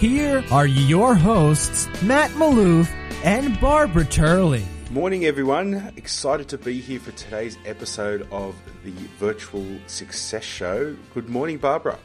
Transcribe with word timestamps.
here 0.00 0.42
are 0.50 0.66
your 0.66 1.14
hosts, 1.14 1.86
Matt 2.02 2.30
Malouf 2.30 2.90
and 3.22 3.60
Barbara 3.60 4.06
Turley. 4.06 4.64
Morning, 4.90 5.26
everyone. 5.26 5.92
Excited 5.94 6.48
to 6.48 6.56
be 6.56 6.80
here 6.80 6.98
for 6.98 7.12
today's 7.12 7.58
episode 7.66 8.26
of 8.32 8.56
the 8.82 8.92
Virtual 9.18 9.66
Success 9.88 10.42
Show. 10.42 10.96
Good 11.12 11.28
morning, 11.28 11.58
Barbara. 11.58 11.98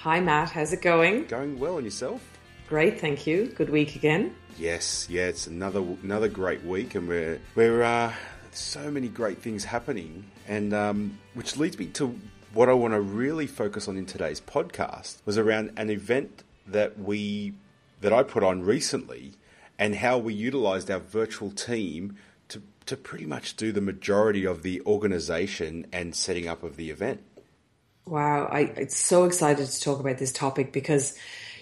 Hi, 0.00 0.20
Matt. 0.20 0.50
How's 0.50 0.74
it 0.74 0.82
going? 0.82 1.24
Going 1.24 1.58
well, 1.58 1.76
and 1.76 1.86
yourself? 1.86 2.22
Great, 2.68 3.00
thank 3.00 3.26
you. 3.26 3.46
Good 3.46 3.70
week 3.70 3.96
again. 3.96 4.36
Yes, 4.58 5.06
yeah, 5.08 5.28
it's 5.28 5.46
another 5.46 5.82
another 6.02 6.28
great 6.28 6.62
week, 6.62 6.94
and 6.94 7.08
we're 7.08 7.40
we're 7.54 7.82
uh, 7.82 8.12
so 8.50 8.90
many 8.90 9.08
great 9.08 9.38
things 9.38 9.64
happening, 9.64 10.26
and 10.46 10.74
um, 10.74 11.18
which 11.32 11.56
leads 11.56 11.78
me 11.78 11.86
to 11.86 12.14
what 12.52 12.68
I 12.68 12.74
want 12.74 12.92
to 12.92 13.00
really 13.00 13.46
focus 13.46 13.88
on 13.88 13.96
in 13.96 14.04
today's 14.04 14.42
podcast 14.42 15.16
was 15.24 15.38
around 15.38 15.72
an 15.78 15.88
event 15.88 16.44
that 16.72 16.98
we 16.98 17.54
that 18.00 18.12
I 18.12 18.22
put 18.22 18.42
on 18.42 18.62
recently 18.62 19.34
and 19.78 19.96
how 19.96 20.18
we 20.18 20.34
utilized 20.34 20.90
our 20.90 20.98
virtual 20.98 21.50
team 21.50 22.16
to 22.48 22.62
to 22.86 22.96
pretty 22.96 23.26
much 23.26 23.56
do 23.56 23.72
the 23.72 23.80
majority 23.80 24.44
of 24.44 24.62
the 24.62 24.82
organization 24.82 25.86
and 25.92 26.14
setting 26.14 26.48
up 26.48 26.62
of 26.62 26.76
the 26.76 26.90
event. 26.90 27.22
Wow, 28.06 28.46
I, 28.46 28.72
I'm 28.76 28.88
so 28.88 29.24
excited 29.24 29.66
to 29.66 29.80
talk 29.80 30.00
about 30.00 30.18
this 30.18 30.32
topic 30.32 30.72
because, 30.72 31.16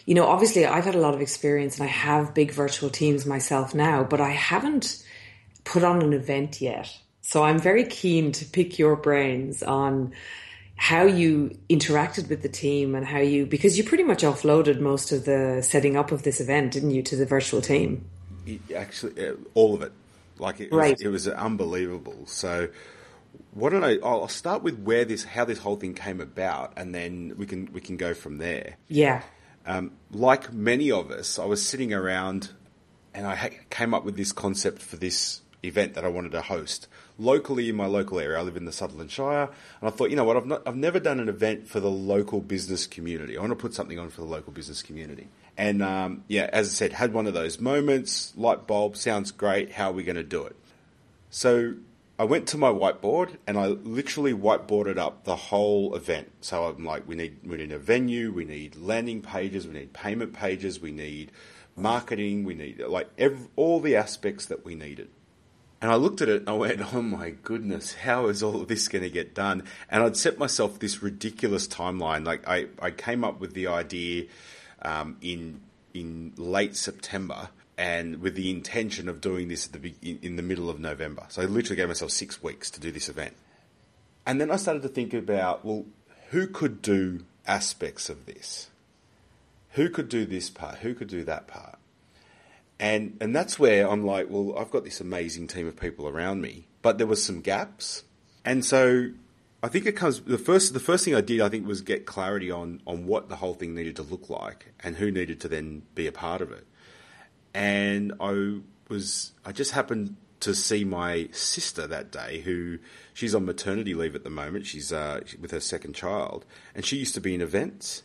you 0.07 0.15
know, 0.15 0.27
obviously 0.27 0.65
I've 0.65 0.87
had 0.87 0.95
a 0.95 1.01
lot 1.01 1.15
of 1.15 1.21
experience 1.21 1.79
and 1.79 1.85
I 1.85 1.93
have 1.93 2.33
big 2.35 2.51
virtual 2.53 2.89
teams 2.89 3.27
myself 3.27 3.75
now, 3.75 4.05
but 4.05 4.23
I 4.23 4.31
haven't 4.31 5.05
put 5.65 5.85
on 5.85 6.01
an 6.01 6.15
event 6.15 6.63
yet. 6.63 6.97
So 7.21 7.45
I'm 7.45 7.59
very 7.59 7.85
keen 7.85 8.33
to 8.33 8.45
pick 8.47 8.79
your 8.79 8.97
brains 8.97 9.63
on 9.63 10.13
how 10.81 11.05
you 11.05 11.55
interacted 11.69 12.31
with 12.31 12.41
the 12.41 12.49
team 12.49 12.95
and 12.95 13.05
how 13.05 13.19
you 13.19 13.45
because 13.45 13.77
you 13.77 13.85
pretty 13.85 14.03
much 14.03 14.23
offloaded 14.23 14.81
most 14.81 15.13
of 15.13 15.27
the 15.27 15.61
setting 15.63 15.95
up 15.95 16.11
of 16.11 16.23
this 16.23 16.41
event, 16.41 16.73
didn't 16.73 16.93
you, 16.93 17.03
to 17.03 17.17
the 17.17 17.27
virtual 17.27 17.61
team? 17.61 18.09
Actually, 18.75 19.29
uh, 19.29 19.35
all 19.53 19.75
of 19.75 19.83
it, 19.83 19.93
like 20.39 20.59
it, 20.59 20.73
right. 20.73 20.97
was, 20.97 21.03
it 21.03 21.09
was 21.09 21.29
unbelievable. 21.29 22.25
So, 22.25 22.71
what 23.53 23.71
don't 23.71 23.85
I? 23.85 23.99
I'll 24.03 24.27
start 24.29 24.63
with 24.63 24.79
where 24.79 25.05
this, 25.05 25.23
how 25.23 25.45
this 25.45 25.59
whole 25.59 25.77
thing 25.77 25.93
came 25.93 26.19
about, 26.19 26.73
and 26.79 26.95
then 26.95 27.35
we 27.37 27.45
can 27.45 27.71
we 27.75 27.83
can 27.83 27.99
go 27.99 28.15
from 28.15 28.39
there. 28.39 28.77
Yeah. 28.89 29.21
Um, 29.67 29.93
like 30.11 30.51
many 30.51 30.91
of 30.91 31.11
us, 31.11 31.39
I 31.39 31.45
was 31.45 31.65
sitting 31.65 31.93
around, 31.93 32.53
and 33.13 33.27
I 33.27 33.35
ha- 33.35 33.49
came 33.69 33.93
up 33.93 34.05
with 34.05 34.17
this 34.17 34.33
concept 34.33 34.81
for 34.81 34.97
this 34.97 35.43
event 35.63 35.93
that 35.93 36.07
I 36.07 36.09
wanted 36.09 36.33
to 36.33 36.41
host 36.41 36.89
locally 37.21 37.69
in 37.69 37.77
my 37.77 37.87
local 37.87 38.19
area. 38.19 38.39
I 38.39 38.43
live 38.43 38.57
in 38.57 38.65
the 38.65 38.73
Sutherland 38.73 39.11
Shire, 39.11 39.51
and 39.81 39.89
I 39.89 39.91
thought, 39.91 40.11
you 40.11 40.17
know 40.17 40.25
what, 40.25 40.37
I've 40.37 40.47
not, 40.47 40.63
I've 40.67 40.77
never 40.77 40.99
done 40.99 41.21
an 41.21 41.29
event 41.29 41.69
for 41.69 41.79
the 41.79 41.91
local 41.91 42.41
business 42.41 42.87
community. 42.87 43.37
I 43.37 43.41
want 43.41 43.53
to 43.53 43.57
put 43.57 43.75
something 43.75 43.99
on 43.99 44.11
for 44.11 44.23
the 44.23 44.27
local 44.27 44.53
business 44.53 44.83
community. 44.83 45.29
And 45.57 45.83
um, 45.83 46.25
yeah, 46.27 46.49
as 46.53 46.69
I 46.69 46.71
said, 46.71 46.93
had 46.95 47.13
one 47.13 47.27
of 47.27 47.35
those 47.35 47.61
moments. 47.61 48.33
Light 48.37 48.67
bulb 48.67 48.97
sounds 48.97 49.31
great. 49.31 49.73
How 49.73 49.91
are 49.91 49.93
we 49.93 50.03
going 50.03 50.17
to 50.17 50.23
do 50.23 50.45
it? 50.47 50.57
So 51.29 51.75
I 52.19 52.25
went 52.25 52.49
to 52.49 52.59
my 52.59 52.69
whiteboard 52.69 53.37
and 53.47 53.59
I 53.59 53.67
literally 53.67 54.35
whiteboarded 54.35 54.99
up 54.99 55.25
the 55.25 55.37
whole 55.37 55.95
event. 55.95 56.31
So 56.41 56.65
I'm 56.65 56.85
like, 56.85 57.07
we 57.07 57.15
need 57.15 57.39
we 57.45 57.57
need 57.57 57.73
a 57.73 57.79
venue, 57.79 58.33
we 58.33 58.45
need 58.45 58.77
landing 58.77 59.23
pages, 59.23 59.67
we 59.67 59.75
need 59.75 59.93
payment 59.93 60.33
pages, 60.33 60.81
we 60.81 60.93
need 60.93 61.33
marketing, 61.77 62.45
we 62.45 62.55
need 62.55 62.81
like 62.81 63.09
every, 63.17 63.47
all 63.57 63.81
the 63.81 63.97
aspects 63.97 64.47
that 64.47 64.65
we 64.65 64.75
needed. 64.75 65.09
And 65.83 65.91
I 65.91 65.95
looked 65.95 66.21
at 66.21 66.29
it 66.29 66.41
and 66.41 66.49
I 66.51 66.53
went, 66.53 66.95
oh 66.95 67.01
my 67.01 67.31
goodness, 67.31 67.95
how 67.95 68.27
is 68.27 68.43
all 68.43 68.61
of 68.61 68.69
this 68.69 68.87
going 68.89 69.03
to 69.03 69.11
get 69.11 69.35
done? 69.35 69.63
And 69.91 70.03
I'd 70.03 70.17
set 70.17 70.39
myself 70.39 70.79
this 70.79 71.03
ridiculous 71.03 71.67
timeline. 71.67 72.27
Like 72.27 72.47
I, 72.47 72.67
I 72.81 72.91
came 72.91 73.25
up 73.25 73.41
with 73.41 73.55
the 73.55 73.67
idea 73.67 74.27
um, 74.83 75.17
in 75.21 75.63
in 75.93 76.33
late 76.37 76.77
September 76.77 77.49
and 77.77 78.21
with 78.21 78.35
the 78.35 78.51
intention 78.51 79.09
of 79.09 79.21
doing 79.21 79.49
this 79.49 79.67
the, 79.67 79.95
in 80.03 80.37
the 80.37 80.43
middle 80.43 80.69
of 80.69 80.79
November. 80.79 81.25
So 81.31 81.43
I 81.43 81.47
literally 81.47 81.77
gave 81.77 81.89
myself 81.89 82.11
six 82.11 82.43
weeks 82.43 82.71
to 82.73 82.81
do 82.81 82.93
this 82.93 83.09
event. 83.09 83.35
And 84.27 84.41
then 84.41 84.51
I 84.51 84.57
started 84.57 84.83
to 84.83 84.89
think 84.89 85.15
about, 85.15 85.65
well, 85.65 85.87
who 86.29 86.47
could 86.47 86.83
do 86.83 87.25
aspects 87.47 88.09
of 88.11 88.27
this? 88.27 88.69
Who 89.73 89.89
could 89.89 90.09
do 90.09 90.27
this 90.27 90.51
part? 90.51 90.79
Who 90.79 90.95
could 90.95 91.09
do 91.09 91.25
that 91.25 91.49
part? 91.49 91.79
And 92.81 93.19
and 93.21 93.37
that's 93.37 93.59
where 93.59 93.89
I'm 93.89 94.07
like, 94.07 94.29
well, 94.31 94.57
I've 94.59 94.71
got 94.71 94.85
this 94.85 95.03
amazing 95.03 95.49
team 95.49 95.69
of 95.69 95.77
people 95.77 96.09
around 96.09 96.41
me, 96.41 96.67
but 96.81 96.97
there 96.97 97.07
was 97.07 97.23
some 97.23 97.43
gaps. 97.43 98.05
And 98.43 98.65
so 98.65 99.11
I 99.63 99.69
think 99.69 99.85
it 99.85 99.93
comes 99.93 100.23
the 100.23 100.39
first 100.39 100.73
the 100.73 100.81
first 100.81 101.05
thing 101.05 101.15
I 101.15 101.21
did 101.21 101.43
I 101.43 101.51
think 101.51 101.67
was 101.67 101.83
get 101.83 102.07
clarity 102.07 102.51
on 102.51 102.81
on 102.87 103.07
what 103.07 103.29
the 103.29 103.37
whole 103.37 103.53
thing 103.53 103.75
needed 103.75 103.97
to 103.97 104.03
look 104.03 104.31
like 104.31 104.73
and 104.81 104.97
who 104.97 105.11
needed 105.11 105.41
to 105.43 105.49
then 105.49 105.83
be 105.95 106.07
a 106.07 106.13
part 106.13 106.41
of 106.41 106.53
it. 106.53 106.67
And 107.53 108.15
I 108.19 108.61
was 108.89 109.33
I 109.45 109.53
just 109.53 109.73
happened 109.73 110.17
to 110.41 110.55
see 110.55 110.83
my 110.83 111.29
sister 111.33 111.87
that 111.87 112.11
day 112.11 112.41
who 112.41 112.79
she's 113.13 113.35
on 113.35 113.45
maternity 113.45 113.93
leave 113.93 114.15
at 114.15 114.25
the 114.25 114.31
moment. 114.31 114.65
She's 114.65 114.91
uh, 114.91 115.21
with 115.39 115.51
her 115.51 115.61
second 115.61 115.95
child 115.95 116.47
and 116.75 116.87
she 116.87 116.97
used 116.97 117.13
to 117.13 117.21
be 117.21 117.35
in 117.35 117.43
events. 117.43 118.05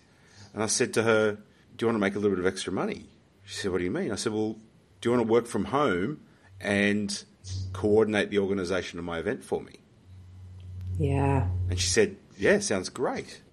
And 0.53 0.61
I 0.61 0.67
said 0.67 0.93
to 0.95 1.03
her, 1.03 1.37
"Do 1.77 1.85
you 1.85 1.87
want 1.87 1.95
to 1.95 2.01
make 2.01 2.15
a 2.15 2.19
little 2.19 2.35
bit 2.35 2.45
of 2.45 2.45
extra 2.45 2.73
money?" 2.73 3.05
She 3.45 3.55
said, 3.55 3.71
What 3.71 3.77
do 3.77 3.83
you 3.83 3.91
mean? 3.91 4.11
I 4.11 4.15
said, 4.15 4.33
Well, 4.33 4.57
do 5.05 5.11
you 5.11 5.17
want 5.17 5.27
to 5.27 5.31
work 5.31 5.45
from 5.45 5.65
home 5.65 6.19
and 6.59 7.23
coordinate 7.73 8.31
the 8.31 8.39
organisation 8.39 8.97
of 8.97 9.05
my 9.05 9.19
event 9.19 9.43
for 9.43 9.61
me? 9.61 9.73
Yeah. 10.97 11.47
And 11.69 11.79
she 11.79 11.87
said, 11.87 12.17
Yeah, 12.39 12.57
sounds 12.57 12.89
great. 12.89 13.43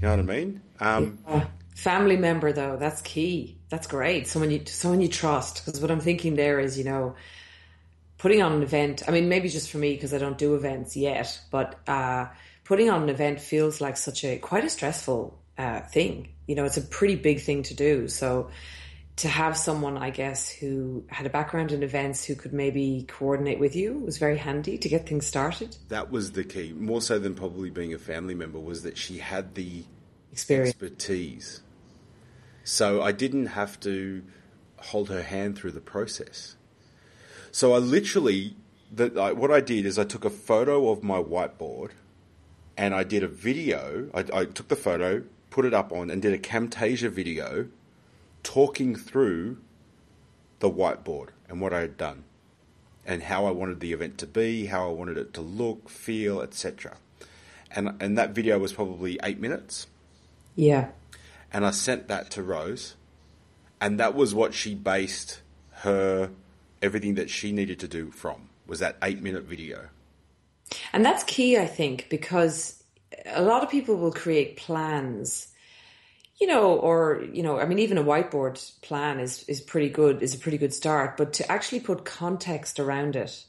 You 0.00 0.08
know 0.08 0.16
what 0.16 0.20
I 0.20 0.22
mean? 0.22 0.62
Um, 0.80 1.18
yeah. 1.28 1.46
Family 1.74 2.16
member 2.16 2.54
though, 2.54 2.78
that's 2.78 3.02
key. 3.02 3.58
That's 3.68 3.86
great. 3.86 4.28
Someone 4.28 4.50
you 4.50 4.62
someone 4.64 5.02
you 5.02 5.08
trust. 5.08 5.62
Because 5.66 5.78
what 5.78 5.90
I'm 5.90 6.00
thinking 6.00 6.36
there 6.36 6.58
is, 6.58 6.78
you 6.78 6.84
know, 6.84 7.16
putting 8.16 8.40
on 8.40 8.52
an 8.52 8.62
event. 8.62 9.02
I 9.06 9.10
mean, 9.10 9.28
maybe 9.28 9.50
just 9.50 9.70
for 9.70 9.76
me 9.76 9.92
because 9.92 10.14
I 10.14 10.18
don't 10.18 10.38
do 10.38 10.54
events 10.54 10.96
yet, 10.96 11.38
but 11.50 11.78
uh, 11.86 12.28
putting 12.64 12.88
on 12.88 13.02
an 13.02 13.08
event 13.10 13.42
feels 13.42 13.82
like 13.82 13.98
such 13.98 14.24
a 14.24 14.38
quite 14.38 14.64
a 14.64 14.70
stressful 14.70 15.38
uh, 15.58 15.80
thing. 15.80 16.30
You 16.46 16.54
know, 16.54 16.64
it's 16.64 16.78
a 16.78 16.82
pretty 16.82 17.16
big 17.16 17.42
thing 17.42 17.62
to 17.64 17.74
do. 17.74 18.08
So 18.08 18.48
to 19.18 19.28
have 19.28 19.56
someone, 19.56 19.98
I 19.98 20.10
guess, 20.10 20.48
who 20.48 21.04
had 21.08 21.26
a 21.26 21.30
background 21.30 21.72
in 21.72 21.82
events 21.82 22.24
who 22.24 22.36
could 22.36 22.52
maybe 22.52 23.04
coordinate 23.08 23.58
with 23.58 23.74
you 23.74 23.98
was 23.98 24.16
very 24.16 24.38
handy 24.38 24.78
to 24.78 24.88
get 24.88 25.08
things 25.08 25.26
started. 25.26 25.76
That 25.88 26.12
was 26.12 26.32
the 26.32 26.44
key, 26.44 26.72
more 26.72 27.02
so 27.02 27.18
than 27.18 27.34
probably 27.34 27.70
being 27.70 27.92
a 27.92 27.98
family 27.98 28.34
member, 28.34 28.60
was 28.60 28.84
that 28.84 28.96
she 28.96 29.18
had 29.18 29.56
the 29.56 29.82
Experience. 30.30 30.70
expertise. 30.70 31.62
So 32.62 33.02
I 33.02 33.10
didn't 33.10 33.46
have 33.46 33.80
to 33.80 34.22
hold 34.76 35.08
her 35.08 35.22
hand 35.22 35.58
through 35.58 35.72
the 35.72 35.80
process. 35.80 36.54
So 37.50 37.74
I 37.74 37.78
literally, 37.78 38.54
the, 38.92 39.20
I, 39.20 39.32
what 39.32 39.50
I 39.50 39.60
did 39.60 39.84
is 39.84 39.98
I 39.98 40.04
took 40.04 40.24
a 40.24 40.30
photo 40.30 40.90
of 40.90 41.02
my 41.02 41.20
whiteboard 41.20 41.90
and 42.76 42.94
I 42.94 43.02
did 43.02 43.24
a 43.24 43.28
video. 43.28 44.10
I, 44.14 44.24
I 44.32 44.44
took 44.44 44.68
the 44.68 44.76
photo, 44.76 45.24
put 45.50 45.64
it 45.64 45.74
up 45.74 45.90
on, 45.90 46.08
and 46.08 46.22
did 46.22 46.32
a 46.32 46.38
Camtasia 46.38 47.10
video 47.10 47.68
talking 48.42 48.94
through 48.94 49.58
the 50.60 50.70
whiteboard 50.70 51.28
and 51.48 51.60
what 51.60 51.72
I 51.72 51.80
had 51.80 51.96
done 51.96 52.24
and 53.06 53.22
how 53.22 53.46
I 53.46 53.50
wanted 53.50 53.80
the 53.80 53.92
event 53.92 54.18
to 54.18 54.26
be, 54.26 54.66
how 54.66 54.88
I 54.88 54.92
wanted 54.92 55.16
it 55.16 55.32
to 55.34 55.40
look, 55.40 55.88
feel, 55.88 56.42
etc. 56.42 56.96
And 57.70 57.96
and 58.00 58.18
that 58.18 58.30
video 58.30 58.58
was 58.58 58.72
probably 58.72 59.18
8 59.22 59.40
minutes. 59.40 59.86
Yeah. 60.56 60.88
And 61.52 61.64
I 61.64 61.70
sent 61.70 62.08
that 62.08 62.30
to 62.32 62.42
Rose 62.42 62.96
and 63.80 63.98
that 64.00 64.14
was 64.14 64.34
what 64.34 64.54
she 64.54 64.74
based 64.74 65.40
her 65.70 66.30
everything 66.82 67.14
that 67.14 67.30
she 67.30 67.52
needed 67.52 67.78
to 67.80 67.88
do 67.88 68.10
from 68.10 68.48
was 68.66 68.80
that 68.80 68.96
8 69.02 69.22
minute 69.22 69.44
video. 69.44 69.88
And 70.92 71.04
that's 71.04 71.24
key 71.24 71.56
I 71.56 71.66
think 71.66 72.08
because 72.10 72.82
a 73.26 73.42
lot 73.42 73.62
of 73.62 73.70
people 73.70 73.96
will 73.96 74.12
create 74.12 74.56
plans 74.56 75.48
you 76.40 76.46
know, 76.46 76.74
or 76.74 77.24
you 77.32 77.42
know, 77.42 77.58
I 77.58 77.66
mean, 77.66 77.78
even 77.80 77.98
a 77.98 78.04
whiteboard 78.04 78.80
plan 78.82 79.20
is 79.20 79.44
is 79.44 79.60
pretty 79.60 79.88
good, 79.88 80.22
is 80.22 80.34
a 80.34 80.38
pretty 80.38 80.58
good 80.58 80.74
start. 80.74 81.16
But 81.16 81.32
to 81.34 81.50
actually 81.50 81.80
put 81.80 82.04
context 82.04 82.78
around 82.78 83.16
it, 83.16 83.44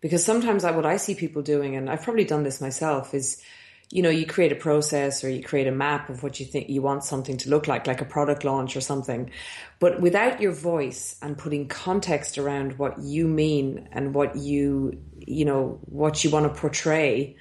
because 0.00 0.24
sometimes 0.24 0.64
I, 0.64 0.72
what 0.72 0.86
I 0.86 0.96
see 0.96 1.14
people 1.14 1.42
doing, 1.42 1.76
and 1.76 1.88
I've 1.88 2.02
probably 2.02 2.24
done 2.24 2.42
this 2.42 2.60
myself, 2.60 3.14
is 3.14 3.42
you 3.90 4.02
know, 4.02 4.10
you 4.10 4.26
create 4.26 4.52
a 4.52 4.56
process 4.56 5.24
or 5.24 5.30
you 5.30 5.42
create 5.42 5.66
a 5.66 5.72
map 5.72 6.10
of 6.10 6.22
what 6.22 6.38
you 6.38 6.44
think 6.44 6.68
you 6.68 6.82
want 6.82 7.04
something 7.04 7.38
to 7.38 7.48
look 7.48 7.66
like, 7.66 7.86
like 7.86 8.02
a 8.02 8.04
product 8.04 8.44
launch 8.44 8.76
or 8.76 8.82
something. 8.82 9.30
But 9.78 10.00
without 10.00 10.42
your 10.42 10.52
voice 10.52 11.16
and 11.22 11.38
putting 11.38 11.68
context 11.68 12.36
around 12.36 12.78
what 12.78 12.98
you 12.98 13.26
mean 13.26 13.88
and 13.92 14.14
what 14.14 14.36
you, 14.36 15.00
you 15.16 15.46
know, 15.46 15.78
what 15.86 16.22
you 16.22 16.28
want 16.28 16.52
to 16.52 16.60
portray, 16.60 17.36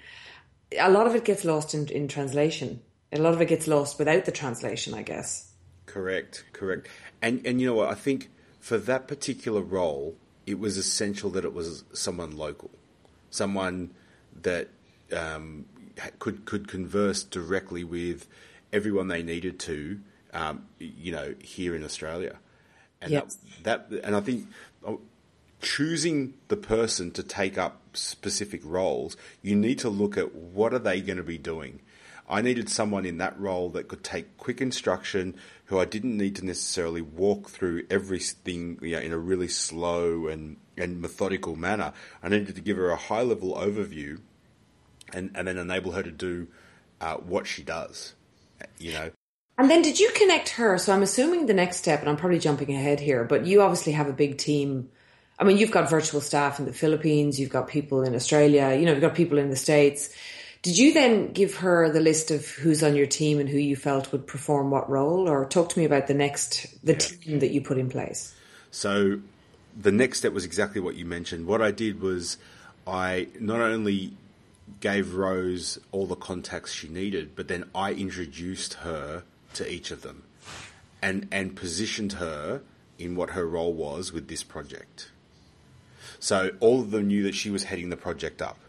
a 0.80 0.90
lot 0.90 1.06
of 1.06 1.16
it 1.16 1.26
gets 1.26 1.44
lost 1.44 1.74
in, 1.74 1.90
in 1.90 2.08
translation. 2.08 2.82
A 3.12 3.18
lot 3.20 3.34
of 3.34 3.42
it 3.42 3.48
gets 3.48 3.68
lost 3.68 3.98
without 4.00 4.26
the 4.26 4.32
translation, 4.32 4.94
I 4.94 5.02
guess. 5.02 5.52
Correct, 5.86 6.44
correct. 6.54 6.88
And 7.22 7.46
and 7.46 7.62
you 7.62 7.68
know 7.68 7.76
what? 7.76 7.90
I 7.90 7.96
think 7.96 8.30
for 8.60 8.78
that 8.78 9.08
particular 9.08 9.62
role, 9.62 10.16
it 10.46 10.60
was 10.60 10.78
essential 10.78 11.30
that 11.32 11.46
it 11.46 11.54
was 11.54 11.84
someone 11.94 12.36
local, 12.36 12.72
someone 13.30 13.92
that 14.42 14.70
um, 15.16 15.66
could 16.20 16.46
could 16.46 16.68
converse 16.68 17.24
directly 17.24 17.84
with 17.84 18.28
everyone 18.74 19.08
they 19.08 19.24
needed 19.24 19.60
to, 19.60 20.00
um, 20.34 20.66
you 20.78 21.12
know, 21.12 21.34
here 21.40 21.76
in 21.76 21.84
Australia, 21.84 22.38
and 23.02 23.12
Yep. 23.12 23.30
that, 23.64 23.90
that 23.90 24.02
and 24.04 24.16
I 24.16 24.20
think 24.20 24.48
oh, 24.86 25.00
choosing 25.62 26.34
the 26.50 26.58
person 26.58 27.12
to 27.12 27.24
take 27.24 27.58
up 27.58 27.82
specific 27.94 28.62
roles, 28.64 29.16
you 29.42 29.56
need 29.56 29.80
to 29.80 29.90
look 29.90 30.18
at 30.18 30.36
what 30.36 30.74
are 30.74 30.80
they 30.80 31.02
going 31.02 31.18
to 31.18 31.24
be 31.24 31.38
doing. 31.38 31.80
I 32.30 32.42
needed 32.42 32.70
someone 32.70 33.06
in 33.06 33.20
that 33.20 33.40
role 33.40 33.70
that 33.70 33.88
could 33.88 34.04
take 34.04 34.38
quick 34.38 34.62
instruction, 34.62 35.36
who 35.66 35.80
I 35.80 35.86
didn't 35.86 36.18
need 36.18 36.36
to 36.38 36.46
necessarily 36.46 37.02
walk 37.02 37.50
through 37.50 37.86
everything 37.90 38.80
you 38.82 38.96
know, 38.96 39.02
in 39.02 39.14
a 39.14 39.18
really 39.18 39.48
slow 39.48 40.28
and, 40.28 40.58
and 40.78 41.02
methodical 41.02 41.56
manner. 41.56 41.94
I 42.22 42.30
needed 42.30 42.56
to 42.56 42.62
give 42.62 42.78
her 42.78 42.90
a 42.90 42.98
high 42.98 43.22
level 43.22 43.56
overview 43.56 44.20
and, 45.14 45.32
and 45.36 45.48
then 45.48 45.58
enable 45.58 45.94
her 45.94 46.04
to 46.04 46.12
do 46.12 46.48
uh, 47.00 47.16
what 47.16 47.48
she 47.48 47.64
does. 47.64 48.14
You 48.80 48.94
know, 48.94 49.12
And 49.58 49.70
then 49.70 49.82
did 49.82 50.00
you 50.00 50.12
connect 50.16 50.50
her? 50.50 50.78
So 50.78 50.94
I'm 50.94 51.04
assuming 51.04 51.46
the 51.46 51.54
next 51.54 51.78
step, 51.78 52.02
and 52.02 52.10
I'm 52.10 52.18
probably 52.18 52.40
jumping 52.40 52.74
ahead 52.74 53.00
here, 53.00 53.24
but 53.24 53.46
you 53.46 53.62
obviously 53.62 53.94
have 53.94 54.08
a 54.08 54.14
big 54.14 54.38
team. 54.38 54.90
I 55.40 55.44
mean, 55.44 55.58
you've 55.58 55.72
got 55.72 55.90
virtual 55.90 56.20
staff 56.20 56.60
in 56.60 56.66
the 56.66 56.74
Philippines, 56.74 57.40
you've 57.40 57.52
got 57.52 57.68
people 57.68 58.02
in 58.04 58.16
Australia, 58.16 58.76
you 58.78 58.86
know, 58.86 58.92
you've 58.92 59.02
got 59.02 59.16
people 59.16 59.38
in 59.38 59.50
the 59.50 59.56
States. 59.56 60.10
Did 60.68 60.78
you 60.78 60.94
then 60.94 61.32
give 61.32 61.56
her 61.56 61.90
the 61.90 62.02
list 62.02 62.30
of 62.30 62.46
who's 62.46 62.84
on 62.84 62.94
your 62.94 63.06
team 63.06 63.40
and 63.40 63.48
who 63.48 63.58
you 63.58 63.78
felt 63.78 64.12
would 64.12 64.28
perform 64.28 64.70
what 64.70 64.90
role? 64.90 65.30
Or 65.30 65.46
talk 65.46 65.70
to 65.70 65.80
me 65.80 65.86
about 65.86 66.08
the 66.08 66.14
next, 66.14 66.68
the 66.84 66.94
team 66.94 67.40
that 67.40 67.52
you 67.52 67.62
put 67.62 67.78
in 67.78 67.90
place. 67.90 68.36
So 68.70 69.22
the 69.80 69.94
next 69.94 70.18
step 70.18 70.34
was 70.34 70.44
exactly 70.44 70.82
what 70.82 70.96
you 70.96 71.06
mentioned. 71.06 71.48
What 71.48 71.62
I 71.62 71.72
did 71.72 72.02
was 72.02 72.36
I 72.86 73.30
not 73.40 73.62
only 73.62 74.12
gave 74.82 75.16
Rose 75.16 75.80
all 75.94 76.06
the 76.06 76.18
contacts 76.18 76.74
she 76.74 76.90
needed, 76.90 77.34
but 77.34 77.48
then 77.48 77.70
I 77.74 77.94
introduced 77.94 78.74
her 78.74 79.24
to 79.54 79.72
each 79.72 79.90
of 79.90 80.02
them 80.02 80.24
and 81.02 81.30
and 81.32 81.56
positioned 81.56 82.12
her 82.14 82.62
in 83.00 83.16
what 83.16 83.30
her 83.30 83.48
role 83.48 83.72
was 83.72 84.12
with 84.12 84.28
this 84.28 84.44
project. 84.44 85.12
So 86.20 86.52
all 86.60 86.82
of 86.82 86.92
them 86.92 87.08
knew 87.08 87.24
that 87.24 87.36
she 87.36 87.50
was 87.50 87.64
heading 87.64 87.90
the 87.90 87.96
project 87.96 88.42
up. 88.42 88.60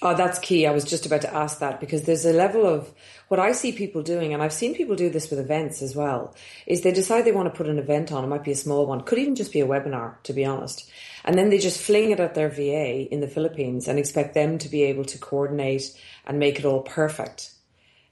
Oh, 0.00 0.14
that's 0.14 0.38
key. 0.38 0.66
I 0.66 0.70
was 0.70 0.84
just 0.84 1.06
about 1.06 1.22
to 1.22 1.34
ask 1.34 1.58
that 1.58 1.80
because 1.80 2.02
there's 2.02 2.24
a 2.24 2.32
level 2.32 2.66
of 2.66 2.92
what 3.26 3.40
I 3.40 3.50
see 3.50 3.72
people 3.72 4.02
doing, 4.02 4.32
and 4.32 4.42
I've 4.42 4.52
seen 4.52 4.74
people 4.74 4.94
do 4.94 5.10
this 5.10 5.28
with 5.28 5.40
events 5.40 5.82
as 5.82 5.96
well, 5.96 6.34
is 6.66 6.82
they 6.82 6.92
decide 6.92 7.24
they 7.24 7.32
want 7.32 7.52
to 7.52 7.56
put 7.56 7.68
an 7.68 7.78
event 7.78 8.12
on. 8.12 8.22
It 8.22 8.28
might 8.28 8.44
be 8.44 8.52
a 8.52 8.56
small 8.56 8.86
one, 8.86 9.00
could 9.00 9.18
even 9.18 9.34
just 9.34 9.52
be 9.52 9.60
a 9.60 9.66
webinar, 9.66 10.22
to 10.22 10.32
be 10.32 10.44
honest. 10.44 10.88
And 11.24 11.36
then 11.36 11.50
they 11.50 11.58
just 11.58 11.80
fling 11.80 12.12
it 12.12 12.20
at 12.20 12.34
their 12.34 12.48
VA 12.48 13.12
in 13.12 13.20
the 13.20 13.28
Philippines 13.28 13.88
and 13.88 13.98
expect 13.98 14.34
them 14.34 14.58
to 14.58 14.68
be 14.68 14.84
able 14.84 15.04
to 15.06 15.18
coordinate 15.18 15.92
and 16.26 16.38
make 16.38 16.58
it 16.58 16.64
all 16.64 16.82
perfect 16.82 17.52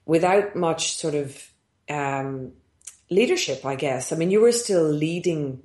without 0.05 0.55
much 0.55 0.97
sort 0.97 1.15
of 1.15 1.51
um, 1.89 2.51
leadership, 3.09 3.65
I 3.65 3.75
guess. 3.75 4.11
I 4.11 4.17
mean, 4.17 4.31
you 4.31 4.41
were 4.41 4.51
still 4.51 4.83
leading 4.83 5.63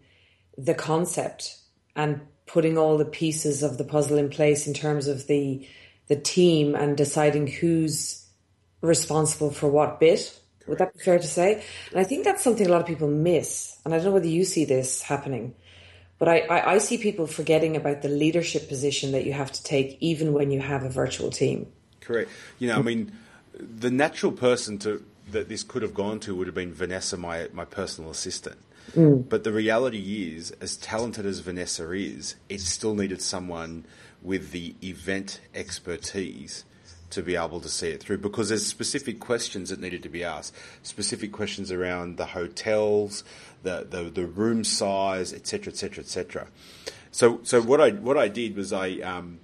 the 0.57 0.75
concept 0.75 1.59
and 1.97 2.21
putting 2.47 2.77
all 2.77 2.99
the 2.99 3.05
pieces 3.05 3.63
of 3.63 3.79
the 3.79 3.85
puzzle 3.85 4.19
in 4.19 4.29
place 4.29 4.67
in 4.67 4.75
terms 4.75 5.07
of 5.07 5.27
the 5.27 5.67
the 6.13 6.21
team 6.21 6.75
and 6.75 6.95
deciding 6.95 7.47
who's 7.47 8.27
responsible 8.83 9.51
for 9.51 9.69
what 9.69 9.99
bit. 9.99 10.39
Would 10.67 10.79
that 10.79 10.93
be 10.93 11.01
fair 11.03 11.19
to 11.19 11.27
say? 11.27 11.65
And 11.91 11.99
I 11.99 12.05
think 12.05 12.25
that's 12.25 12.45
something 12.45 12.67
a 12.67 12.71
lot 12.71 12.83
of 12.83 12.87
people 12.87 13.09
miss. 13.09 13.79
And 13.85 13.95
I 13.95 13.97
don't 13.97 14.07
know 14.07 14.13
whether 14.13 14.27
you 14.29 14.45
see 14.45 14.67
this 14.67 15.01
happening, 15.01 15.55
but 16.19 16.29
I, 16.29 16.41
I, 16.41 16.73
I 16.75 16.79
see 16.79 16.99
people 16.99 17.27
forgetting 17.27 17.77
about 17.77 18.03
the 18.03 18.09
leadership 18.11 18.69
position 18.69 19.13
that 19.13 19.25
you 19.25 19.33
have 19.33 19.51
to 19.53 19.63
take 19.63 19.97
even 20.01 20.35
when 20.35 20.51
you 20.51 20.61
have 20.61 20.83
a 20.83 20.91
virtual 20.91 21.31
team. 21.31 21.67
Correct. 22.01 22.31
You 22.59 22.69
know, 22.69 22.79
I 22.79 22.83
mean, 22.83 23.13
the 23.59 23.91
natural 23.91 24.33
person 24.33 24.79
to 24.81 25.03
that 25.31 25.49
this 25.49 25.63
could 25.63 25.83
have 25.83 25.95
gone 25.95 26.21
to 26.21 26.35
would 26.37 26.47
have 26.47 26.55
been 26.55 26.75
Vanessa, 26.75 27.17
my 27.17 27.49
my 27.53 27.65
personal 27.65 28.11
assistant. 28.11 28.59
Mm. 28.95 29.29
But 29.29 29.45
the 29.45 29.53
reality 29.53 30.35
is, 30.37 30.51
as 30.61 30.77
talented 30.77 31.25
as 31.25 31.39
Vanessa 31.39 31.91
is, 31.93 32.37
it 32.49 32.61
still 32.61 32.95
needed 32.95 33.23
someone 33.23 33.87
with 34.23 34.53
the 34.53 34.75
event 34.83 35.41
expertise 35.55 36.65
to 37.11 37.23
be 37.23 37.37
able 37.37 37.61
to 37.61 37.69
see 37.69 37.89
it 37.89 38.03
through 38.03 38.19
because 38.19 38.49
there's 38.49 38.67
specific 38.67 39.21
questions 39.21 39.69
that 39.69 39.81
needed 39.81 40.03
to 40.03 40.09
be 40.09 40.25
asked, 40.25 40.55
specific 40.83 41.31
questions 41.31 41.71
around 41.71 42.17
the 42.17 42.27
hotels, 42.27 43.23
the 43.63 43.87
the, 43.89 44.05
the 44.05 44.27
room 44.27 44.65
size, 44.65 45.33
etc., 45.33 45.73
etc., 45.73 46.03
etc. 46.05 46.47
So 47.11 47.41
so 47.43 47.61
what 47.61 47.81
I 47.81 47.91
what 47.91 48.17
I 48.17 48.29
did 48.29 48.57
was 48.57 48.73
I 48.73 48.93
um, 49.01 49.41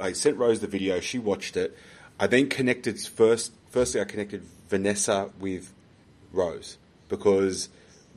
I 0.00 0.12
sent 0.12 0.38
Rose 0.38 0.60
the 0.60 0.66
video. 0.66 1.00
She 1.00 1.18
watched 1.18 1.56
it. 1.56 1.76
I 2.18 2.26
then 2.26 2.48
connected 2.48 2.98
first. 3.00 3.52
Firstly, 3.70 4.00
I 4.00 4.04
connected 4.04 4.42
Vanessa 4.68 5.30
with 5.38 5.72
Rose 6.32 6.78
because 7.08 7.68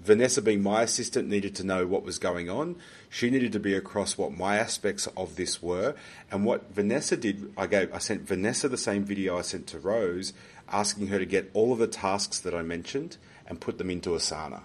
Vanessa, 0.05 0.41
being 0.41 0.61
my 0.61 0.83
assistant, 0.83 1.27
needed 1.27 1.55
to 1.55 1.63
know 1.63 1.87
what 1.87 2.03
was 2.03 2.19
going 2.19 2.49
on. 2.49 2.75
She 3.09 3.31
needed 3.31 3.51
to 3.53 3.59
be 3.59 3.73
across 3.73 4.17
what 4.17 4.37
my 4.37 4.57
aspects 4.57 5.07
of 5.17 5.35
this 5.35 5.63
were, 5.63 5.95
and 6.31 6.45
what 6.45 6.71
Vanessa 6.73 7.17
did. 7.17 7.51
I 7.57 7.65
gave. 7.65 7.93
I 7.93 7.97
sent 7.97 8.21
Vanessa 8.21 8.69
the 8.69 8.77
same 8.77 9.03
video 9.03 9.37
I 9.37 9.41
sent 9.41 9.65
to 9.67 9.79
Rose, 9.79 10.33
asking 10.69 11.07
her 11.07 11.17
to 11.17 11.25
get 11.25 11.49
all 11.53 11.73
of 11.73 11.79
the 11.79 11.87
tasks 11.87 12.39
that 12.39 12.53
I 12.53 12.61
mentioned 12.61 13.17
and 13.47 13.59
put 13.59 13.77
them 13.79 13.89
into 13.89 14.11
Asana. 14.11 14.61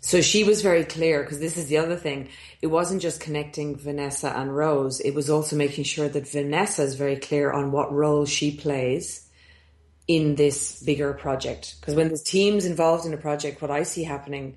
So 0.00 0.22
she 0.22 0.44
was 0.44 0.62
very 0.62 0.84
clear 0.84 1.22
because 1.22 1.40
this 1.40 1.58
is 1.58 1.66
the 1.66 1.76
other 1.76 1.96
thing. 1.96 2.28
It 2.62 2.68
wasn't 2.68 3.02
just 3.02 3.20
connecting 3.20 3.76
Vanessa 3.76 4.30
and 4.30 4.56
Rose. 4.56 5.00
It 5.00 5.14
was 5.14 5.28
also 5.28 5.56
making 5.56 5.84
sure 5.84 6.08
that 6.08 6.26
Vanessa 6.26 6.82
is 6.82 6.94
very 6.94 7.16
clear 7.16 7.50
on 7.50 7.70
what 7.70 7.92
role 7.92 8.24
she 8.24 8.56
plays 8.56 9.29
in 10.10 10.34
this 10.34 10.82
bigger 10.82 11.12
project. 11.14 11.76
Because 11.78 11.94
when 11.94 12.08
there's 12.08 12.24
teams 12.24 12.66
involved 12.66 13.06
in 13.06 13.14
a 13.14 13.16
project, 13.16 13.62
what 13.62 13.70
I 13.70 13.84
see 13.84 14.02
happening 14.02 14.56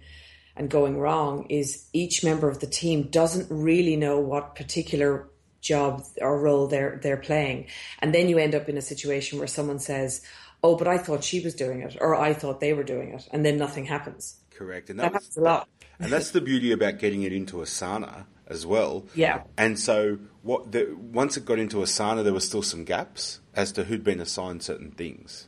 and 0.56 0.68
going 0.68 0.98
wrong 0.98 1.46
is 1.48 1.88
each 1.94 2.24
member 2.24 2.50
of 2.50 2.60
the 2.60 2.66
team 2.66 3.04
doesn't 3.12 3.46
really 3.52 3.96
know 3.96 4.20
what 4.20 4.56
particular 4.56 5.30
job 5.62 6.02
or 6.20 6.40
role 6.42 6.66
they're 6.66 7.00
they're 7.04 7.18
playing. 7.30 7.68
And 8.00 8.16
then 8.16 8.30
you 8.30 8.40
end 8.40 8.56
up 8.56 8.68
in 8.68 8.78
a 8.78 8.82
situation 8.82 9.38
where 9.38 9.48
someone 9.48 9.78
says, 9.78 10.22
Oh, 10.64 10.76
but 10.76 10.88
I 10.88 10.98
thought 10.98 11.24
she 11.24 11.40
was 11.42 11.54
doing 11.54 11.82
it, 11.82 11.98
or 12.02 12.16
I 12.16 12.34
thought 12.34 12.60
they 12.60 12.74
were 12.74 12.84
doing 12.96 13.14
it, 13.14 13.28
and 13.32 13.46
then 13.46 13.58
nothing 13.58 13.86
happens. 13.86 14.38
Correct, 14.50 14.90
and 14.90 14.98
That 14.98 15.04
that 15.04 15.14
was, 15.14 15.24
happens 15.26 15.38
a 15.38 15.42
lot. 15.42 15.70
and 16.00 16.12
that's 16.12 16.32
the 16.32 16.42
beauty 16.42 16.72
about 16.72 16.98
getting 16.98 17.22
it 17.24 17.32
into 17.34 17.58
Asana 17.58 18.26
as 18.48 18.66
well. 18.66 19.06
Yeah. 19.16 19.44
And 19.58 19.80
so, 19.80 20.20
what 20.42 20.72
the, 20.72 20.96
once 20.96 21.38
it 21.38 21.46
got 21.46 21.60
into 21.60 21.78
Asana, 21.78 22.24
there 22.24 22.34
were 22.34 22.40
still 22.40 22.62
some 22.62 22.84
gaps 22.84 23.40
as 23.56 23.72
to 23.74 23.86
who'd 23.86 24.04
been 24.04 24.20
assigned 24.20 24.64
certain 24.64 24.92
things. 24.92 25.48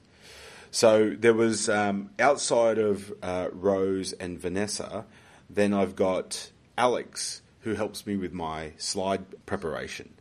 So 0.72 1.16
there 1.18 1.34
was 1.34 1.70
um, 1.70 2.10
outside 2.20 2.78
of 2.78 3.14
uh, 3.24 3.48
Rose 3.54 4.12
and 4.12 4.38
Vanessa, 4.38 5.06
then 5.50 5.74
I've 5.74 5.96
got 5.96 6.52
Alex 6.78 7.42
who 7.62 7.76
helps 7.76 8.06
me 8.06 8.18
with 8.18 8.34
my 8.34 8.74
slide 8.78 9.24
preparation, 9.46 10.14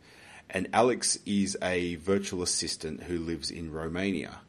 and 0.49 0.69
Alex 0.71 1.19
is 1.25 1.57
a 1.61 1.95
virtual 1.95 2.41
assistant 2.41 3.03
who 3.03 3.19
lives 3.19 3.51
in 3.51 3.71
Romania, 3.71 4.39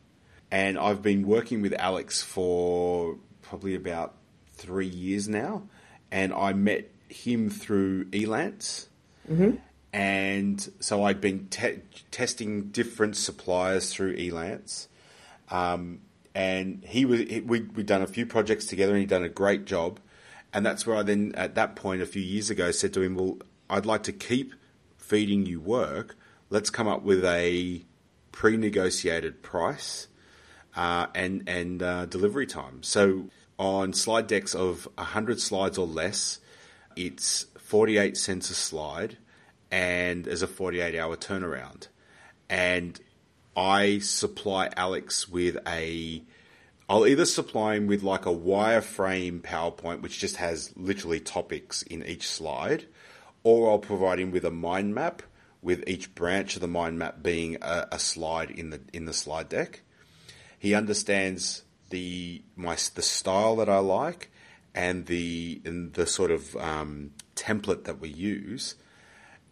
and 0.51 0.79
I've 0.79 1.03
been 1.03 1.27
working 1.27 1.61
with 1.61 1.75
Alex 1.75 2.23
for 2.23 3.19
probably 3.43 3.75
about 3.75 4.15
three 4.55 4.87
years 4.87 5.29
now, 5.29 5.65
and 6.13 6.33
I 6.33 6.53
met 6.53 6.89
him 7.09 7.51
through 7.51 8.07
Elance. 8.07 8.87
And 9.93 10.73
so 10.81 11.05
I'd 11.05 11.21
been 11.21 11.49
te- 11.49 11.81
testing 12.11 12.69
different 12.69 13.17
suppliers 13.17 13.93
through 13.93 14.17
Elance, 14.17 14.89
um, 15.51 16.01
and 16.35 16.85
he 16.85 17.07
was 17.07 17.21
he, 17.21 17.41
we 17.41 17.63
we'd 17.63 17.87
done 17.87 18.03
a 18.03 18.07
few 18.07 18.27
projects 18.27 18.67
together, 18.67 18.93
and 18.93 19.01
he'd 19.01 19.09
done 19.09 19.25
a 19.25 19.31
great 19.31 19.65
job. 19.65 19.99
And 20.53 20.67
that's 20.67 20.87
where 20.87 20.97
I 20.97 21.03
then, 21.03 21.33
at 21.35 21.55
that 21.55 21.77
point, 21.77 22.03
a 22.03 22.07
few 22.07 22.23
years 22.23 22.51
ago, 22.51 22.73
said 22.73 22.93
to 22.95 23.01
him, 23.01 23.15
"Well, 23.15 23.39
I'd 23.71 23.87
like 23.87 24.03
to 24.05 24.13
keep 24.13 24.53
feeding 24.99 25.47
you 25.47 25.61
work. 25.61 26.15
Let's 26.51 26.69
come 26.69 26.89
up 26.89 27.03
with 27.03 27.25
a 27.25 27.83
pre-negotiated 28.33 29.43
price 29.43 30.09
uh, 30.77 31.07
and 31.15 31.49
and 31.49 31.83
uh, 31.83 32.05
delivery 32.05 32.47
time." 32.47 32.83
So 32.83 33.31
on 33.59 33.95
slide 33.95 34.27
decks 34.27 34.55
of 34.55 34.87
hundred 34.99 35.41
slides 35.41 35.79
or 35.79 35.87
less, 35.87 36.39
it's 36.97 37.47
forty-eight 37.59 38.17
cents 38.17 38.51
a 38.51 38.55
slide, 38.55 39.19
and 39.71 40.25
there's 40.25 40.43
a 40.43 40.47
forty-eight 40.47 40.99
hour 40.99 41.17
turnaround. 41.17 41.89
And 42.49 43.01
I 43.57 43.99
supply 43.99 44.71
Alex 44.77 45.29
with 45.29 45.59
a. 45.67 46.23
I'll 46.89 47.07
either 47.07 47.27
supply 47.27 47.75
him 47.75 47.87
with 47.89 48.03
like 48.03 48.27
a 48.27 48.35
wireframe 48.35 49.41
PowerPoint, 49.41 50.03
which 50.03 50.21
just 50.21 50.37
has 50.37 50.73
literally 50.77 51.19
topics 51.19 51.83
in 51.83 52.05
each 52.05 52.29
slide, 52.29 52.87
or 53.43 53.71
I'll 53.71 53.79
provide 53.79 54.21
him 54.21 54.31
with 54.31 54.45
a 54.45 54.51
mind 54.53 54.95
map, 54.95 55.23
with 55.63 55.83
each 55.89 56.15
branch 56.15 56.55
of 56.55 56.61
the 56.61 56.69
mind 56.69 56.99
map 56.99 57.23
being 57.23 57.57
a, 57.61 57.89
a 57.93 57.99
slide 57.99 58.51
in 58.51 58.71
the 58.71 58.81
in 58.93 59.07
the 59.07 59.13
slide 59.13 59.49
deck. 59.49 59.81
He 60.59 60.75
understands 60.75 61.65
the 61.91 62.43
my 62.55 62.77
the 62.95 63.03
style 63.03 63.57
that 63.57 63.69
I 63.69 63.79
like 63.79 64.31
and 64.77 65.07
the 65.07 65.61
and 65.65 65.93
the 65.95 66.07
sort 66.07 66.31
of 66.31 66.55
um, 66.57 67.13
template 67.35 67.85
that 67.85 67.99
we 67.99 68.11
use, 68.11 68.77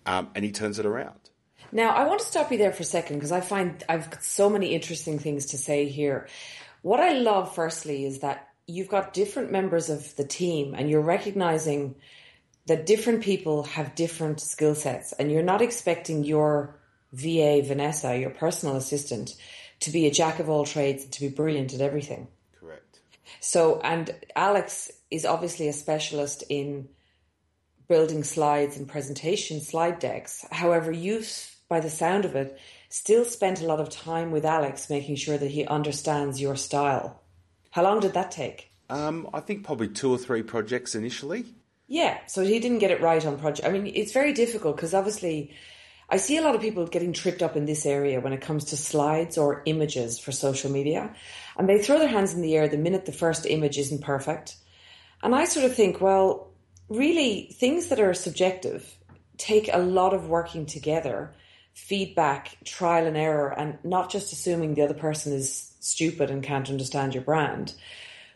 um, 0.07 0.29
and 0.35 0.45
he 0.45 0.53
turns 0.53 0.79
it 0.79 0.87
around. 0.87 1.19
Now, 1.73 1.91
I 1.91 2.07
want 2.07 2.21
to 2.21 2.27
stop 2.27 2.53
you 2.53 2.59
there 2.59 2.73
for 2.73 2.83
a 2.83 2.87
second 2.87 3.17
because 3.17 3.33
I 3.33 3.41
find 3.41 3.83
I've 3.89 4.11
got 4.11 4.23
so 4.23 4.49
many 4.49 4.75
interesting 4.75 5.19
things 5.19 5.47
to 5.47 5.59
say 5.59 5.89
here. 5.89 6.29
What 6.83 7.01
I 7.01 7.15
love, 7.15 7.55
firstly, 7.55 8.05
is 8.05 8.21
that 8.21 8.49
you've 8.67 8.89
got 8.89 9.13
different 9.13 9.51
members 9.51 9.91
of 9.91 10.15
the 10.17 10.25
team 10.25 10.75
and 10.77 10.89
you're 10.89 11.01
recognizing 11.01 11.97
that 12.67 12.87
different 12.87 13.23
people 13.23 13.65
have 13.65 13.95
different 13.95 14.41
skill 14.41 14.75
sets 14.75 15.13
and 15.13 15.31
you're 15.31 15.43
not 15.43 15.63
expecting 15.63 16.25
your 16.25 16.79
VA, 17.13 17.63
Vanessa, 17.65 18.17
your 18.17 18.31
personal 18.31 18.77
assistant, 18.77 19.35
to 19.81 19.91
be 19.91 20.07
a 20.07 20.11
jack 20.11 20.39
of 20.39 20.49
all 20.49 20.65
trades 20.65 21.05
and 21.05 21.13
to 21.13 21.21
be 21.21 21.29
brilliant 21.29 21.75
at 21.75 21.81
everything. 21.81 22.29
Correct. 22.59 23.01
So, 23.41 23.81
and 23.81 24.15
Alex 24.35 24.91
is 25.15 25.25
obviously 25.25 25.69
a 25.69 25.73
specialist 25.73 26.45
in 26.49 26.89
building 27.89 28.25
slides 28.25 28.77
and 28.77 28.89
presentation 28.89 29.61
slide 29.61 29.99
decks. 29.99 30.45
However, 30.51 30.91
you've 30.91 31.55
by 31.69 31.81
the 31.81 31.91
sound 31.91 32.25
of 32.25 32.37
it, 32.37 32.59
still 32.89 33.25
spent 33.25 33.61
a 33.61 33.67
lot 33.67 33.81
of 33.81 33.91
time 33.91 34.31
with 34.31 34.45
Alex 34.45 34.91
making 34.91 35.17
sure 35.17 35.39
that 35.39 35.51
he 35.51 35.67
understands 35.67 36.41
your 36.41 36.57
style. 36.57 37.21
How 37.71 37.83
long 37.83 38.01
did 38.01 38.15
that 38.15 38.31
take? 38.31 38.71
Um, 38.91 39.29
I 39.33 39.41
think 39.41 39.65
probably 39.65 39.89
two 39.89 40.13
or 40.13 40.19
three 40.19 40.43
projects 40.43 40.95
initially. 40.95 41.47
Yeah, 41.87 42.19
so 42.27 42.45
he 42.45 42.61
didn't 42.61 42.79
get 42.79 42.91
it 42.91 43.01
right 43.01 43.25
on 43.25 43.39
project. 43.39 43.67
I 43.67 43.73
mean, 43.73 43.91
it's 43.95 44.13
very 44.13 44.33
difficult 44.33 44.77
because 44.77 44.95
obviously 44.95 45.55
I 46.09 46.19
see 46.19 46.37
a 46.37 46.43
lot 46.43 46.55
of 46.55 46.61
people 46.61 46.87
getting 46.87 47.13
tripped 47.13 47.43
up 47.43 47.57
in 47.57 47.67
this 47.67 47.87
area 47.87 48.21
when 48.21 48.33
it 48.33 48.41
comes 48.41 48.67
to 48.67 48.77
slides 48.77 49.39
or 49.39 49.63
images 49.67 50.19
for 50.19 50.33
social 50.33 50.71
media. 50.71 51.15
And 51.59 51.69
they 51.69 51.79
throw 51.79 51.99
their 51.99 52.09
hands 52.09 52.35
in 52.35 52.43
the 52.43 52.57
air 52.57 52.69
the 52.69 52.77
minute 52.77 53.07
the 53.07 53.13
first 53.13 53.47
image 53.47 53.79
isn't 53.79 54.03
perfect. 54.03 54.57
And 55.25 55.35
I 55.35 55.47
sort 55.47 55.65
of 55.65 55.75
think, 55.75 56.01
well, 56.03 56.51
really, 56.89 57.49
things 57.55 57.89
that 57.89 57.99
are 57.99 58.13
subjective 58.15 58.97
take 59.39 59.69
a 59.73 59.79
lot 59.79 60.15
of 60.15 60.29
working 60.29 60.67
together 60.67 61.33
feedback, 61.73 62.57
trial 62.65 63.07
and 63.07 63.17
error, 63.17 63.49
and 63.49 63.79
not 63.83 64.09
just 64.11 64.33
assuming 64.33 64.75
the 64.75 64.83
other 64.83 64.95
person 64.95 65.33
is 65.33 65.73
stupid 65.81 66.31
and 66.31 66.43
can't 66.43 66.71
understand 66.71 67.15
your 67.15 67.25
brand, 67.25 67.75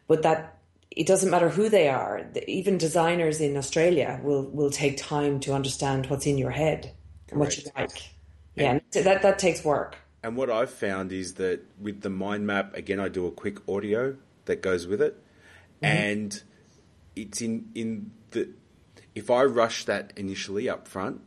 but 0.09 0.23
that 0.23 0.59
it 0.91 1.07
doesn't 1.07 1.31
matter 1.31 1.49
who 1.49 1.69
they 1.69 1.89
are. 1.89 2.27
Even 2.49 2.79
designers 2.79 3.41
in 3.41 3.57
Australia 3.57 4.19
will 4.25 4.51
will 4.51 4.71
take 4.71 4.97
time 4.97 5.39
to 5.41 5.53
understand 5.53 6.07
what's 6.07 6.27
in 6.27 6.37
your 6.37 6.51
head 6.51 6.93
and 7.31 7.39
what 7.39 7.57
you 7.57 7.71
like. 7.77 8.11
Yeah, 8.57 8.73
and 8.73 9.05
that 9.05 9.23
that 9.23 9.39
takes 9.39 9.63
work. 9.63 9.97
And 10.25 10.37
what 10.37 10.51
I've 10.51 10.71
found 10.71 11.13
is 11.13 11.35
that 11.35 11.61
with 11.81 12.01
the 12.01 12.11
mind 12.11 12.47
map, 12.47 12.75
again, 12.75 12.99
I 12.99 13.09
do 13.09 13.27
a 13.27 13.31
quick 13.31 13.69
audio 13.69 14.17
that 14.47 14.63
goes 14.63 14.89
with 14.89 15.01
it, 15.01 15.15
mm-hmm. 15.81 15.85
and 15.85 16.43
it's 17.23 17.41
in 17.41 17.71
in 17.75 18.13
the. 18.31 18.51
If 19.15 19.31
I 19.31 19.43
rush 19.45 19.85
that 19.85 20.13
initially 20.17 20.69
up 20.69 20.87
front, 20.87 21.23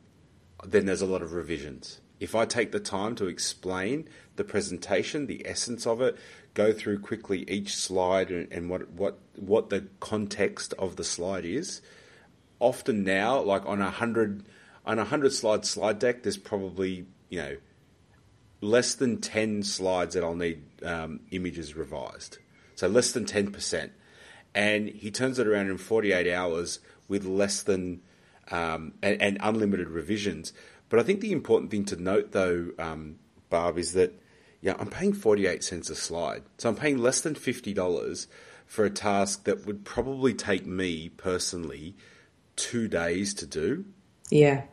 then 0.63 0.85
there's 0.85 1.01
a 1.01 1.05
lot 1.05 1.21
of 1.21 1.33
revisions. 1.33 1.99
If 2.19 2.35
I 2.35 2.45
take 2.45 2.71
the 2.71 2.79
time 2.79 3.15
to 3.15 3.27
explain 3.27 4.07
the 4.35 4.43
presentation, 4.43 5.25
the 5.25 5.45
essence 5.45 5.87
of 5.87 6.01
it, 6.01 6.15
go 6.53 6.71
through 6.71 6.99
quickly 6.99 7.49
each 7.49 7.75
slide 7.75 8.29
and, 8.29 8.51
and 8.51 8.69
what, 8.69 8.91
what, 8.91 9.17
what 9.35 9.69
the 9.69 9.87
context 9.99 10.73
of 10.77 10.95
the 10.95 11.03
slide 11.03 11.45
is, 11.45 11.81
often 12.59 13.03
now, 13.03 13.41
like 13.41 13.65
on 13.65 13.81
a 13.81 13.89
hundred, 13.89 14.45
on 14.85 14.99
a 14.99 15.05
hundred 15.05 15.33
slide 15.33 15.65
slide 15.65 15.97
deck, 15.99 16.23
there's 16.23 16.37
probably, 16.37 17.07
you 17.29 17.41
know, 17.41 17.57
less 18.61 18.93
than 18.93 19.19
10 19.19 19.63
slides 19.63 20.13
that 20.13 20.23
I'll 20.23 20.35
need 20.35 20.61
um, 20.83 21.21
images 21.31 21.75
revised. 21.75 22.37
So 22.75 22.87
less 22.87 23.11
than 23.11 23.25
10%. 23.25 23.89
And 24.53 24.89
he 24.89 25.11
turns 25.11 25.39
it 25.39 25.47
around 25.47 25.69
in 25.69 25.77
48 25.77 26.31
hours 26.33 26.79
with 27.07 27.25
less 27.25 27.61
than 27.63 28.01
um, 28.49 28.93
and, 29.01 29.21
and, 29.21 29.37
unlimited 29.41 29.89
revisions. 29.89 30.51
But 30.89 30.99
I 30.99 31.03
think 31.03 31.21
the 31.21 31.31
important 31.31 31.71
thing 31.71 31.85
to 31.85 31.95
note, 31.95 32.31
though, 32.31 32.71
um, 32.77 33.15
Barb, 33.49 33.77
is 33.77 33.93
that 33.93 34.21
yeah, 34.61 34.75
I'm 34.77 34.89
paying 34.89 35.13
48 35.13 35.63
cents 35.63 35.89
a 35.89 35.95
slide. 35.95 36.43
So 36.57 36.69
I'm 36.69 36.75
paying 36.75 36.99
less 36.99 37.21
than 37.21 37.33
$50 37.33 38.27
for 38.65 38.85
a 38.85 38.89
task 38.89 39.45
that 39.45 39.65
would 39.65 39.83
probably 39.83 40.33
take 40.33 40.65
me 40.65 41.09
personally 41.09 41.95
two 42.55 42.87
days 42.87 43.33
to 43.35 43.47
do. 43.47 43.85
Yeah. 44.29 44.63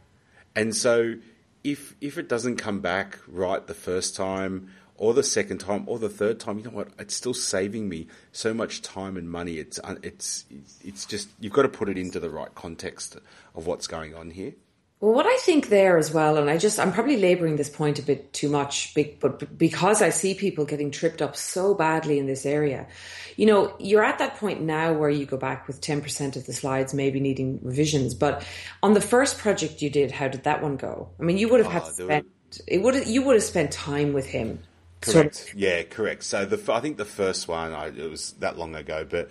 And 0.54 0.76
so 0.76 1.16
if 1.64 1.97
if 2.00 2.18
it 2.18 2.28
doesn't 2.28 2.56
come 2.56 2.80
back 2.80 3.18
right 3.26 3.66
the 3.66 3.75
first 3.75 4.14
time 4.14 4.70
or 4.99 5.14
the 5.14 5.23
second 5.23 5.59
time 5.59 5.85
or 5.87 5.99
the 5.99 6.09
third 6.09 6.38
time, 6.38 6.59
you 6.59 6.64
know 6.64 6.71
what? 6.71 6.88
It's 6.99 7.14
still 7.14 7.35
saving 7.35 7.88
me 7.88 8.09
so 8.33 8.52
much 8.52 8.83
time 8.83 9.17
and 9.17 9.31
money. 9.31 9.59
It's 9.59 9.81
uh, 9.83 9.97
it's 10.02 10.45
it's 10.85 11.07
just 11.07 11.28
you've 11.40 11.52
got 11.52 11.62
to 11.62 11.69
put 11.69 11.88
it 11.88 11.97
into 11.97 12.21
the 12.21 12.31
right 12.31 12.55
context 12.55 13.17
of 13.55 13.67
what's 13.67 13.87
going 13.87 14.14
on 14.14 14.31
here. 14.31 14.52
Well, 15.00 15.14
what 15.14 15.26
I 15.26 15.37
think 15.37 15.69
there 15.69 15.97
as 15.97 16.12
well, 16.12 16.38
and 16.38 16.50
I 16.50 16.59
just, 16.59 16.81
I'm 16.81 16.93
probably 16.93 17.19
laboring 17.19 17.55
this 17.55 17.71
point 17.71 18.00
a 18.00 18.02
bit 18.02 18.33
too 18.33 18.49
much, 18.49 18.95
but 18.95 19.57
because 19.57 20.02
I 20.02 20.11
see 20.11 20.35
people 20.35 20.64
getting 20.64 20.90
tripped 20.90 21.23
up 21.23 21.37
so 21.37 21.73
badly 21.73 22.19
in 22.19 22.26
this 22.26 22.45
area, 22.45 22.88
you 23.37 23.47
know, 23.47 23.76
you're 23.78 24.02
at 24.02 24.19
that 24.19 24.38
point 24.38 24.61
now 24.61 24.93
where 24.93 25.09
you 25.09 25.25
go 25.25 25.37
back 25.37 25.69
with 25.69 25.81
10% 25.81 26.35
of 26.35 26.47
the 26.47 26.52
slides 26.52 26.95
maybe 26.95 27.21
needing 27.21 27.61
revisions. 27.62 28.12
But 28.14 28.45
on 28.83 28.95
the 28.95 29.00
first 29.00 29.38
project 29.38 29.83
you 29.83 29.88
did, 29.90 30.11
how 30.11 30.26
did 30.26 30.43
that 30.43 30.64
one 30.64 30.76
go? 30.76 31.11
I 31.21 31.23
mean, 31.23 31.38
you 31.38 31.49
would 31.49 31.61
have 31.61 31.73
had 31.73 31.83
oh, 31.83 31.87
to 31.87 31.93
spend, 31.93 32.26
it 32.67 32.83
would 32.83 33.07
you 33.07 33.23
would 33.23 33.37
have 33.37 33.45
spent 33.45 33.71
time 33.71 34.12
with 34.12 34.26
him. 34.26 34.59
Correct. 35.00 35.35
Sort 35.37 35.52
of. 35.52 35.59
Yeah, 35.59 35.83
correct. 35.85 36.25
So 36.25 36.45
the, 36.45 36.73
I 36.73 36.81
think 36.81 36.97
the 36.97 37.05
first 37.05 37.49
one, 37.49 37.73
I, 37.73 37.87
it 37.88 38.11
was 38.11 38.33
that 38.40 38.59
long 38.59 38.75
ago, 38.75 39.07
but 39.09 39.31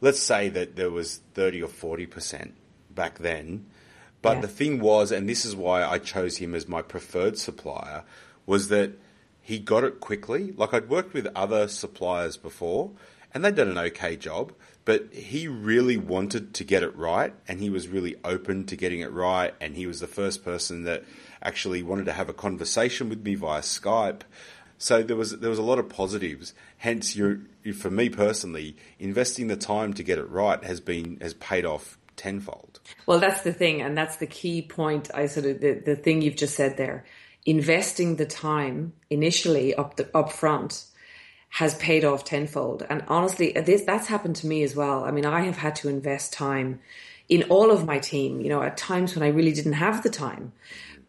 let's 0.00 0.20
say 0.20 0.48
that 0.50 0.76
there 0.76 0.90
was 0.90 1.20
30 1.34 1.62
or 1.62 1.68
40% 1.68 2.52
back 2.90 3.18
then 3.18 3.66
but 4.22 4.36
yeah. 4.36 4.40
the 4.42 4.48
thing 4.48 4.80
was, 4.80 5.12
and 5.12 5.28
this 5.28 5.44
is 5.44 5.54
why 5.54 5.84
I 5.84 5.98
chose 5.98 6.38
him 6.38 6.54
as 6.54 6.68
my 6.68 6.82
preferred 6.82 7.38
supplier, 7.38 8.04
was 8.46 8.68
that 8.68 8.92
he 9.40 9.58
got 9.58 9.84
it 9.84 10.00
quickly. 10.00 10.52
Like 10.52 10.74
I'd 10.74 10.88
worked 10.88 11.14
with 11.14 11.28
other 11.34 11.68
suppliers 11.68 12.36
before, 12.36 12.90
and 13.32 13.44
they'd 13.44 13.54
done 13.54 13.68
an 13.68 13.78
okay 13.78 14.16
job, 14.16 14.52
but 14.84 15.12
he 15.12 15.46
really 15.46 15.96
wanted 15.96 16.54
to 16.54 16.64
get 16.64 16.82
it 16.82 16.96
right, 16.96 17.32
and 17.46 17.60
he 17.60 17.70
was 17.70 17.86
really 17.88 18.16
open 18.24 18.64
to 18.66 18.76
getting 18.76 19.00
it 19.00 19.12
right, 19.12 19.54
and 19.60 19.76
he 19.76 19.86
was 19.86 20.00
the 20.00 20.06
first 20.06 20.44
person 20.44 20.84
that 20.84 21.04
actually 21.42 21.82
wanted 21.84 22.06
to 22.06 22.12
have 22.12 22.28
a 22.28 22.34
conversation 22.34 23.08
with 23.08 23.22
me 23.22 23.36
via 23.36 23.60
Skype. 23.60 24.22
So 24.78 25.02
there 25.02 25.16
was 25.16 25.38
there 25.38 25.50
was 25.50 25.58
a 25.58 25.62
lot 25.62 25.78
of 25.78 25.88
positives. 25.88 26.54
Hence, 26.78 27.16
you 27.16 27.46
for 27.74 27.90
me 27.90 28.08
personally, 28.08 28.76
investing 28.98 29.48
the 29.48 29.56
time 29.56 29.92
to 29.94 30.02
get 30.04 30.18
it 30.18 30.30
right 30.30 30.62
has 30.64 30.80
been 30.80 31.18
has 31.20 31.34
paid 31.34 31.66
off 31.66 31.98
tenfold. 32.16 32.80
Well, 33.06 33.18
that's 33.18 33.42
the 33.42 33.52
thing, 33.52 33.82
and 33.82 33.98
that's 33.98 34.16
the 34.16 34.26
key 34.26 34.62
point. 34.62 35.10
I 35.14 35.26
sort 35.26 35.46
of 35.46 35.60
the, 35.60 35.82
the 35.84 35.96
thing 35.96 36.22
you've 36.22 36.36
just 36.36 36.54
said 36.54 36.76
there. 36.76 37.04
Investing 37.44 38.16
the 38.16 38.26
time 38.26 38.92
initially 39.10 39.74
up 39.74 39.96
the 39.96 40.08
up 40.16 40.30
front 40.32 40.84
has 41.50 41.74
paid 41.76 42.04
off 42.04 42.24
tenfold. 42.24 42.86
And 42.88 43.02
honestly, 43.08 43.52
this 43.52 43.82
that's 43.82 44.06
happened 44.06 44.36
to 44.36 44.46
me 44.46 44.62
as 44.62 44.76
well. 44.76 45.04
I 45.04 45.10
mean, 45.10 45.26
I 45.26 45.40
have 45.42 45.56
had 45.56 45.74
to 45.76 45.88
invest 45.88 46.32
time 46.32 46.80
in 47.28 47.44
all 47.44 47.70
of 47.70 47.84
my 47.84 47.98
team. 47.98 48.40
You 48.40 48.50
know, 48.50 48.62
at 48.62 48.76
times 48.76 49.16
when 49.16 49.24
I 49.24 49.28
really 49.28 49.52
didn't 49.52 49.72
have 49.72 50.02
the 50.02 50.10
time, 50.10 50.52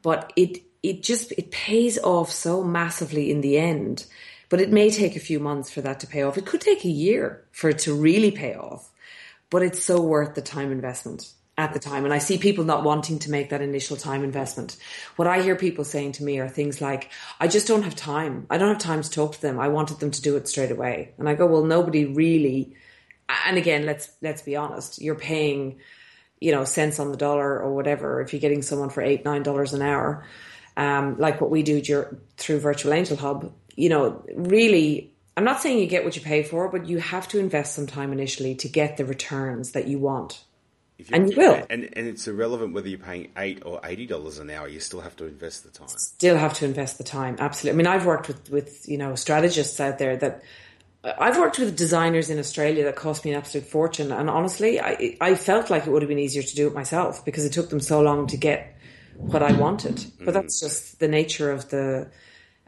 but 0.01 0.33
it 0.35 0.63
it 0.83 1.03
just 1.03 1.31
it 1.33 1.51
pays 1.51 1.97
off 1.99 2.31
so 2.31 2.63
massively 2.63 3.31
in 3.31 3.41
the 3.41 3.57
end. 3.57 4.05
But 4.49 4.61
it 4.61 4.71
may 4.71 4.89
take 4.89 5.15
a 5.15 5.19
few 5.19 5.39
months 5.39 5.69
for 5.69 5.81
that 5.81 5.99
to 5.99 6.07
pay 6.07 6.23
off. 6.23 6.37
It 6.37 6.45
could 6.45 6.61
take 6.61 6.83
a 6.83 6.89
year 6.89 7.45
for 7.51 7.69
it 7.69 7.79
to 7.79 7.93
really 7.93 8.31
pay 8.31 8.55
off 8.55 8.89
but 9.49 9.63
it's 9.63 9.83
so 9.83 10.01
worth 10.01 10.35
the 10.35 10.41
time 10.41 10.71
investment 10.71 11.31
at 11.57 11.73
the 11.73 11.79
time. 11.79 12.05
And 12.05 12.13
I 12.13 12.19
see 12.19 12.37
people 12.37 12.63
not 12.63 12.83
wanting 12.83 13.19
to 13.19 13.31
make 13.31 13.49
that 13.49 13.61
initial 13.61 13.97
time 13.97 14.23
investment. 14.23 14.77
What 15.15 15.27
I 15.27 15.41
hear 15.41 15.55
people 15.55 15.83
saying 15.83 16.13
to 16.13 16.23
me 16.23 16.39
are 16.39 16.47
things 16.47 16.79
like, 16.79 17.09
I 17.39 17.47
just 17.47 17.67
don't 17.67 17.83
have 17.83 17.95
time. 17.95 18.45
I 18.49 18.57
don't 18.57 18.69
have 18.69 18.77
time 18.77 19.01
to 19.01 19.09
talk 19.09 19.33
to 19.33 19.41
them. 19.41 19.59
I 19.59 19.67
wanted 19.67 19.99
them 19.99 20.11
to 20.11 20.21
do 20.21 20.37
it 20.37 20.47
straight 20.47 20.71
away. 20.71 21.13
And 21.17 21.27
I 21.27 21.35
go, 21.35 21.47
well, 21.47 21.65
nobody 21.65 22.05
really, 22.05 22.75
and 23.45 23.57
again, 23.57 23.85
let's, 23.85 24.09
let's 24.21 24.41
be 24.41 24.55
honest. 24.55 25.01
You're 25.01 25.15
paying, 25.15 25.79
you 26.39 26.53
know, 26.53 26.63
cents 26.63 26.99
on 26.99 27.11
the 27.11 27.17
dollar 27.17 27.59
or 27.59 27.75
whatever. 27.75 28.21
If 28.21 28.31
you're 28.31 28.39
getting 28.39 28.61
someone 28.61 28.89
for 28.89 29.01
eight, 29.01 29.25
nine 29.25 29.43
dollars 29.43 29.73
an 29.73 29.81
hour, 29.81 30.25
um, 30.79 31.19
like 31.19 31.41
what 31.41 31.51
we 31.51 31.61
do 31.61 31.81
through 32.37 32.59
Virtual 32.59 32.93
Angel 32.93 33.17
Hub, 33.17 33.51
you 33.75 33.89
know, 33.89 34.23
really 34.33 35.13
I'm 35.39 35.45
not 35.45 35.61
saying 35.61 35.79
you 35.79 35.87
get 35.87 36.03
what 36.03 36.17
you 36.17 36.21
pay 36.21 36.43
for, 36.43 36.67
but 36.67 36.87
you 36.87 36.97
have 36.97 37.27
to 37.29 37.39
invest 37.39 37.73
some 37.73 37.87
time 37.87 38.11
initially 38.11 38.55
to 38.55 38.67
get 38.67 38.97
the 38.97 39.05
returns 39.05 39.71
that 39.71 39.87
you 39.87 39.97
want. 39.97 40.43
If 40.97 41.13
And 41.13 41.31
you 41.31 41.37
will. 41.37 41.65
And, 41.69 41.89
and 41.93 42.07
it's 42.07 42.27
irrelevant 42.27 42.73
whether 42.73 42.89
you're 42.89 42.99
paying 42.99 43.31
eight 43.37 43.63
or 43.65 43.79
eighty 43.85 44.05
dollars 44.05 44.37
an 44.39 44.49
hour. 44.49 44.67
You 44.67 44.81
still 44.81 44.99
have 44.99 45.15
to 45.15 45.25
invest 45.25 45.63
the 45.63 45.69
time. 45.69 45.87
still 45.87 46.37
have 46.37 46.53
to 46.55 46.65
invest 46.65 46.97
the 46.97 47.05
time. 47.05 47.37
Absolutely. 47.39 47.75
I 47.75 47.77
mean, 47.77 47.87
I've 47.87 48.05
worked 48.05 48.27
with, 48.27 48.49
with, 48.49 48.89
you 48.89 48.97
know, 48.97 49.15
strategists 49.15 49.79
out 49.79 49.97
there 49.97 50.17
that 50.17 50.43
I've 51.03 51.37
worked 51.37 51.57
with 51.57 51.77
designers 51.77 52.29
in 52.29 52.37
Australia 52.37 52.83
that 52.83 52.97
cost 52.97 53.23
me 53.23 53.31
an 53.31 53.37
absolute 53.37 53.65
fortune. 53.65 54.11
And 54.11 54.29
honestly, 54.29 54.81
I, 54.81 55.15
I 55.21 55.35
felt 55.35 55.69
like 55.69 55.87
it 55.87 55.91
would 55.91 56.01
have 56.01 56.09
been 56.09 56.19
easier 56.19 56.43
to 56.43 56.55
do 56.55 56.67
it 56.67 56.73
myself 56.73 57.23
because 57.23 57.45
it 57.45 57.53
took 57.53 57.69
them 57.69 57.79
so 57.79 58.01
long 58.01 58.27
to 58.27 58.37
get 58.37 58.75
what 59.19 59.43
I 59.43 59.51
wanted. 59.51 60.05
But 60.23 60.33
that's 60.33 60.59
just 60.59 60.99
the 60.99 61.07
nature 61.07 61.51
of 61.51 61.69
the, 61.69 62.09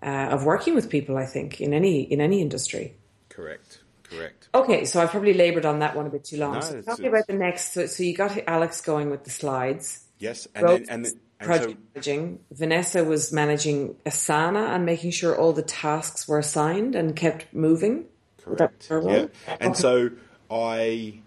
uh, 0.04 0.06
of 0.06 0.46
working 0.46 0.76
with 0.76 0.90
people, 0.90 1.18
I 1.18 1.26
think, 1.26 1.60
in 1.60 1.74
any, 1.74 2.02
in 2.02 2.22
any 2.22 2.42
industry. 2.42 2.96
Correct. 3.30 3.80
Correct. 4.04 4.50
Okay, 4.54 4.84
so 4.84 5.02
I've 5.02 5.10
probably 5.10 5.34
laboured 5.34 5.66
on 5.66 5.80
that 5.80 5.96
one 5.96 6.06
a 6.06 6.10
bit 6.10 6.26
too 6.26 6.38
long. 6.38 6.56
No, 6.56 6.60
so 6.60 6.98
me 6.98 7.08
about 7.08 7.28
the 7.28 7.34
next. 7.34 7.74
So, 7.74 7.86
so 7.86 8.04
you 8.04 8.14
got 8.14 8.38
Alex 8.46 8.82
going 8.82 9.10
with 9.10 9.24
the 9.24 9.30
slides. 9.30 10.06
Yes. 10.20 10.48
And 10.54 10.64
Rose 10.64 10.80
then 10.80 10.88
and, 10.90 11.06
then, 11.06 11.14
and 11.40 11.48
project 11.48 11.72
so 11.72 11.78
managing. 11.96 12.40
Vanessa 12.52 13.04
was 13.06 13.32
managing 13.32 13.96
Asana 14.06 14.76
and 14.76 14.86
making 14.86 15.12
sure 15.12 15.36
all 15.38 15.54
the 15.54 15.64
tasks 15.64 16.28
were 16.28 16.40
assigned 16.40 16.94
and 16.94 17.16
kept 17.16 17.54
moving. 17.54 18.06
Correct. 18.44 18.88
Yeah. 18.90 19.28
And 19.60 19.78
so 19.78 20.10
I, 20.50 21.22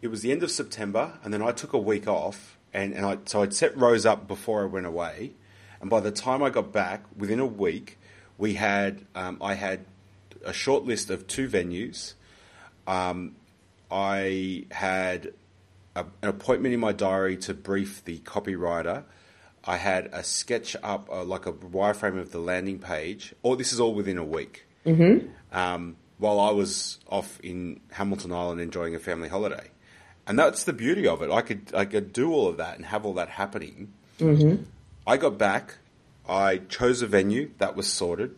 it 0.00 0.08
was 0.08 0.22
the 0.22 0.32
end 0.32 0.42
of 0.42 0.50
September, 0.50 1.18
and 1.22 1.34
then 1.34 1.42
I 1.42 1.52
took 1.52 1.74
a 1.74 1.78
week 1.78 2.08
off, 2.08 2.57
and, 2.72 2.94
and 2.94 3.04
I 3.04 3.18
so 3.24 3.42
I'd 3.42 3.54
set 3.54 3.76
Rose 3.76 4.06
up 4.06 4.28
before 4.28 4.62
I 4.62 4.66
went 4.66 4.86
away, 4.86 5.32
and 5.80 5.90
by 5.90 6.00
the 6.00 6.10
time 6.10 6.42
I 6.42 6.50
got 6.50 6.72
back, 6.72 7.04
within 7.16 7.40
a 7.40 7.46
week, 7.46 7.98
we 8.36 8.54
had 8.54 9.04
um, 9.14 9.38
I 9.40 9.54
had 9.54 9.84
a 10.44 10.52
short 10.52 10.84
list 10.84 11.10
of 11.10 11.26
two 11.26 11.48
venues. 11.48 12.14
Um, 12.86 13.36
I 13.90 14.66
had 14.70 15.32
a, 15.94 16.06
an 16.22 16.28
appointment 16.28 16.74
in 16.74 16.80
my 16.80 16.92
diary 16.92 17.36
to 17.38 17.54
brief 17.54 18.04
the 18.04 18.18
copywriter. 18.20 19.04
I 19.64 19.76
had 19.76 20.08
a 20.12 20.22
sketch 20.22 20.76
up, 20.82 21.08
uh, 21.10 21.24
like 21.24 21.46
a 21.46 21.52
wireframe 21.52 22.18
of 22.18 22.32
the 22.32 22.38
landing 22.38 22.78
page. 22.78 23.34
Or 23.42 23.56
this 23.56 23.72
is 23.72 23.80
all 23.80 23.94
within 23.94 24.16
a 24.16 24.24
week. 24.24 24.66
Um, 25.52 25.96
while 26.18 26.40
I 26.40 26.50
was 26.50 26.98
off 27.08 27.38
in 27.40 27.80
Hamilton 27.92 28.32
Island 28.32 28.60
enjoying 28.60 28.94
a 28.94 28.98
family 28.98 29.28
holiday, 29.28 29.70
and 30.28 30.38
that's 30.38 30.64
the 30.64 30.72
beauty 30.74 31.06
of 31.08 31.22
it. 31.22 31.30
I 31.30 31.40
could 31.42 31.72
I 31.74 31.84
could 31.86 32.12
do 32.12 32.32
all 32.32 32.46
of 32.48 32.58
that 32.58 32.76
and 32.76 32.84
have 32.86 33.04
all 33.06 33.14
that 33.14 33.30
happening. 33.30 33.92
I 35.06 35.16
got 35.16 35.38
back. 35.38 35.76
I 36.28 36.58
chose 36.58 37.00
a 37.00 37.06
venue 37.06 37.50
that 37.58 37.74
was 37.74 37.86
sorted. 37.90 38.36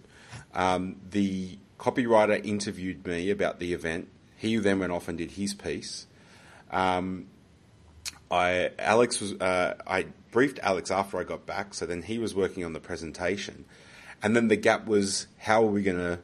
Um, 0.55 0.97
the 1.11 1.59
copywriter 1.79 2.45
interviewed 2.45 3.05
me 3.07 3.31
about 3.31 3.59
the 3.59 3.73
event. 3.75 4.09
He 4.37 4.57
then 4.57 4.79
went 4.79 4.93
off 4.93 5.09
and 5.09 5.19
did 5.19 5.33
his 5.33 5.53
piece. 5.55 6.07
Um, 6.71 7.27
I 8.31 8.71
Alex 8.79 9.21
was 9.21 9.33
uh, 9.35 9.75
I 9.87 10.07
briefed 10.31 10.61
Alex 10.63 10.91
after 10.93 11.19
I 11.19 11.25
got 11.25 11.45
back, 11.47 11.75
so 11.75 11.87
then 11.87 12.03
he 12.03 12.19
was 12.19 12.35
working 12.35 12.65
on 12.65 12.73
the 12.73 12.81
presentation, 12.81 13.65
and 14.23 14.37
then 14.37 14.47
the 14.47 14.57
gap 14.57 14.87
was 14.87 15.27
how 15.39 15.65
are 15.65 15.71
we 15.71 15.83
gonna 15.83 16.21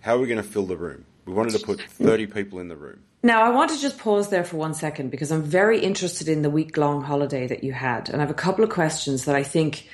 how 0.00 0.16
are 0.16 0.18
we 0.18 0.26
gonna 0.26 0.42
fill 0.42 0.66
the 0.66 0.76
room? 0.76 1.04
We 1.24 1.32
wanted 1.32 1.52
to 1.58 1.64
put 1.64 1.80
thirty 1.80 2.26
people 2.26 2.58
in 2.58 2.66
the 2.66 2.76
room. 2.76 3.04
Now, 3.24 3.42
I 3.42 3.48
want 3.48 3.70
to 3.70 3.80
just 3.80 3.96
pause 3.96 4.28
there 4.28 4.44
for 4.44 4.58
one 4.58 4.74
second 4.74 5.10
because 5.10 5.32
I'm 5.32 5.42
very 5.42 5.80
interested 5.80 6.28
in 6.28 6.42
the 6.42 6.50
week 6.50 6.76
long 6.76 7.02
holiday 7.02 7.46
that 7.46 7.64
you 7.64 7.72
had. 7.72 8.10
And 8.10 8.18
I 8.18 8.20
have 8.20 8.30
a 8.30 8.34
couple 8.34 8.62
of 8.62 8.68
questions 8.68 9.24
that 9.24 9.34
I 9.34 9.42
think 9.42 9.88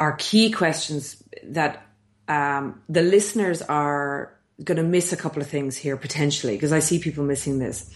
are 0.00 0.16
key 0.16 0.50
questions 0.50 1.22
that 1.44 1.86
um, 2.28 2.80
the 2.88 3.02
listeners 3.02 3.60
are 3.60 4.32
going 4.64 4.78
to 4.78 4.82
miss 4.82 5.12
a 5.12 5.18
couple 5.18 5.42
of 5.42 5.48
things 5.48 5.76
here 5.76 5.98
potentially 5.98 6.54
because 6.54 6.72
I 6.72 6.78
see 6.78 6.98
people 6.98 7.24
missing 7.24 7.58
this. 7.58 7.90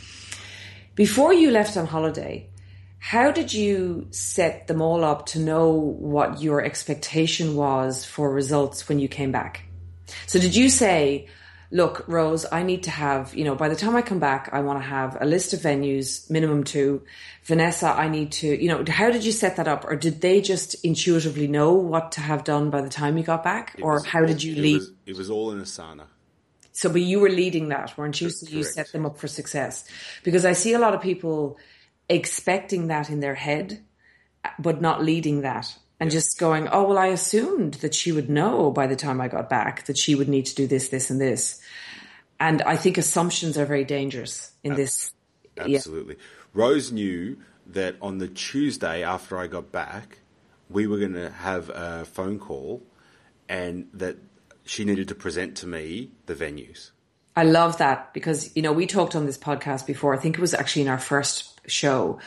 Before 0.94 1.32
you 1.32 1.50
left 1.50 1.78
on 1.78 1.86
holiday, 1.86 2.50
how 2.98 3.30
did 3.30 3.54
you 3.54 4.08
set 4.10 4.66
them 4.66 4.82
all 4.82 5.04
up 5.04 5.24
to 5.28 5.38
know 5.38 5.70
what 5.70 6.42
your 6.42 6.62
expectation 6.62 7.56
was 7.56 8.04
for 8.04 8.30
results 8.30 8.90
when 8.90 8.98
you 8.98 9.08
came 9.08 9.32
back? 9.32 9.64
So 10.26 10.38
did 10.38 10.54
you 10.54 10.68
say, 10.68 11.28
look, 11.70 12.04
Rose, 12.06 12.46
I 12.50 12.62
need 12.62 12.84
to 12.84 12.90
have, 12.90 13.34
you 13.34 13.44
know, 13.44 13.54
by 13.54 13.68
the 13.68 13.76
time 13.76 13.96
I 13.96 14.02
come 14.02 14.18
back, 14.18 14.50
I 14.52 14.60
want 14.60 14.80
to 14.80 14.86
have 14.86 15.16
a 15.20 15.26
list 15.26 15.52
of 15.52 15.60
venues, 15.60 16.30
minimum 16.30 16.64
two. 16.64 17.02
Vanessa, 17.44 17.88
I 17.88 18.08
need 18.08 18.32
to, 18.32 18.62
you 18.62 18.68
know, 18.68 18.84
how 18.88 19.10
did 19.10 19.24
you 19.24 19.32
set 19.32 19.56
that 19.56 19.68
up? 19.68 19.84
Or 19.84 19.96
did 19.96 20.20
they 20.20 20.40
just 20.40 20.84
intuitively 20.84 21.46
know 21.46 21.72
what 21.72 22.12
to 22.12 22.20
have 22.20 22.44
done 22.44 22.70
by 22.70 22.80
the 22.80 22.88
time 22.88 23.18
you 23.18 23.24
got 23.24 23.42
back? 23.42 23.74
It 23.78 23.82
or 23.82 23.94
was 23.94 24.06
how 24.06 24.24
did 24.24 24.42
you 24.42 24.54
it 24.54 24.58
lead? 24.58 24.74
Was, 24.76 24.92
it 25.06 25.16
was 25.16 25.30
all 25.30 25.50
in 25.52 25.60
Asana. 25.60 26.04
So, 26.72 26.90
but 26.90 27.00
you 27.00 27.20
were 27.20 27.30
leading 27.30 27.68
that, 27.68 27.96
weren't 27.96 28.20
you? 28.20 28.28
So 28.28 28.46
you 28.46 28.60
Correct. 28.62 28.74
set 28.74 28.92
them 28.92 29.06
up 29.06 29.18
for 29.18 29.28
success. 29.28 29.84
Because 30.22 30.44
I 30.44 30.52
see 30.52 30.74
a 30.74 30.78
lot 30.78 30.94
of 30.94 31.00
people 31.00 31.56
expecting 32.08 32.88
that 32.88 33.08
in 33.08 33.20
their 33.20 33.34
head, 33.34 33.82
but 34.58 34.80
not 34.80 35.02
leading 35.02 35.40
that. 35.40 35.74
And 35.98 36.10
just 36.10 36.38
going, 36.38 36.68
oh, 36.68 36.88
well, 36.88 36.98
I 36.98 37.06
assumed 37.06 37.74
that 37.74 37.94
she 37.94 38.12
would 38.12 38.28
know 38.28 38.70
by 38.70 38.86
the 38.86 38.96
time 38.96 39.20
I 39.20 39.28
got 39.28 39.48
back 39.48 39.86
that 39.86 39.96
she 39.96 40.14
would 40.14 40.28
need 40.28 40.44
to 40.46 40.54
do 40.54 40.66
this, 40.66 40.88
this, 40.88 41.08
and 41.08 41.18
this. 41.18 41.60
And 42.38 42.60
I 42.62 42.76
think 42.76 42.98
assumptions 42.98 43.56
are 43.56 43.64
very 43.64 43.84
dangerous 43.84 44.52
in 44.62 44.74
this. 44.74 45.12
Yeah. 45.56 45.76
Absolutely. 45.76 46.16
Rose 46.52 46.92
knew 46.92 47.38
that 47.68 47.96
on 48.02 48.18
the 48.18 48.28
Tuesday 48.28 49.02
after 49.02 49.38
I 49.38 49.46
got 49.46 49.72
back, 49.72 50.18
we 50.68 50.86
were 50.86 50.98
going 50.98 51.14
to 51.14 51.30
have 51.30 51.70
a 51.70 52.04
phone 52.04 52.38
call 52.38 52.82
and 53.48 53.88
that 53.94 54.16
she 54.64 54.84
needed 54.84 55.08
to 55.08 55.14
present 55.14 55.56
to 55.58 55.66
me 55.66 56.10
the 56.26 56.34
venues. 56.34 56.90
I 57.36 57.44
love 57.44 57.78
that 57.78 58.12
because, 58.12 58.54
you 58.56 58.62
know, 58.62 58.72
we 58.72 58.86
talked 58.86 59.14
on 59.14 59.26
this 59.26 59.38
podcast 59.38 59.86
before. 59.86 60.14
I 60.14 60.18
think 60.18 60.36
it 60.36 60.40
was 60.40 60.54
actually 60.54 60.82
in 60.82 60.88
our 60.88 60.98
first 60.98 61.60
show. 61.68 62.18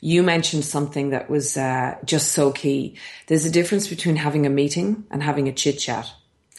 You 0.00 0.22
mentioned 0.22 0.64
something 0.64 1.10
that 1.10 1.30
was 1.30 1.56
uh, 1.56 1.96
just 2.04 2.32
so 2.32 2.52
key. 2.52 2.96
There's 3.26 3.44
a 3.44 3.50
difference 3.50 3.88
between 3.88 4.16
having 4.16 4.46
a 4.46 4.50
meeting 4.50 5.04
and 5.10 5.22
having 5.22 5.48
a 5.48 5.52
chit 5.52 5.78
chat. 5.78 6.12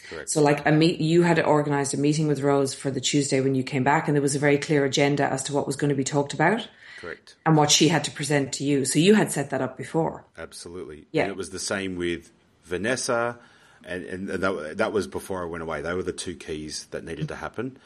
Correct. 0.08 0.30
So, 0.30 0.40
like 0.40 0.66
a 0.66 0.72
meet, 0.72 1.00
you 1.00 1.22
had 1.22 1.38
organised 1.38 1.94
a 1.94 1.98
meeting 1.98 2.28
with 2.28 2.40
Rose 2.40 2.74
for 2.74 2.90
the 2.90 3.00
Tuesday 3.00 3.40
when 3.40 3.54
you 3.54 3.62
came 3.62 3.84
back, 3.84 4.08
and 4.08 4.16
there 4.16 4.22
was 4.22 4.34
a 4.34 4.38
very 4.38 4.58
clear 4.58 4.84
agenda 4.84 5.30
as 5.30 5.44
to 5.44 5.52
what 5.52 5.66
was 5.66 5.76
going 5.76 5.90
to 5.90 5.94
be 5.94 6.04
talked 6.04 6.32
about 6.32 6.66
Correct. 6.98 7.36
and 7.44 7.56
what 7.56 7.70
she 7.70 7.88
had 7.88 8.04
to 8.04 8.10
present 8.10 8.54
to 8.54 8.64
you. 8.64 8.84
So 8.84 8.98
you 8.98 9.14
had 9.14 9.30
set 9.30 9.50
that 9.50 9.60
up 9.60 9.76
before. 9.76 10.24
Absolutely. 10.36 11.06
Yeah. 11.12 11.24
And 11.24 11.30
it 11.30 11.36
was 11.36 11.50
the 11.50 11.58
same 11.58 11.96
with 11.96 12.32
Vanessa, 12.64 13.38
and, 13.84 14.04
and 14.04 14.28
that, 14.28 14.78
that 14.78 14.92
was 14.92 15.06
before 15.06 15.42
I 15.42 15.46
went 15.46 15.62
away. 15.62 15.82
They 15.82 15.94
were 15.94 16.02
the 16.02 16.12
two 16.12 16.34
keys 16.34 16.86
that 16.90 17.04
needed 17.04 17.28
to 17.28 17.36
happen. 17.36 17.78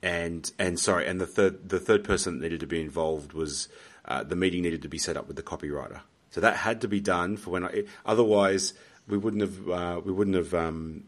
And 0.00 0.50
and 0.60 0.78
sorry, 0.78 1.08
and 1.08 1.20
the 1.20 1.26
third 1.26 1.68
the 1.68 1.80
third 1.80 2.04
person 2.04 2.38
that 2.38 2.42
needed 2.44 2.60
to 2.60 2.66
be 2.66 2.80
involved 2.80 3.32
was 3.32 3.68
uh, 4.08 4.24
the 4.24 4.34
meeting 4.34 4.62
needed 4.62 4.82
to 4.82 4.88
be 4.88 4.98
set 4.98 5.16
up 5.16 5.28
with 5.28 5.36
the 5.36 5.42
copywriter. 5.42 6.00
So 6.30 6.40
that 6.40 6.56
had 6.56 6.80
to 6.80 6.88
be 6.88 7.00
done 7.00 7.36
for 7.36 7.50
when 7.50 7.64
I. 7.64 7.84
Otherwise, 8.04 8.74
we 9.06 9.16
wouldn't 9.16 9.42
have 9.42 9.70
uh, 9.70 10.00
we 10.04 10.12
wouldn't 10.12 10.36
have 10.36 10.52
um, 10.54 11.04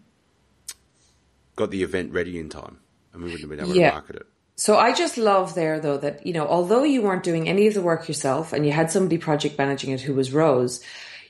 got 1.56 1.70
the 1.70 1.82
event 1.82 2.12
ready 2.12 2.38
in 2.38 2.48
time, 2.48 2.78
and 3.12 3.22
we 3.22 3.30
wouldn't 3.30 3.42
have 3.42 3.50
been 3.50 3.60
able 3.60 3.76
Yeah. 3.76 3.90
to 3.90 3.94
market 3.96 4.16
it. 4.16 4.26
So 4.56 4.76
I 4.76 4.92
just 4.92 5.16
love 5.16 5.54
there 5.54 5.80
though 5.80 5.96
that, 5.96 6.26
you 6.26 6.34
know, 6.34 6.46
although 6.46 6.84
you 6.84 7.00
weren't 7.00 7.22
doing 7.22 7.48
any 7.48 7.66
of 7.66 7.72
the 7.72 7.80
work 7.80 8.08
yourself 8.08 8.52
and 8.52 8.66
you 8.66 8.72
had 8.72 8.90
somebody 8.90 9.16
project 9.16 9.56
managing 9.56 9.90
it 9.92 10.02
who 10.02 10.12
was 10.12 10.34
Rose, 10.34 10.82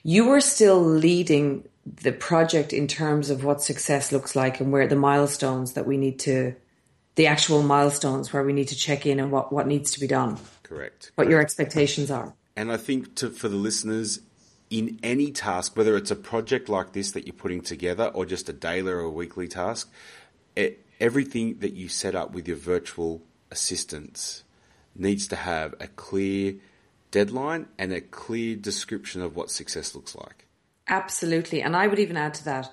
you 0.03 0.27
were 0.27 0.41
still 0.41 0.81
leading 0.83 1.69
the 1.87 2.11
project 2.11 2.73
in 2.73 2.89
terms 2.89 3.31
of 3.31 3.45
what 3.45 3.63
success 3.63 4.11
looks 4.11 4.35
like 4.35 4.59
and 4.59 4.73
where 4.73 4.89
the 4.89 4.97
milestones 4.97 5.75
that 5.75 5.87
we 5.87 5.97
need 5.97 6.19
to, 6.21 6.57
the 7.15 7.29
actual 7.29 7.63
milestones 7.63 8.33
where 8.33 8.43
we 8.43 8.53
need 8.53 8.67
to 8.69 8.77
check 8.77 9.07
in 9.07 9.21
and 9.21 9.31
what, 9.31 9.53
what 9.53 9.69
needs 9.69 9.93
to 9.93 10.01
be 10.01 10.09
done, 10.09 10.37
Correct. 10.71 11.11
what 11.17 11.29
your 11.29 11.41
expectations 11.41 12.11
are. 12.13 12.33
And 12.57 12.71
I 12.71 12.77
think 12.77 13.17
to, 13.17 13.31
for 13.31 13.49
the 13.49 13.57
listeners, 13.57 14.21
in 14.71 15.01
any 15.03 15.33
task, 15.33 15.77
whether 15.77 15.97
it's 15.97 16.13
a 16.13 16.17
project 16.17 16.69
like 16.69 16.93
this 16.93 17.11
that 17.11 17.27
you're 17.27 17.35
putting 17.35 17.61
together 17.61 18.07
or 18.15 18.25
just 18.25 18.49
a 18.49 18.53
daily 18.53 18.93
or 18.93 19.01
a 19.01 19.11
weekly 19.11 19.49
task, 19.49 19.91
it, 20.55 20.85
everything 21.01 21.59
that 21.59 21.73
you 21.73 21.89
set 21.89 22.15
up 22.15 22.31
with 22.31 22.47
your 22.47 22.57
virtual 22.57 23.21
assistants 23.51 24.45
needs 24.95 25.27
to 25.27 25.37
have 25.37 25.75
a 25.81 25.89
clear 25.89 26.55
deadline 27.11 27.67
and 27.77 27.93
a 27.93 28.01
clear 28.01 28.55
description 28.55 29.23
of 29.23 29.35
what 29.35 29.51
success 29.51 29.97
looks 29.97 30.15
like. 30.15 30.47
Absolutely. 30.87 31.63
And 31.63 31.77
I 31.77 31.89
would 31.89 31.99
even 31.99 32.17
add 32.17 32.35
to 32.35 32.45
that. 32.45 32.71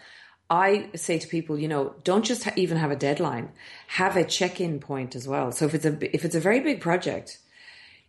I 0.49 0.89
say 0.95 1.17
to 1.17 1.27
people, 1.27 1.57
you 1.57 1.67
know, 1.67 1.95
don't 2.03 2.23
just 2.23 2.43
ha- 2.43 2.53
even 2.55 2.77
have 2.77 2.91
a 2.91 2.95
deadline, 2.95 3.51
have 3.87 4.15
a 4.15 4.23
check-in 4.23 4.79
point 4.79 5.15
as 5.15 5.27
well. 5.27 5.51
So 5.51 5.65
if 5.65 5.73
it's 5.73 5.85
a, 5.85 6.15
if 6.15 6.23
it's 6.23 6.35
a 6.35 6.39
very 6.39 6.59
big 6.59 6.79
project, 6.79 7.39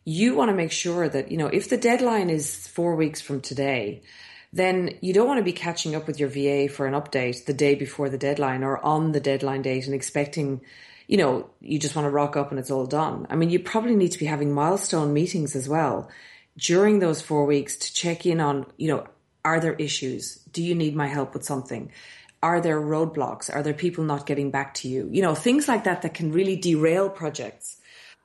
you 0.09 0.35
want 0.35 0.49
to 0.49 0.55
make 0.55 0.73
sure 0.73 1.07
that, 1.07 1.31
you 1.31 1.37
know, 1.37 1.49
if 1.49 1.69
the 1.69 1.77
deadline 1.77 2.31
is 2.31 2.67
four 2.67 2.97
weeks 2.97 3.21
from 3.21 3.43
today, 3.43 4.01
then 4.55 4.97
you 5.03 5.13
don't 5.13 5.27
want 5.27 5.37
to 5.37 5.45
be 5.45 5.53
catching 5.53 5.95
up 5.95 6.07
with 6.07 6.19
your 6.19 6.31
VA 6.31 6.67
for 6.73 6.87
an 6.87 6.95
update 6.95 7.45
the 7.45 7.53
day 7.53 7.75
before 7.75 8.09
the 8.09 8.17
deadline 8.17 8.65
or 8.65 8.83
on 8.83 9.13
the 9.13 9.21
deadline 9.21 9.61
date 9.61 9.85
and 9.85 9.95
expecting, 9.95 10.63
you 11.09 11.19
know, 11.19 11.51
you 11.61 11.79
just 11.79 11.95
want 11.95 12.07
to 12.07 12.11
rock 12.11 12.39
up 12.39 12.51
and 12.51 12.59
it's 12.59 12.71
all 12.71 12.87
done. 12.87 13.27
I 13.29 13.37
mean, 13.37 13.51
you 13.51 13.61
probably 13.61 13.97
need 13.97 14.13
to 14.13 14.19
be 14.19 14.25
having 14.25 14.51
milestone 14.51 15.13
meetings 15.13 15.55
as 15.55 15.69
well 15.69 16.09
during 16.57 17.01
those 17.01 17.21
four 17.21 17.45
weeks 17.45 17.77
to 17.77 17.93
check 17.93 18.25
in 18.25 18.41
on, 18.41 18.65
you 18.79 18.89
know, 18.89 19.07
are 19.45 19.61
there 19.61 19.75
issues? 19.75 20.37
Do 20.55 20.63
you 20.63 20.75
need 20.75 20.97
my 20.97 21.07
help 21.07 21.35
with 21.35 21.45
something? 21.45 21.93
Are 22.43 22.63
there 22.63 22.81
roadblocks? 22.81 23.55
Are 23.55 23.63
there 23.63 23.75
people 23.75 24.05
not 24.05 24.25
getting 24.25 24.51
back 24.51 24.73
to 24.75 24.89
you? 24.89 25.07
You 25.13 25.21
know, 25.21 25.35
things 25.35 25.69
like 25.69 25.85
that 25.85 26.01
that 26.01 26.15
can 26.15 26.33
really 26.33 26.57
derail 26.57 27.11
projects. 27.11 27.78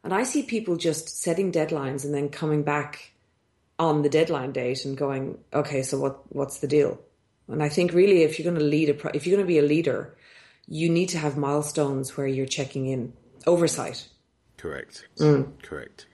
And 0.03 0.13
I 0.13 0.23
see 0.23 0.43
people 0.43 0.75
just 0.75 1.21
setting 1.21 1.51
deadlines 1.51 2.03
and 2.03 2.13
then 2.13 2.29
coming 2.29 2.63
back 2.63 3.13
on 3.79 4.01
the 4.01 4.09
deadline 4.09 4.51
date 4.51 4.85
and 4.85 4.97
going, 4.97 5.37
okay, 5.53 5.81
so 5.81 5.99
what 5.99 6.33
what's 6.33 6.59
the 6.59 6.67
deal? 6.67 6.99
And 7.47 7.63
I 7.63 7.69
think 7.69 7.93
really, 7.93 8.23
if 8.23 8.39
you're 8.39 8.49
going 8.49 8.59
to 8.59 8.65
lead 8.65 8.89
a, 8.89 8.93
pro- 8.93 9.11
if 9.13 9.25
you're 9.25 9.35
going 9.35 9.45
to 9.45 9.47
be 9.47 9.59
a 9.59 9.63
leader, 9.63 10.15
you 10.67 10.89
need 10.89 11.09
to 11.09 11.17
have 11.17 11.37
milestones 11.37 12.15
where 12.15 12.27
you're 12.27 12.45
checking 12.45 12.87
in, 12.87 13.13
oversight. 13.45 14.07
Correct. 14.57 15.05
Correct. 15.61 16.05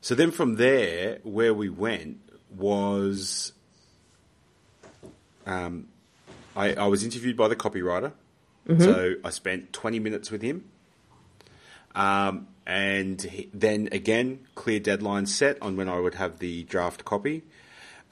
So 0.00 0.14
then 0.14 0.30
from 0.30 0.56
there, 0.56 1.18
where 1.22 1.52
we 1.52 1.68
went 1.68 2.18
was, 2.56 3.52
um, 5.46 5.88
I, 6.56 6.74
I 6.74 6.86
was 6.86 7.04
interviewed 7.04 7.36
by 7.36 7.48
the 7.48 7.56
copywriter. 7.56 8.12
So 8.80 9.14
I 9.24 9.30
spent 9.30 9.72
20 9.72 9.98
minutes 9.98 10.30
with 10.30 10.40
him. 10.40 10.64
Um, 11.94 12.48
and 12.66 13.48
then 13.52 13.88
again, 13.92 14.46
clear 14.54 14.78
deadline 14.78 15.26
set 15.26 15.60
on 15.60 15.76
when 15.76 15.88
I 15.88 15.98
would 15.98 16.14
have 16.14 16.38
the 16.38 16.64
draft 16.64 17.04
copy. 17.04 17.42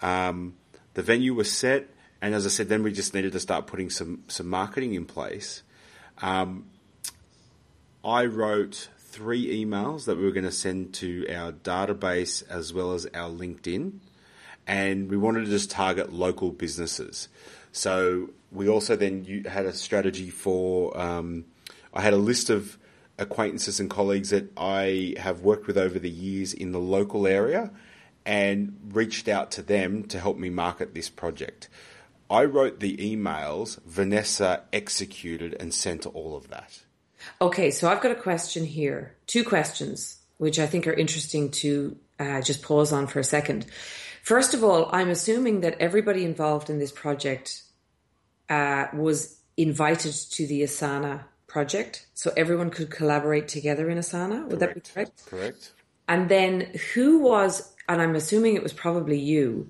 Um, 0.02 0.54
the 0.94 1.02
venue 1.02 1.34
was 1.34 1.52
set, 1.52 1.88
and 2.20 2.34
as 2.34 2.46
I 2.46 2.48
said, 2.48 2.68
then 2.68 2.82
we 2.82 2.92
just 2.92 3.14
needed 3.14 3.32
to 3.32 3.40
start 3.40 3.66
putting 3.66 3.90
some 3.90 4.24
some 4.28 4.48
marketing 4.48 4.94
in 4.94 5.04
place. 5.04 5.62
Um, 6.20 6.66
I 8.04 8.24
wrote 8.24 8.88
three 8.98 9.64
emails 9.64 10.04
that 10.06 10.16
we 10.16 10.24
were 10.24 10.30
going 10.30 10.44
to 10.44 10.52
send 10.52 10.94
to 10.94 11.26
our 11.32 11.52
database 11.52 12.42
as 12.48 12.72
well 12.72 12.92
as 12.92 13.06
our 13.06 13.30
LinkedIn, 13.30 13.98
and 14.66 15.10
we 15.10 15.16
wanted 15.16 15.44
to 15.44 15.50
just 15.50 15.70
target 15.70 16.12
local 16.12 16.50
businesses. 16.50 17.28
So 17.72 18.30
we 18.50 18.68
also 18.68 18.96
then 18.96 19.44
had 19.48 19.66
a 19.66 19.72
strategy 19.72 20.30
for. 20.30 20.98
Um, 20.98 21.44
I 21.92 22.02
had 22.02 22.12
a 22.12 22.18
list 22.18 22.50
of 22.50 22.78
acquaintances 23.20 23.78
and 23.78 23.88
colleagues 23.88 24.30
that 24.30 24.50
I 24.56 25.14
have 25.18 25.42
worked 25.42 25.66
with 25.66 25.78
over 25.78 25.98
the 25.98 26.10
years 26.10 26.52
in 26.52 26.72
the 26.72 26.80
local 26.80 27.26
area 27.26 27.70
and 28.24 28.76
reached 28.92 29.28
out 29.28 29.50
to 29.52 29.62
them 29.62 30.04
to 30.04 30.18
help 30.18 30.38
me 30.38 30.50
market 30.50 30.94
this 30.94 31.08
project. 31.08 31.68
I 32.30 32.44
wrote 32.44 32.80
the 32.80 32.96
emails, 32.96 33.80
Vanessa 33.84 34.62
executed 34.72 35.56
and 35.58 35.74
sent 35.74 36.06
all 36.06 36.36
of 36.36 36.48
that. 36.48 36.80
Okay, 37.40 37.70
so 37.70 37.90
I've 37.90 38.00
got 38.00 38.12
a 38.12 38.16
question 38.16 38.64
here. 38.64 39.16
Two 39.26 39.44
questions, 39.44 40.18
which 40.38 40.58
I 40.58 40.66
think 40.66 40.86
are 40.86 40.92
interesting 40.92 41.50
to 41.50 41.96
uh, 42.18 42.40
just 42.40 42.62
pause 42.62 42.92
on 42.92 43.06
for 43.06 43.18
a 43.18 43.24
second. 43.24 43.66
First 44.22 44.54
of 44.54 44.62
all, 44.62 44.88
I'm 44.92 45.10
assuming 45.10 45.60
that 45.62 45.78
everybody 45.80 46.24
involved 46.24 46.70
in 46.70 46.78
this 46.78 46.92
project 46.92 47.62
uh, 48.48 48.86
was 48.94 49.38
invited 49.56 50.14
to 50.14 50.46
the 50.46 50.62
Asana 50.62 51.24
project, 51.50 52.06
so 52.14 52.32
everyone 52.36 52.70
could 52.70 52.90
collaborate 52.90 53.48
together 53.48 53.90
in 53.90 53.98
Asana. 53.98 54.46
Would 54.48 54.60
that 54.60 54.74
be 54.74 54.80
correct? 54.80 55.26
Correct. 55.26 55.72
And 56.08 56.28
then 56.28 56.72
who 56.94 57.18
was, 57.18 57.74
and 57.88 58.00
I'm 58.00 58.14
assuming 58.14 58.54
it 58.54 58.62
was 58.62 58.72
probably 58.72 59.18
you. 59.18 59.68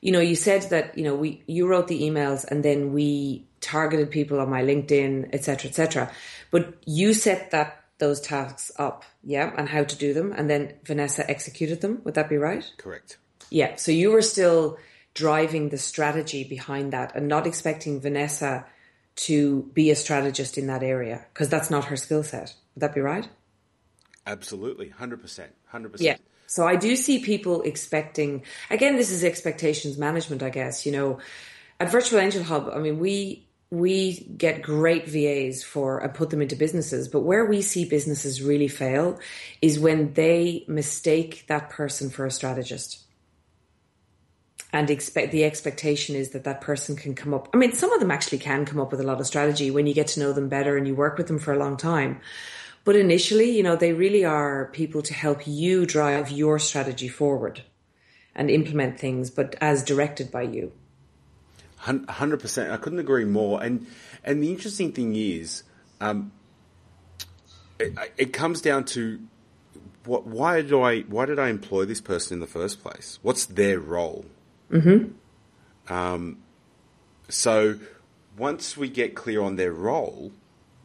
You 0.00 0.12
know, 0.12 0.20
you 0.20 0.36
said 0.36 0.62
that 0.70 0.96
you 0.96 1.04
know 1.04 1.16
we 1.16 1.42
you 1.46 1.66
wrote 1.66 1.88
the 1.88 2.02
emails 2.02 2.44
and 2.44 2.64
then 2.64 2.92
we 2.92 3.44
targeted 3.60 4.10
people 4.10 4.38
on 4.40 4.48
my 4.48 4.62
LinkedIn, 4.62 5.34
etc., 5.34 5.68
etc. 5.68 6.12
But 6.50 6.74
you 6.86 7.12
set 7.12 7.50
that 7.50 7.82
those 7.98 8.20
tasks 8.20 8.70
up, 8.78 9.04
yeah, 9.24 9.52
and 9.56 9.68
how 9.68 9.82
to 9.82 9.96
do 9.96 10.14
them, 10.14 10.32
and 10.32 10.48
then 10.48 10.74
Vanessa 10.84 11.28
executed 11.28 11.80
them. 11.80 12.02
Would 12.04 12.14
that 12.14 12.28
be 12.28 12.36
right? 12.36 12.64
Correct. 12.76 13.18
Yeah. 13.50 13.76
So 13.76 13.90
you 13.90 14.12
were 14.12 14.22
still 14.22 14.78
driving 15.14 15.70
the 15.70 15.78
strategy 15.78 16.44
behind 16.44 16.92
that 16.92 17.16
and 17.16 17.26
not 17.26 17.46
expecting 17.46 18.00
Vanessa 18.00 18.66
to 19.16 19.70
be 19.72 19.90
a 19.90 19.96
strategist 19.96 20.58
in 20.58 20.66
that 20.66 20.82
area 20.82 21.24
because 21.32 21.48
that's 21.48 21.70
not 21.70 21.86
her 21.86 21.96
skill 21.96 22.22
set. 22.22 22.54
Would 22.74 22.82
that 22.82 22.94
be 22.94 23.00
right? 23.00 23.28
Absolutely. 24.26 24.92
100%. 24.98 25.48
100%. 25.72 25.96
Yeah. 26.00 26.16
So 26.46 26.66
I 26.66 26.76
do 26.76 26.94
see 26.96 27.20
people 27.20 27.62
expecting, 27.62 28.42
again, 28.70 28.96
this 28.96 29.10
is 29.10 29.24
expectations 29.24 29.98
management, 29.98 30.42
I 30.42 30.50
guess, 30.50 30.86
you 30.86 30.92
know, 30.92 31.18
at 31.80 31.90
Virtual 31.90 32.20
Angel 32.20 32.42
Hub, 32.42 32.70
I 32.72 32.78
mean, 32.78 32.98
we, 32.98 33.48
we 33.70 34.20
get 34.36 34.62
great 34.62 35.08
VAs 35.08 35.62
for 35.64 35.98
and 35.98 36.14
put 36.14 36.30
them 36.30 36.40
into 36.40 36.56
businesses, 36.56 37.08
but 37.08 37.20
where 37.20 37.44
we 37.44 37.62
see 37.62 37.84
businesses 37.84 38.40
really 38.40 38.68
fail 38.68 39.18
is 39.60 39.78
when 39.78 40.12
they 40.14 40.64
mistake 40.68 41.44
that 41.48 41.70
person 41.70 42.10
for 42.10 42.24
a 42.24 42.30
strategist 42.30 43.05
and 44.72 44.90
expect 44.90 45.32
the 45.32 45.44
expectation 45.44 46.16
is 46.16 46.30
that 46.30 46.44
that 46.44 46.60
person 46.60 46.96
can 46.96 47.14
come 47.14 47.32
up. 47.32 47.48
I 47.54 47.56
mean, 47.56 47.72
some 47.72 47.92
of 47.92 48.00
them 48.00 48.10
actually 48.10 48.38
can 48.38 48.64
come 48.64 48.80
up 48.80 48.90
with 48.90 49.00
a 49.00 49.04
lot 49.04 49.20
of 49.20 49.26
strategy 49.26 49.70
when 49.70 49.86
you 49.86 49.94
get 49.94 50.08
to 50.08 50.20
know 50.20 50.32
them 50.32 50.48
better 50.48 50.76
and 50.76 50.86
you 50.86 50.94
work 50.94 51.16
with 51.18 51.28
them 51.28 51.38
for 51.38 51.52
a 51.52 51.58
long 51.58 51.76
time. 51.76 52.20
But 52.84 52.96
initially, 52.96 53.50
you 53.50 53.62
know, 53.62 53.76
they 53.76 53.92
really 53.92 54.24
are 54.24 54.66
people 54.66 55.02
to 55.02 55.14
help 55.14 55.46
you 55.46 55.86
drive 55.86 56.30
your 56.30 56.58
strategy 56.58 57.08
forward 57.08 57.62
and 58.34 58.50
implement 58.50 59.00
things, 59.00 59.30
but 59.30 59.56
as 59.60 59.82
directed 59.82 60.30
by 60.30 60.42
you. 60.42 60.72
Hundred 61.78 62.40
percent. 62.40 62.72
I 62.72 62.76
couldn't 62.76 62.98
agree 62.98 63.24
more. 63.24 63.62
And 63.62 63.86
and 64.24 64.42
the 64.42 64.50
interesting 64.50 64.92
thing 64.92 65.14
is, 65.14 65.62
um, 66.00 66.32
it, 67.78 67.96
it 68.16 68.32
comes 68.32 68.60
down 68.60 68.84
to 68.86 69.20
what? 70.04 70.26
Why 70.26 70.62
do 70.62 70.82
I? 70.82 71.02
Why 71.02 71.26
did 71.26 71.38
I 71.38 71.48
employ 71.48 71.84
this 71.84 72.00
person 72.00 72.34
in 72.34 72.40
the 72.40 72.46
first 72.46 72.82
place? 72.82 73.20
What's 73.22 73.46
their 73.46 73.78
role? 73.78 74.24
Mm-hmm. 74.70 75.92
Um, 75.92 76.38
so 77.28 77.78
once 78.36 78.76
we 78.76 78.88
get 78.88 79.14
clear 79.14 79.42
on 79.42 79.56
their 79.56 79.72
role, 79.72 80.32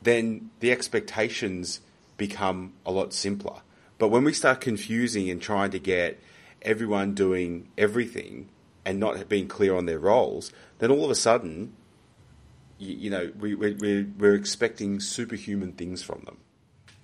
then 0.02 0.50
the 0.60 0.72
expectations 0.72 1.82
become 2.18 2.74
a 2.86 2.92
lot 2.92 3.14
simpler. 3.14 3.62
But 3.98 4.10
when 4.10 4.24
we 4.24 4.34
start 4.34 4.62
confusing 4.62 5.30
and 5.30 5.42
trying 5.42 5.72
to 5.72 5.80
get 5.80 6.20
everyone 6.62 7.14
doing 7.14 7.70
everything 7.78 8.50
and 8.86 9.00
not 9.00 9.30
being 9.30 9.48
clear 9.48 9.76
on 9.76 9.86
their 9.86 10.00
roles, 10.00 10.52
then 10.80 10.92
all 10.92 11.06
of 11.06 11.12
a 11.12 11.16
sudden, 11.16 11.74
you, 12.80 12.96
you 12.96 13.10
know, 13.10 13.32
we, 13.40 13.54
we, 13.54 13.74
we're, 13.74 14.08
we're 14.18 14.36
expecting 14.36 15.00
superhuman 15.00 15.74
things 15.74 16.02
from 16.02 16.22
them. 16.26 16.38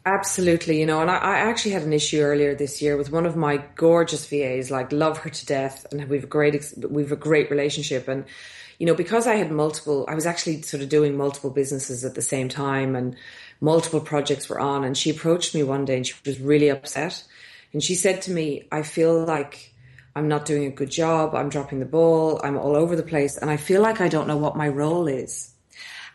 Absolutely, 0.07 0.79
you 0.79 0.85
know, 0.85 1.01
and 1.01 1.11
I, 1.11 1.17
I 1.17 1.37
actually 1.39 1.71
had 1.71 1.83
an 1.83 1.91
issue 1.91 2.21
earlier 2.21 2.55
this 2.55 2.81
year 2.81 2.95
with 2.95 3.11
one 3.11 3.25
of 3.25 3.35
my 3.35 3.57
gorgeous 3.75 4.25
VAs. 4.25 4.71
Like, 4.71 4.93
love 4.93 5.17
her 5.17 5.29
to 5.29 5.45
death, 5.45 5.85
and 5.91 6.07
we've 6.07 6.23
a 6.23 6.27
great 6.27 6.73
we've 6.89 7.11
a 7.11 7.17
great 7.17 7.51
relationship. 7.51 8.07
And 8.07 8.23
you 8.79 8.85
know, 8.85 8.95
because 8.95 9.27
I 9.27 9.35
had 9.35 9.51
multiple, 9.51 10.05
I 10.07 10.15
was 10.15 10.25
actually 10.25 10.61
sort 10.61 10.81
of 10.81 10.87
doing 10.87 11.17
multiple 11.17 11.49
businesses 11.49 12.05
at 12.05 12.15
the 12.15 12.21
same 12.21 12.47
time, 12.47 12.95
and 12.95 13.17
multiple 13.59 13.99
projects 13.99 14.47
were 14.47 14.61
on. 14.61 14.85
And 14.85 14.97
she 14.97 15.09
approached 15.09 15.53
me 15.53 15.61
one 15.61 15.83
day, 15.83 15.97
and 15.97 16.07
she 16.07 16.13
was 16.25 16.39
really 16.39 16.69
upset, 16.69 17.21
and 17.73 17.83
she 17.83 17.93
said 17.93 18.21
to 18.23 18.31
me, 18.31 18.65
"I 18.71 18.83
feel 18.83 19.25
like." 19.25 19.73
I'm 20.15 20.29
not 20.29 20.45
doing 20.45 20.65
a 20.65 20.71
good 20.71 20.89
job. 20.89 21.35
I'm 21.35 21.49
dropping 21.49 21.79
the 21.79 21.85
ball. 21.85 22.41
I'm 22.43 22.57
all 22.57 22.75
over 22.75 22.95
the 22.95 23.03
place. 23.03 23.37
And 23.37 23.51
I 23.51 23.57
feel 23.57 23.83
like 23.83 24.01
I 24.01 24.07
don't 24.07 24.27
know 24.27 24.37
what 24.37 24.57
my 24.57 24.67
role 24.67 25.07
is. 25.07 25.53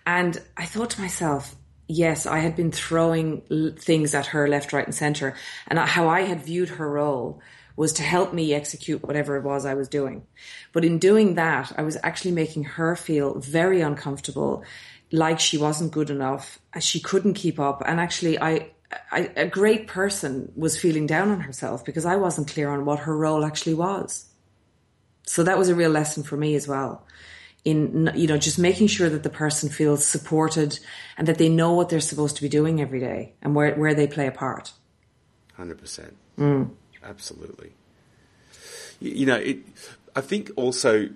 And 0.04 0.42
I 0.56 0.64
thought 0.66 0.90
to 0.90 1.00
myself, 1.00 1.54
yes, 1.92 2.26
I 2.26 2.38
had 2.38 2.56
been 2.56 2.72
throwing 2.72 3.74
things 3.78 4.14
at 4.14 4.26
her 4.26 4.48
left, 4.48 4.72
right, 4.72 4.84
and 4.84 4.94
center. 4.94 5.34
And 5.68 5.78
how 5.78 6.08
I 6.08 6.22
had 6.22 6.44
viewed 6.44 6.70
her 6.70 6.90
role 6.90 7.40
was 7.76 7.92
to 7.94 8.02
help 8.02 8.32
me 8.32 8.52
execute 8.52 9.02
whatever 9.02 9.36
it 9.36 9.44
was 9.44 9.64
I 9.64 9.74
was 9.74 9.88
doing. 9.88 10.26
But 10.72 10.84
in 10.84 10.98
doing 10.98 11.34
that, 11.34 11.72
I 11.76 11.82
was 11.82 11.96
actually 12.02 12.32
making 12.32 12.64
her 12.64 12.96
feel 12.96 13.38
very 13.38 13.80
uncomfortable, 13.80 14.64
like 15.10 15.40
she 15.40 15.58
wasn't 15.58 15.92
good 15.92 16.10
enough, 16.10 16.58
she 16.80 17.00
couldn't 17.00 17.34
keep 17.34 17.58
up. 17.58 17.82
And 17.84 17.98
actually, 18.00 18.38
I, 18.38 18.70
I, 19.10 19.30
a 19.36 19.46
great 19.46 19.86
person 19.86 20.52
was 20.54 20.78
feeling 20.78 21.06
down 21.06 21.30
on 21.30 21.40
herself 21.40 21.84
because 21.84 22.04
I 22.04 22.16
wasn't 22.16 22.48
clear 22.48 22.70
on 22.70 22.84
what 22.84 23.00
her 23.00 23.16
role 23.16 23.44
actually 23.44 23.74
was. 23.74 24.26
So 25.26 25.44
that 25.44 25.58
was 25.58 25.68
a 25.68 25.74
real 25.74 25.90
lesson 25.90 26.22
for 26.22 26.36
me 26.36 26.54
as 26.54 26.68
well. 26.68 27.06
In 27.64 28.10
you 28.16 28.26
know 28.26 28.38
just 28.38 28.58
making 28.58 28.88
sure 28.88 29.08
that 29.08 29.22
the 29.22 29.30
person 29.30 29.68
feels 29.68 30.04
supported 30.04 30.80
and 31.16 31.28
that 31.28 31.38
they 31.38 31.48
know 31.48 31.74
what 31.74 31.90
they're 31.90 32.00
supposed 32.00 32.34
to 32.36 32.42
be 32.42 32.48
doing 32.48 32.80
every 32.80 32.98
day 32.98 33.34
and 33.40 33.54
where 33.54 33.74
where 33.76 33.94
they 33.94 34.08
play 34.08 34.26
a 34.26 34.32
part. 34.32 34.72
Hundred 35.54 35.78
percent, 35.78 36.16
mm. 36.36 36.70
absolutely. 37.04 37.72
You, 38.98 39.10
you 39.12 39.26
know, 39.26 39.36
it. 39.36 39.58
I 40.16 40.22
think 40.22 40.50
also 40.56 41.10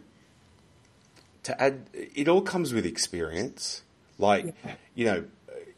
to 1.46 1.62
add, 1.62 1.88
it 1.92 2.28
all 2.28 2.42
comes 2.42 2.72
with 2.72 2.84
experience. 2.84 3.82
Like, 4.18 4.54
you 4.94 5.04
know, 5.04 5.24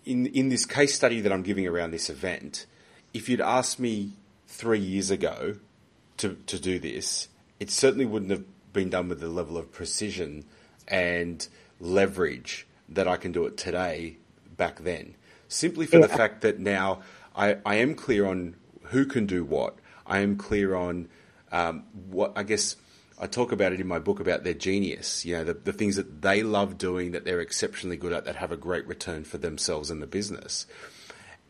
in 0.05 0.27
in 0.27 0.49
this 0.49 0.65
case 0.65 0.95
study 0.95 1.21
that 1.21 1.33
I'm 1.33 1.43
giving 1.43 1.67
around 1.67 1.91
this 1.91 2.09
event, 2.09 2.67
if 3.13 3.29
you'd 3.29 3.41
asked 3.41 3.79
me 3.79 4.13
three 4.47 4.79
years 4.79 5.11
ago 5.11 5.57
to 6.19 6.37
to 6.47 6.59
do 6.59 6.79
this, 6.79 7.29
it 7.61 7.71
certainly 7.71 8.07
wouldn't 8.07 8.31
have 8.31 8.45
been 8.73 8.89
done 8.91 9.09
with 9.09 9.21
the 9.21 9.29
level 9.29 9.59
of 9.59 9.71
precision 9.73 10.45
and 10.89 11.47
leverage 11.81 12.67
that 12.89 13.07
I 13.07 13.17
can 13.17 13.33
do 13.33 13.47
it 13.47 13.57
today 13.57 14.17
back 14.57 14.81
then. 14.81 15.15
Simply 15.49 15.87
for 15.87 15.99
the 15.99 16.09
fact 16.09 16.43
that 16.43 16.59
now 16.59 17.01
I, 17.35 17.57
I 17.65 17.77
am 17.77 17.95
clear 17.95 18.27
on 18.27 18.57
who 18.85 19.07
can 19.07 19.27
do 19.27 19.45
what. 19.45 19.77
I 20.07 20.19
am 20.19 20.37
clear 20.37 20.75
on 20.75 21.09
um, 21.53 21.85
what 22.11 22.33
I 22.37 22.43
guess 22.43 22.77
I 23.21 23.27
talk 23.27 23.53
about 23.53 23.73
it 23.73 23.81
in 23.81 23.87
my 23.87 23.99
book 23.99 24.21
about 24.21 24.45
their 24.45 24.55
genius. 24.55 25.25
You 25.25 25.37
know, 25.37 25.45
the, 25.45 25.55
the 25.55 25.73
things 25.73 25.97
that 25.97 26.23
they 26.23 26.43
love 26.43 26.79
doing 26.79 27.13
that 27.13 27.25
they're 27.25 27.41
exceptionally 27.41 27.97
good 27.97 28.13
at 28.13 28.25
that 28.25 28.37
have 28.37 28.53
a 28.53 28.57
great 28.57 28.87
return 28.87 29.25
for 29.25 29.39
themselves 29.39 29.91
and 29.91 30.03
the 30.03 30.07
business. 30.07 30.67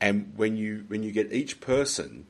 And 0.00 0.32
when 0.36 0.56
you 0.56 0.84
when 0.88 1.02
you 1.02 1.12
get 1.12 1.32
each 1.32 1.60
person 1.60 2.26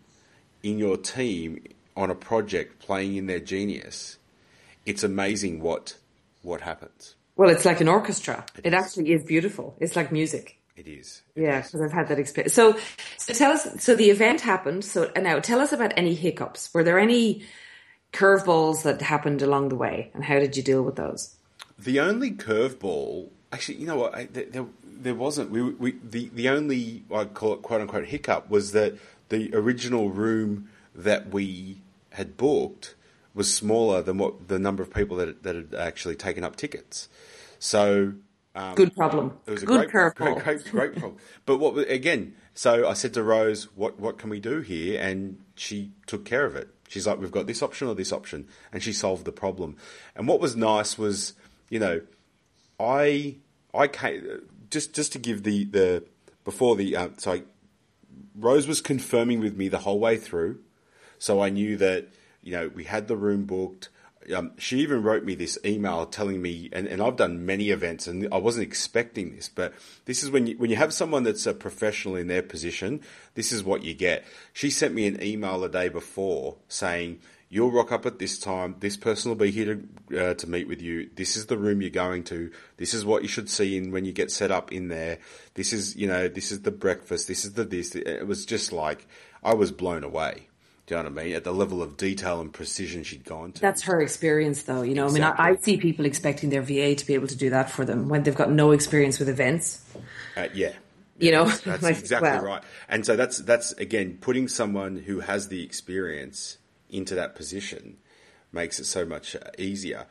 in 0.62 0.78
your 0.78 0.96
team 0.96 1.62
on 1.96 2.10
a 2.10 2.14
project 2.14 2.78
playing 2.78 3.16
in 3.16 3.26
their 3.26 3.40
genius, 3.40 4.18
it's 4.86 5.02
amazing 5.02 5.60
what 5.60 5.96
what 6.42 6.60
happens. 6.60 7.16
Well, 7.36 7.50
it's 7.50 7.64
like 7.64 7.80
an 7.80 7.88
orchestra. 7.88 8.44
It, 8.56 8.66
it 8.66 8.74
actually 8.74 9.12
is 9.12 9.24
beautiful. 9.24 9.76
It's 9.80 9.94
like 9.94 10.10
music. 10.10 10.58
It 10.76 10.86
is. 10.86 11.22
It 11.34 11.42
yeah, 11.42 11.60
because 11.60 11.80
I've 11.80 11.92
had 11.92 12.08
that 12.08 12.18
experience. 12.18 12.54
So, 12.54 12.76
so 13.16 13.32
tell 13.32 13.52
us. 13.52 13.82
So 13.82 13.94
the 13.94 14.10
event 14.10 14.40
happened. 14.40 14.84
So 14.84 15.10
now 15.16 15.40
tell 15.40 15.60
us 15.60 15.72
about 15.72 15.92
any 15.96 16.14
hiccups. 16.14 16.72
Were 16.72 16.84
there 16.84 16.98
any 16.98 17.42
curveballs 18.12 18.82
that 18.82 19.02
happened 19.02 19.42
along 19.42 19.68
the 19.68 19.76
way, 19.76 20.10
and 20.14 20.24
how 20.24 20.38
did 20.38 20.56
you 20.56 20.62
deal 20.62 20.82
with 20.82 20.96
those? 20.96 21.36
The 21.78 22.00
only 22.00 22.32
curveball, 22.32 23.30
actually, 23.52 23.78
you 23.78 23.86
know 23.86 23.96
what? 23.96 24.14
I, 24.14 24.24
there, 24.26 24.66
there 24.84 25.14
wasn't. 25.14 25.50
We, 25.50 25.62
we 25.62 25.96
the 26.02 26.28
the 26.32 26.48
only 26.48 27.04
I 27.12 27.24
call 27.24 27.54
it 27.54 27.62
quote 27.62 27.80
unquote 27.80 28.06
hiccup 28.06 28.48
was 28.50 28.72
that 28.72 28.94
the 29.28 29.54
original 29.54 30.10
room 30.10 30.68
that 30.94 31.32
we 31.32 31.82
had 32.10 32.36
booked 32.36 32.94
was 33.38 33.54
smaller 33.54 34.02
than 34.02 34.18
what 34.18 34.48
the 34.48 34.58
number 34.58 34.82
of 34.82 34.92
people 34.92 35.16
that 35.16 35.44
that 35.44 35.54
had 35.54 35.74
actually 35.74 36.16
taken 36.16 36.42
up 36.44 36.56
tickets. 36.56 37.08
So 37.60 38.14
um, 38.54 38.74
good 38.74 38.94
problem. 38.94 39.38
It 39.46 39.52
was 39.52 39.62
a 39.62 39.66
good 39.66 39.90
great, 39.90 40.16
great, 40.16 40.38
great, 40.38 40.70
great 40.70 40.92
problem. 40.92 41.16
But 41.46 41.58
what 41.58 41.88
again? 41.88 42.34
So 42.54 42.88
I 42.88 42.94
said 42.94 43.14
to 43.14 43.22
Rose, 43.22 43.68
"What 43.76 44.00
what 44.00 44.18
can 44.18 44.28
we 44.28 44.40
do 44.40 44.60
here?" 44.60 45.00
And 45.00 45.38
she 45.54 45.92
took 46.06 46.24
care 46.24 46.44
of 46.44 46.56
it. 46.56 46.68
She's 46.88 47.06
like, 47.06 47.20
"We've 47.20 47.30
got 47.30 47.46
this 47.46 47.62
option 47.62 47.86
or 47.86 47.94
this 47.94 48.12
option," 48.12 48.48
and 48.72 48.82
she 48.82 48.92
solved 48.92 49.24
the 49.24 49.32
problem. 49.32 49.76
And 50.16 50.26
what 50.26 50.40
was 50.40 50.56
nice 50.56 50.98
was, 50.98 51.34
you 51.70 51.78
know, 51.78 52.00
I 52.80 53.36
I 53.72 53.86
came 53.86 54.48
just 54.68 54.94
just 54.94 55.12
to 55.12 55.20
give 55.20 55.44
the 55.44 55.64
the 55.64 56.04
before 56.44 56.74
the 56.74 56.96
uh, 56.96 57.08
so 57.18 57.42
Rose 58.34 58.66
was 58.66 58.80
confirming 58.80 59.38
with 59.38 59.56
me 59.56 59.68
the 59.68 59.78
whole 59.78 60.00
way 60.00 60.16
through, 60.16 60.58
so 61.20 61.40
I 61.40 61.50
knew 61.50 61.76
that 61.76 62.08
you 62.42 62.52
know 62.52 62.70
we 62.74 62.84
had 62.84 63.08
the 63.08 63.16
room 63.16 63.44
booked. 63.44 63.88
Um, 64.34 64.52
she 64.58 64.80
even 64.80 65.02
wrote 65.02 65.24
me 65.24 65.34
this 65.34 65.58
email 65.64 66.04
telling 66.04 66.42
me, 66.42 66.68
and, 66.72 66.86
and 66.86 67.00
I've 67.00 67.16
done 67.16 67.46
many 67.46 67.70
events, 67.70 68.06
and 68.06 68.28
I 68.30 68.36
wasn't 68.36 68.66
expecting 68.66 69.34
this, 69.34 69.48
but 69.48 69.72
this 70.04 70.22
is 70.22 70.30
when 70.30 70.46
you 70.46 70.58
when 70.58 70.70
you 70.70 70.76
have 70.76 70.92
someone 70.92 71.22
that's 71.22 71.46
a 71.46 71.54
professional 71.54 72.16
in 72.16 72.26
their 72.26 72.42
position, 72.42 73.00
this 73.34 73.52
is 73.52 73.64
what 73.64 73.84
you 73.84 73.94
get. 73.94 74.24
She 74.52 74.70
sent 74.70 74.94
me 74.94 75.06
an 75.06 75.22
email 75.22 75.60
the 75.60 75.68
day 75.68 75.88
before 75.88 76.56
saying, 76.68 77.20
You'll 77.50 77.70
rock 77.70 77.92
up 77.92 78.04
at 78.04 78.18
this 78.18 78.38
time. 78.38 78.76
This 78.80 78.98
person 78.98 79.30
will 79.30 79.36
be 79.36 79.50
here 79.50 79.80
to 80.10 80.30
uh, 80.30 80.34
to 80.34 80.50
meet 80.50 80.68
with 80.68 80.82
you. 80.82 81.08
This 81.14 81.34
is 81.34 81.46
the 81.46 81.56
room 81.56 81.80
you're 81.80 81.90
going 81.90 82.24
to. 82.24 82.50
This 82.76 82.92
is 82.92 83.06
what 83.06 83.22
you 83.22 83.28
should 83.28 83.48
see 83.48 83.78
in 83.78 83.90
when 83.90 84.04
you 84.04 84.12
get 84.12 84.30
set 84.30 84.50
up 84.50 84.70
in 84.70 84.88
there. 84.88 85.18
This 85.54 85.72
is 85.72 85.96
you 85.96 86.06
know 86.06 86.28
this 86.28 86.52
is 86.52 86.62
the 86.62 86.70
breakfast. 86.70 87.26
This 87.26 87.46
is 87.46 87.54
the 87.54 87.64
this. 87.64 87.94
It 87.94 88.26
was 88.26 88.44
just 88.44 88.70
like 88.70 89.06
I 89.42 89.54
was 89.54 89.72
blown 89.72 90.04
away. 90.04 90.47
Do 90.88 90.94
you 90.94 91.02
know 91.02 91.10
what 91.10 91.20
I 91.20 91.24
mean? 91.24 91.36
At 91.36 91.44
the 91.44 91.52
level 91.52 91.82
of 91.82 91.98
detail 91.98 92.40
and 92.40 92.50
precision 92.50 93.04
she'd 93.04 93.22
gone 93.22 93.52
to. 93.52 93.60
That's 93.60 93.82
her 93.82 94.00
experience, 94.00 94.62
though. 94.62 94.80
You 94.80 94.94
know, 94.94 95.04
exactly. 95.04 95.22
I 95.22 95.32
mean, 95.32 95.38
I, 95.38 95.50
I, 95.50 95.56
see 95.56 95.76
people 95.76 96.06
expecting 96.06 96.48
their 96.48 96.62
VA 96.62 96.94
to 96.94 97.06
be 97.06 97.12
able 97.12 97.26
to 97.26 97.36
do 97.36 97.50
that 97.50 97.70
for 97.70 97.84
them 97.84 98.08
when 98.08 98.22
they've 98.22 98.34
got 98.34 98.50
no 98.50 98.70
experience 98.70 99.18
with 99.18 99.28
events. 99.28 99.84
Uh, 100.34 100.48
yeah. 100.54 100.72
You 101.18 101.32
know, 101.32 101.44
that's 101.44 101.82
like, 101.82 101.98
exactly 101.98 102.30
well. 102.30 102.42
right. 102.42 102.62
And 102.88 103.04
so 103.04 103.16
that's 103.16 103.36
that's 103.36 103.72
again 103.72 104.16
putting 104.18 104.48
someone 104.48 104.96
who 104.96 105.20
has 105.20 105.48
the 105.48 105.62
experience 105.62 106.56
into 106.88 107.14
that 107.16 107.34
position 107.36 107.98
makes 108.50 108.80
it 108.80 108.86
so 108.86 109.04
much 109.04 109.36
easier. 109.58 110.06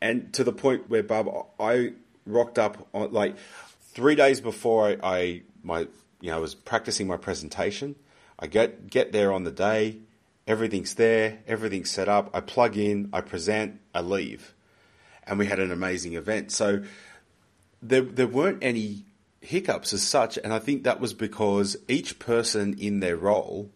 And 0.00 0.32
to 0.32 0.42
the 0.42 0.52
point 0.52 0.88
where, 0.88 1.02
Bob, 1.02 1.48
I 1.60 1.92
rocked 2.24 2.58
up 2.58 2.88
on 2.94 3.12
like 3.12 3.36
three 3.92 4.14
days 4.14 4.40
before 4.40 4.88
I, 4.88 4.96
I 5.02 5.42
my 5.62 5.80
you 6.22 6.30
know 6.30 6.36
I 6.36 6.40
was 6.40 6.54
practicing 6.54 7.06
my 7.06 7.18
presentation. 7.18 7.96
I 8.38 8.46
get 8.46 8.88
get 8.88 9.12
there 9.12 9.32
on 9.32 9.44
the 9.44 9.52
day, 9.52 9.98
everything's 10.46 10.94
there, 10.94 11.38
everything's 11.46 11.90
set 11.90 12.08
up. 12.08 12.30
I 12.34 12.40
plug 12.40 12.76
in, 12.76 13.08
I 13.12 13.20
present, 13.20 13.80
I 13.94 14.00
leave, 14.00 14.54
and 15.26 15.38
we 15.38 15.46
had 15.46 15.58
an 15.58 15.70
amazing 15.70 16.14
event. 16.14 16.52
So 16.52 16.82
there 17.82 18.02
there 18.02 18.26
weren't 18.26 18.62
any 18.62 19.04
hiccups 19.40 19.92
as 19.92 20.02
such, 20.02 20.38
and 20.38 20.52
I 20.52 20.58
think 20.58 20.84
that 20.84 21.00
was 21.00 21.14
because 21.14 21.76
each 21.88 22.18
person 22.18 22.76
in 22.78 23.00
their 23.00 23.16
role 23.16 23.70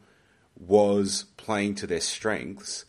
was 0.58 1.26
playing 1.36 1.76
to 1.76 1.86
their 1.86 2.00
strengths. 2.00 2.84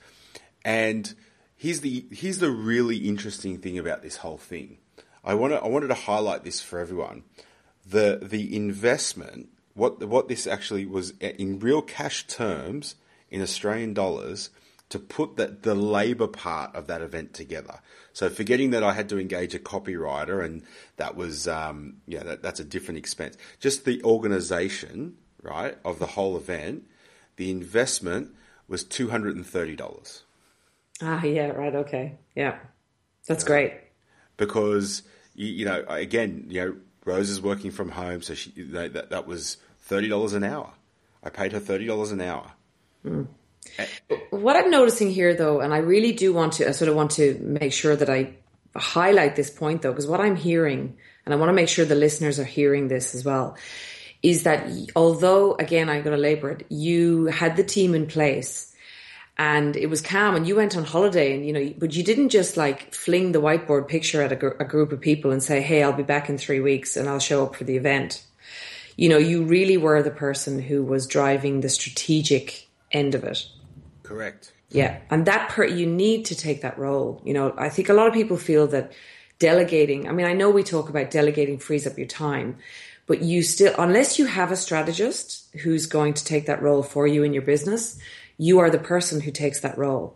And 0.65 1.13
here's 1.56 1.82
the 1.82 2.06
here's 2.12 2.39
the 2.39 2.52
really 2.52 2.98
interesting 2.98 3.60
thing 3.60 3.78
about 3.78 4.02
this 4.02 4.18
whole 4.18 4.38
thing. 4.38 4.78
I 5.24 5.34
want 5.34 5.54
I 5.54 5.68
wanted 5.68 5.88
to 5.88 5.94
highlight 5.94 6.44
this 6.44 6.62
for 6.62 6.80
everyone. 6.80 7.24
The 7.86 8.20
the 8.22 8.56
investment 8.56 9.50
what 9.74 10.04
what 10.06 10.28
this 10.28 10.48
actually 10.48 10.86
was 10.86 11.12
in 11.20 11.60
real 11.60 11.82
cash 11.82 12.28
terms 12.28 12.96
in 13.32 13.42
Australian 13.42 13.94
dollars 13.94 14.50
to 14.89 15.00
put 15.00 15.36
that 15.36 15.63
the 15.63 15.76
labor 15.76 16.28
part 16.28 16.74
of 16.76 16.88
that 16.88 17.02
event 17.02 17.34
together. 17.34 17.80
So 18.12 18.30
forgetting 18.30 18.72
that 18.72 18.84
I 18.84 18.94
had 18.94 19.08
to 19.10 19.20
engage 19.20 19.54
a 19.54 19.60
copywriter 19.60 20.44
and 20.44 20.63
that 20.98 21.15
was 21.15 21.48
um, 21.48 21.98
yeah 22.08 22.24
that, 22.24 22.42
that's 22.42 22.60
a 22.60 22.65
different 22.65 22.98
expense. 22.98 23.38
Just 23.60 23.86
the 23.86 24.04
organization 24.04 25.18
right 25.42 25.78
of 25.86 26.00
the 26.00 26.08
whole 26.08 26.36
event 26.36 26.86
the 27.39 27.50
investment 27.50 28.36
was 28.68 28.84
two 28.84 29.10
hundred 29.10 29.36
and 29.38 29.48
thirty 29.48 29.76
dollars. 29.76 30.24
Ah, 31.02 31.24
yeah, 31.24 31.48
right, 31.48 31.74
okay, 31.74 32.18
yeah, 32.36 32.60
that's 33.26 33.46
great. 33.46 33.74
Because 34.36 35.04
you, 35.36 35.48
you, 35.48 35.65
know, 35.65 35.86
again, 35.88 36.48
you 36.50 36.62
know, 36.62 36.76
Rose 37.06 37.30
is 37.30 37.42
working 37.42 37.72
from 37.72 37.89
home, 37.92 38.22
so 38.22 38.34
she 38.34 38.52
that 38.62 39.10
that 39.10 39.26
was 39.26 39.56
thirty 39.80 40.10
dollars 40.10 40.34
an 40.34 40.44
hour. 40.44 40.74
I 41.24 41.30
paid 41.30 41.54
her 41.54 41.60
thirty 41.60 41.86
dollars 41.86 42.12
an 42.12 42.20
hour. 42.20 42.52
Mm. 43.06 43.28
What 44.30 44.56
I'm 44.56 44.70
noticing 44.70 45.10
here, 45.12 45.36
though, 45.36 45.62
and 45.62 45.74
I 45.74 45.78
really 45.78 46.12
do 46.12 46.34
want 46.34 46.54
to, 46.54 46.68
I 46.68 46.72
sort 46.72 46.90
of 46.90 46.96
want 46.96 47.12
to 47.12 47.40
make 47.42 47.74
sure 47.74 47.96
that 47.96 48.10
I 48.10 48.36
highlight 48.76 49.36
this 49.36 49.50
point, 49.50 49.82
though, 49.82 49.92
because 49.92 50.08
what 50.08 50.20
I'm 50.20 50.36
hearing, 50.36 50.98
and 51.26 51.34
I 51.34 51.38
want 51.38 51.50
to 51.50 51.54
make 51.54 51.70
sure 51.70 51.86
the 51.86 51.96
listeners 51.96 52.40
are 52.40 52.46
hearing 52.46 52.88
this 52.88 53.16
as 53.16 53.24
well, 53.24 53.58
is 54.22 54.44
that 54.44 54.70
although, 54.96 55.54
again, 55.56 55.90
I'm 55.90 56.04
going 56.04 56.16
to 56.16 56.22
labor 56.22 56.50
it, 56.52 56.66
you 56.70 57.26
had 57.28 57.56
the 57.56 57.64
team 57.64 57.96
in 57.96 58.08
place 58.08 58.70
and 59.38 59.78
it 59.78 59.86
was 59.86 60.02
calm 60.02 60.36
and 60.36 60.46
you 60.46 60.58
went 60.58 60.76
on 60.76 60.84
holiday 60.84 61.34
and, 61.34 61.46
you 61.46 61.54
know, 61.54 61.74
but 61.78 61.96
you 61.96 62.04
didn't 62.04 62.30
just 62.30 62.58
like 62.58 62.94
fling 62.94 63.32
the 63.32 63.40
whiteboard 63.40 63.88
picture 63.88 64.22
at 64.22 64.34
a, 64.34 64.36
gr- 64.36 64.48
a 64.60 64.66
group 64.66 64.92
of 64.92 65.00
people 65.00 65.32
and 65.32 65.42
say, 65.42 65.62
Hey, 65.62 65.82
I'll 65.82 65.94
be 65.94 66.04
back 66.04 66.28
in 66.28 66.38
three 66.38 66.60
weeks 66.60 66.98
and 66.98 67.08
I'll 67.08 67.20
show 67.20 67.46
up 67.46 67.56
for 67.56 67.64
the 67.64 67.78
event. 67.78 68.22
You 68.98 69.08
know, 69.08 69.18
you 69.18 69.46
really 69.46 69.78
were 69.78 70.04
the 70.04 70.12
person 70.12 70.62
who 70.62 70.84
was 70.84 71.08
driving 71.08 71.62
the 71.62 71.70
strategic 71.70 72.68
end 72.91 73.15
of 73.15 73.23
it. 73.23 73.45
Correct. 74.04 74.52
Yeah. 74.69 74.99
And 75.10 75.25
that 75.25 75.49
per, 75.49 75.65
you 75.65 75.86
need 75.86 76.25
to 76.25 76.36
take 76.36 76.62
that 76.62 76.78
role. 76.78 77.21
You 77.25 77.34
know, 77.34 77.54
I 77.58 77.69
think 77.69 77.89
a 77.89 77.93
lot 77.93 78.08
of 78.08 78.13
people 78.13 78.38
feel 78.38 78.67
that 78.67 78.91
delegating, 79.39 80.08
I 80.08 80.12
mean, 80.12 80.25
I 80.25 80.34
know 80.34 80.49
we 80.49 80.63
talk 80.63 80.89
about 80.89 81.12
delegating 81.12 81.58
frees 81.58 81.88
up 81.88 81.97
your 81.97 82.08
time, 82.08 82.58
but 83.08 83.21
you 83.21 83.41
still, 83.41 83.73
unless 83.80 84.19
you 84.19 84.25
have 84.25 84.52
a 84.52 84.56
strategist 84.56 85.47
who's 85.63 85.86
going 85.86 86.13
to 86.13 86.23
take 86.23 86.45
that 86.45 86.62
role 86.62 86.84
for 86.84 87.08
you 87.08 87.23
in 87.23 87.34
your 87.34 87.41
business, 87.41 87.99
you 88.38 88.60
are 88.60 88.69
the 88.69 88.78
person 88.78 89.21
who 89.21 89.32
takes 89.32 89.62
that 89.62 89.78
role. 89.78 90.15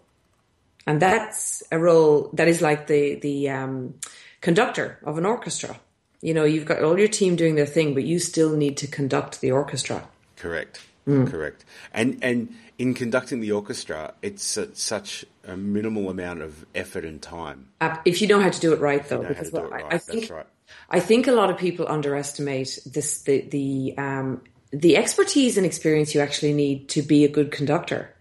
And 0.86 1.02
that's 1.02 1.64
a 1.72 1.80
role 1.80 2.30
that 2.34 2.48
is 2.48 2.62
like 2.62 2.88
the, 2.88 3.16
the, 3.16 3.50
um, 3.50 3.96
conductor 4.42 5.00
of 5.04 5.18
an 5.18 5.26
orchestra. 5.26 5.80
You 6.22 6.34
know, 6.34 6.44
you've 6.44 6.66
got 6.66 6.84
all 6.84 7.00
your 7.00 7.08
team 7.08 7.36
doing 7.36 7.56
their 7.56 7.66
thing, 7.66 7.94
but 7.94 8.04
you 8.04 8.20
still 8.20 8.56
need 8.56 8.78
to 8.78 8.88
conduct 8.88 9.42
the 9.42 9.52
orchestra. 9.52 10.08
Correct. 10.36 10.82
Mm. 11.08 11.30
Correct. 11.30 11.66
And, 11.94 12.20
and 12.22 12.54
in 12.78 12.94
conducting 12.94 13.40
the 13.40 13.52
orchestra, 13.52 14.14
it's 14.22 14.58
such 14.74 15.26
a 15.48 15.56
minimal 15.56 16.10
amount 16.10 16.42
of 16.42 16.66
effort 16.74 17.06
and 17.06 17.22
time. 17.22 17.70
If 18.06 18.22
you 18.22 18.28
know 18.28 18.40
how 18.40 18.50
to 18.50 18.60
do 18.60 18.74
it 18.74 18.80
right, 18.80 19.08
though, 19.08 19.24
because 19.24 19.52
well, 19.52 19.68
right. 19.68 19.86
I, 19.86 19.96
I, 19.96 19.98
think 19.98 20.30
right. 20.30 20.46
I 20.90 21.00
think 21.00 21.28
a 21.28 21.32
lot 21.32 21.50
of 21.50 21.58
people 21.58 21.88
underestimate 21.88 22.80
this 22.86 23.22
the 23.22 23.42
the 23.42 23.98
um, 23.98 24.42
the 24.72 24.98
expertise 24.98 25.58
and 25.58 25.66
experience 25.66 26.16
you 26.16 26.22
actually 26.22 26.54
need 26.54 26.90
to 26.90 27.02
be 27.02 27.24
a 27.24 27.30
good 27.30 27.52
conductor, 27.52 28.14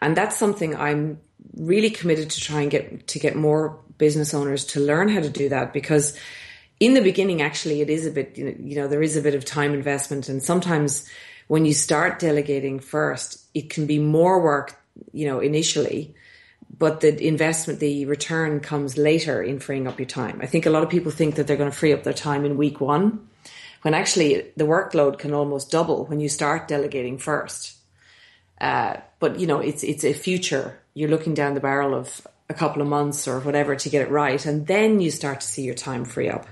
and 0.00 0.16
that's 0.16 0.36
something 0.36 0.76
I'm 0.76 1.20
really 1.56 1.90
committed 1.90 2.30
to 2.30 2.40
try 2.40 2.62
and 2.62 2.70
get 2.70 3.08
to 3.08 3.18
get 3.18 3.36
more 3.36 3.78
business 3.98 4.34
owners 4.34 4.64
to 4.66 4.80
learn 4.80 5.08
how 5.08 5.20
to 5.20 5.30
do 5.30 5.48
that 5.48 5.72
because 5.72 6.18
in 6.80 6.94
the 6.94 7.00
beginning 7.00 7.40
actually 7.40 7.80
it 7.80 7.88
is 7.88 8.04
a 8.06 8.10
bit 8.10 8.36
you 8.36 8.76
know 8.76 8.86
there 8.86 9.02
is 9.02 9.16
a 9.16 9.22
bit 9.22 9.34
of 9.34 9.44
time 9.44 9.72
investment 9.72 10.28
and 10.28 10.42
sometimes 10.42 11.08
when 11.48 11.64
you 11.64 11.74
start 11.74 12.18
delegating 12.18 12.80
first 12.80 13.44
it 13.54 13.70
can 13.70 13.86
be 13.86 13.98
more 13.98 14.42
work 14.42 14.80
you 15.12 15.26
know 15.26 15.40
initially 15.40 16.14
but 16.78 17.00
the 17.00 17.26
investment, 17.26 17.80
the 17.80 18.04
return 18.06 18.60
comes 18.60 18.98
later 18.98 19.42
in 19.42 19.60
freeing 19.60 19.86
up 19.86 19.98
your 19.98 20.06
time. 20.06 20.40
I 20.42 20.46
think 20.46 20.66
a 20.66 20.70
lot 20.70 20.82
of 20.82 20.90
people 20.90 21.10
think 21.10 21.36
that 21.36 21.46
they're 21.46 21.56
going 21.56 21.70
to 21.70 21.76
free 21.76 21.92
up 21.92 22.02
their 22.02 22.12
time 22.12 22.44
in 22.44 22.56
week 22.56 22.80
one, 22.80 23.28
when 23.82 23.94
actually 23.94 24.52
the 24.56 24.64
workload 24.64 25.18
can 25.18 25.32
almost 25.32 25.70
double 25.70 26.04
when 26.06 26.20
you 26.20 26.28
start 26.28 26.68
delegating 26.68 27.18
first. 27.18 27.76
Uh, 28.60 28.96
but 29.20 29.38
you 29.38 29.46
know, 29.46 29.60
it's 29.60 29.82
it's 29.82 30.04
a 30.04 30.12
future. 30.12 30.78
You're 30.94 31.10
looking 31.10 31.34
down 31.34 31.54
the 31.54 31.60
barrel 31.60 31.94
of 31.94 32.26
a 32.48 32.54
couple 32.54 32.82
of 32.82 32.88
months 32.88 33.26
or 33.28 33.40
whatever 33.40 33.76
to 33.76 33.88
get 33.88 34.02
it 34.02 34.10
right, 34.10 34.44
and 34.44 34.66
then 34.66 35.00
you 35.00 35.10
start 35.10 35.40
to 35.40 35.46
see 35.46 35.62
your 35.62 35.74
time 35.74 36.04
free 36.04 36.28
up. 36.28 36.46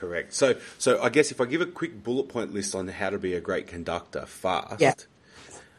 Correct. 0.00 0.32
So, 0.32 0.54
so 0.78 1.02
I 1.02 1.10
guess 1.10 1.30
if 1.30 1.42
I 1.42 1.44
give 1.44 1.60
a 1.60 1.66
quick 1.66 2.02
bullet 2.02 2.30
point 2.30 2.54
list 2.54 2.74
on 2.74 2.88
how 2.88 3.10
to 3.10 3.18
be 3.18 3.34
a 3.34 3.40
great 3.40 3.66
conductor 3.66 4.24
fast, 4.24 4.80
yeah. 4.80 4.94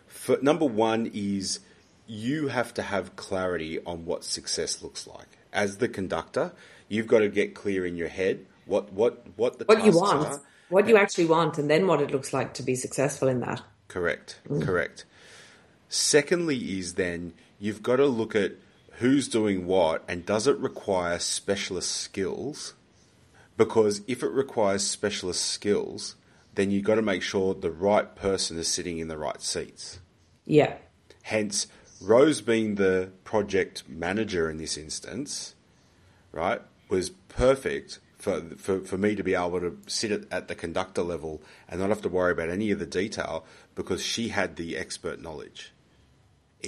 For, 0.05 0.37
number 0.43 0.65
one 0.65 1.09
is 1.11 1.59
you 2.05 2.49
have 2.49 2.71
to 2.75 2.83
have 2.83 3.15
clarity 3.15 3.83
on 3.83 4.05
what 4.05 4.23
success 4.23 4.83
looks 4.83 5.07
like. 5.07 5.39
As 5.51 5.77
the 5.77 5.89
conductor, 5.89 6.51
you've 6.87 7.07
got 7.07 7.19
to 7.19 7.29
get 7.29 7.55
clear 7.55 7.83
in 7.83 7.97
your 7.97 8.09
head 8.09 8.45
what 8.65 8.93
what 8.93 9.25
what 9.37 9.57
the 9.57 9.65
what 9.65 9.83
you 9.83 9.91
want, 9.91 10.27
are. 10.27 10.41
what 10.69 10.87
you 10.87 10.97
actually 10.97 11.25
want, 11.25 11.57
and 11.57 11.67
then 11.67 11.87
what 11.87 11.99
it 11.99 12.11
looks 12.11 12.31
like 12.31 12.53
to 12.53 12.63
be 12.63 12.75
successful 12.75 13.27
in 13.27 13.39
that. 13.39 13.63
Correct. 13.87 14.39
Mm. 14.47 14.61
Correct. 14.61 15.03
Secondly, 15.89 16.77
is 16.77 16.93
then 16.93 17.33
you've 17.57 17.81
got 17.81 17.95
to 17.95 18.05
look 18.05 18.35
at 18.35 18.51
who's 18.99 19.27
doing 19.27 19.65
what 19.65 20.03
and 20.07 20.27
does 20.27 20.45
it 20.45 20.59
require 20.59 21.17
specialist 21.17 21.89
skills? 21.89 22.75
Because 23.61 24.01
if 24.07 24.23
it 24.23 24.31
requires 24.31 24.83
specialist 24.83 25.45
skills, 25.45 26.15
then 26.55 26.71
you've 26.71 26.83
got 26.83 26.95
to 26.95 27.03
make 27.03 27.21
sure 27.21 27.53
the 27.53 27.69
right 27.69 28.15
person 28.15 28.57
is 28.57 28.67
sitting 28.67 28.97
in 28.97 29.07
the 29.07 29.19
right 29.19 29.39
seats. 29.39 29.99
Yeah, 30.45 30.77
Hence, 31.21 31.67
Rose 32.01 32.41
being 32.41 32.75
the 32.75 33.11
project 33.23 33.83
manager 33.87 34.49
in 34.49 34.57
this 34.57 34.77
instance, 34.77 35.53
right, 36.31 36.61
was 36.89 37.11
perfect 37.29 37.99
for, 38.17 38.41
for, 38.57 38.81
for 38.81 38.97
me 38.97 39.15
to 39.15 39.23
be 39.23 39.35
able 39.35 39.59
to 39.59 39.77
sit 39.87 40.11
at, 40.11 40.23
at 40.31 40.47
the 40.47 40.55
conductor 40.55 41.03
level 41.03 41.41
and 41.69 41.79
not 41.79 41.89
have 41.89 42.01
to 42.01 42.09
worry 42.09 42.31
about 42.31 42.49
any 42.49 42.71
of 42.71 42.79
the 42.79 42.85
detail 42.85 43.45
because 43.75 44.03
she 44.03 44.29
had 44.29 44.55
the 44.55 44.75
expert 44.75 45.21
knowledge. 45.21 45.71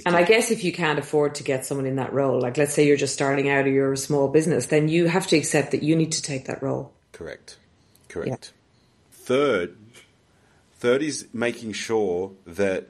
And 0.04 0.16
I 0.16 0.24
guess 0.24 0.50
if 0.50 0.64
you 0.64 0.72
can't 0.72 0.98
afford 0.98 1.36
to 1.36 1.42
get 1.42 1.64
someone 1.64 1.86
in 1.86 1.96
that 1.96 2.12
role, 2.12 2.40
like 2.40 2.56
let's 2.56 2.74
say 2.74 2.86
you're 2.86 2.96
just 2.96 3.14
starting 3.14 3.48
out 3.48 3.66
or 3.66 3.70
you're 3.70 3.92
a 3.92 3.96
small 3.96 4.28
business, 4.28 4.66
then 4.66 4.88
you 4.88 5.06
have 5.06 5.26
to 5.28 5.36
accept 5.36 5.70
that 5.70 5.82
you 5.82 5.94
need 5.94 6.12
to 6.12 6.22
take 6.22 6.46
that 6.46 6.62
role. 6.62 6.92
Correct. 7.12 7.58
Correct. 8.08 8.52
Third, 9.12 9.76
third 10.78 11.02
is 11.02 11.26
making 11.32 11.72
sure 11.72 12.32
that 12.46 12.88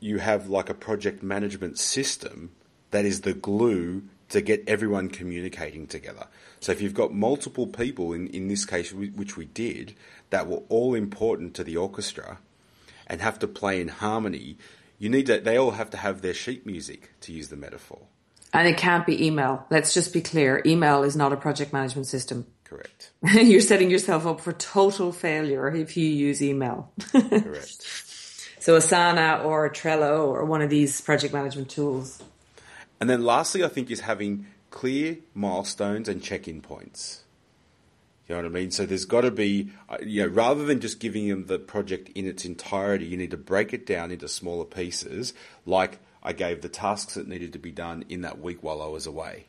you 0.00 0.18
have 0.18 0.48
like 0.48 0.68
a 0.68 0.74
project 0.74 1.22
management 1.22 1.78
system 1.78 2.50
that 2.90 3.04
is 3.04 3.22
the 3.22 3.32
glue 3.32 4.02
to 4.28 4.40
get 4.40 4.64
everyone 4.66 5.08
communicating 5.08 5.86
together. 5.86 6.26
So 6.60 6.72
if 6.72 6.80
you've 6.80 6.94
got 6.94 7.12
multiple 7.12 7.66
people, 7.66 8.12
in, 8.12 8.26
in 8.28 8.48
this 8.48 8.64
case, 8.64 8.92
which 8.92 9.36
we 9.36 9.44
did, 9.44 9.94
that 10.30 10.46
were 10.46 10.62
all 10.68 10.94
important 10.94 11.54
to 11.54 11.64
the 11.64 11.76
orchestra 11.76 12.38
and 13.06 13.20
have 13.20 13.38
to 13.40 13.46
play 13.46 13.80
in 13.80 13.88
harmony, 13.88 14.56
you 14.98 15.08
need 15.08 15.26
to, 15.26 15.40
they 15.40 15.56
all 15.56 15.72
have 15.72 15.90
to 15.90 15.96
have 15.96 16.22
their 16.22 16.34
sheet 16.34 16.66
music, 16.66 17.10
to 17.22 17.32
use 17.32 17.48
the 17.48 17.56
metaphor. 17.56 18.00
And 18.52 18.68
it 18.68 18.76
can't 18.76 19.04
be 19.04 19.26
email. 19.26 19.66
Let's 19.68 19.92
just 19.92 20.12
be 20.12 20.20
clear. 20.20 20.62
Email 20.64 21.02
is 21.02 21.16
not 21.16 21.32
a 21.32 21.36
project 21.36 21.72
management 21.72 22.06
system. 22.06 22.46
Correct. 22.62 23.10
you're 23.22 23.60
setting 23.60 23.90
yourself 23.90 24.26
up 24.26 24.40
for 24.40 24.52
total 24.52 25.10
failure 25.10 25.68
if 25.68 25.96
you 25.96 26.06
use 26.06 26.40
email. 26.40 26.92
Correct. 27.10 27.82
so 28.60 28.78
Asana 28.78 29.44
or 29.44 29.68
Trello 29.70 30.28
or 30.28 30.44
one 30.44 30.62
of 30.62 30.70
these 30.70 31.00
project 31.00 31.34
management 31.34 31.68
tools. 31.68 32.22
And 33.00 33.10
then 33.10 33.24
lastly, 33.24 33.64
I 33.64 33.68
think 33.68 33.90
is 33.90 34.00
having 34.00 34.46
clear 34.70 35.18
milestones 35.34 36.08
and 36.08 36.22
check-in 36.22 36.60
points. 36.60 37.23
You 38.28 38.34
know 38.34 38.42
what 38.42 38.46
I 38.46 38.54
mean? 38.54 38.70
So 38.70 38.86
there's 38.86 39.04
got 39.04 39.20
to 39.22 39.30
be, 39.30 39.70
uh, 39.88 39.98
you 40.02 40.22
know, 40.22 40.28
rather 40.28 40.64
than 40.64 40.80
just 40.80 40.98
giving 40.98 41.28
them 41.28 41.46
the 41.46 41.58
project 41.58 42.08
in 42.14 42.26
its 42.26 42.46
entirety, 42.46 43.04
you 43.04 43.18
need 43.18 43.32
to 43.32 43.36
break 43.36 43.74
it 43.74 43.84
down 43.84 44.10
into 44.10 44.28
smaller 44.28 44.64
pieces. 44.64 45.34
Like 45.66 45.98
I 46.22 46.32
gave 46.32 46.62
the 46.62 46.70
tasks 46.70 47.14
that 47.14 47.28
needed 47.28 47.52
to 47.52 47.58
be 47.58 47.70
done 47.70 48.04
in 48.08 48.22
that 48.22 48.40
week 48.40 48.62
while 48.62 48.80
I 48.80 48.86
was 48.86 49.06
away. 49.06 49.46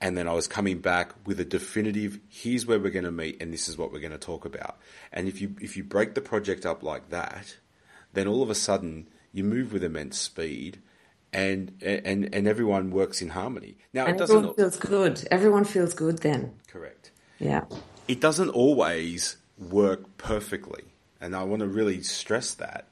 And 0.00 0.16
then 0.16 0.28
I 0.28 0.32
was 0.32 0.46
coming 0.46 0.78
back 0.78 1.12
with 1.26 1.40
a 1.40 1.44
definitive, 1.44 2.20
here's 2.28 2.64
where 2.64 2.78
we're 2.78 2.90
going 2.90 3.04
to 3.04 3.10
meet 3.10 3.42
and 3.42 3.52
this 3.52 3.68
is 3.68 3.76
what 3.76 3.92
we're 3.92 3.98
going 3.98 4.12
to 4.12 4.18
talk 4.18 4.44
about. 4.44 4.78
And 5.12 5.26
if 5.26 5.40
you, 5.40 5.56
if 5.60 5.76
you 5.76 5.82
break 5.82 6.14
the 6.14 6.20
project 6.20 6.64
up 6.64 6.84
like 6.84 7.08
that, 7.08 7.56
then 8.12 8.28
all 8.28 8.40
of 8.40 8.50
a 8.50 8.54
sudden 8.54 9.08
you 9.32 9.42
move 9.42 9.72
with 9.72 9.82
immense 9.82 10.16
speed 10.16 10.80
and, 11.32 11.72
and, 11.82 12.32
and 12.32 12.46
everyone 12.46 12.92
works 12.92 13.20
in 13.20 13.30
harmony. 13.30 13.78
Now 13.92 14.06
it 14.06 14.16
doesn't, 14.16 14.54
feels 14.54 14.76
good. 14.76 15.26
Everyone 15.32 15.64
feels 15.64 15.92
good 15.92 16.18
then. 16.18 16.54
correct 16.68 17.10
Yeah. 17.38 17.64
it 18.06 18.20
doesn't 18.20 18.50
always 18.50 19.36
work 19.58 20.16
perfectly, 20.18 20.84
and 21.20 21.34
I 21.36 21.42
want 21.44 21.60
to 21.60 21.68
really 21.68 22.02
stress 22.02 22.54
that 22.54 22.86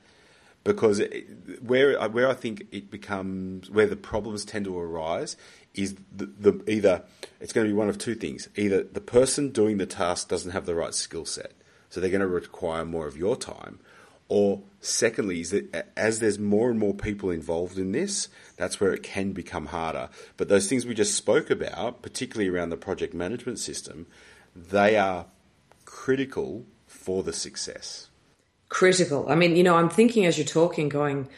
because 0.64 0.98
it, 0.98 1.62
where 1.62 1.98
where 2.08 2.28
I 2.28 2.34
think 2.34 2.66
it 2.72 2.90
becomes 2.90 3.70
where 3.70 3.86
the 3.86 3.96
problems 3.96 4.44
tend 4.44 4.64
to 4.64 4.78
arise 4.78 5.36
is 5.74 5.94
the, 6.14 6.26
the 6.26 6.62
either 6.70 7.02
it's 7.40 7.52
going 7.52 7.66
to 7.66 7.72
be 7.72 7.76
one 7.76 7.88
of 7.88 7.98
two 7.98 8.14
things: 8.14 8.48
either 8.56 8.82
the 8.82 9.00
person 9.00 9.50
doing 9.50 9.78
the 9.78 9.86
task 9.86 10.28
doesn't 10.28 10.50
have 10.50 10.66
the 10.66 10.74
right 10.74 10.94
skill 10.94 11.24
set, 11.24 11.52
so 11.88 12.00
they're 12.00 12.10
going 12.10 12.20
to 12.20 12.26
require 12.26 12.84
more 12.84 13.06
of 13.06 13.16
your 13.16 13.36
time, 13.36 13.78
or 14.28 14.62
secondly 14.80 15.40
is 15.40 15.50
that 15.50 15.92
as 15.96 16.18
there's 16.18 16.38
more 16.38 16.68
and 16.70 16.80
more 16.80 16.94
people 16.94 17.30
involved 17.30 17.78
in 17.78 17.92
this, 17.92 18.28
that's 18.56 18.80
where 18.80 18.92
it 18.92 19.02
can 19.02 19.32
become 19.32 19.66
harder. 19.66 20.08
But 20.36 20.48
those 20.48 20.68
things 20.68 20.84
we 20.84 20.94
just 20.94 21.14
spoke 21.14 21.48
about, 21.48 22.02
particularly 22.02 22.50
around 22.50 22.70
the 22.70 22.76
project 22.76 23.14
management 23.14 23.60
system, 23.60 24.06
they 24.56 24.96
are 24.96 25.26
critical 25.84 26.64
for 26.86 27.22
the 27.22 27.32
success. 27.32 28.08
critical. 28.68 29.28
I 29.28 29.34
mean, 29.34 29.56
you 29.56 29.62
know, 29.62 29.76
I'm 29.76 29.88
thinking 29.88 30.26
as 30.26 30.36
you're 30.36 30.46
talking, 30.46 30.88
going, 30.88 31.28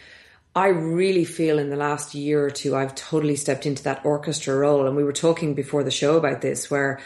I 0.54 0.68
really 0.68 1.24
feel 1.24 1.58
in 1.58 1.70
the 1.70 1.76
last 1.76 2.14
year 2.14 2.44
or 2.44 2.50
two, 2.50 2.74
I've 2.74 2.94
totally 2.94 3.36
stepped 3.36 3.66
into 3.66 3.84
that 3.84 4.04
orchestra 4.04 4.56
role. 4.56 4.86
And 4.86 4.96
we 4.96 5.04
were 5.04 5.12
talking 5.12 5.54
before 5.54 5.84
the 5.84 5.90
show 5.90 6.16
about 6.16 6.40
this, 6.40 6.70
where 6.70 7.00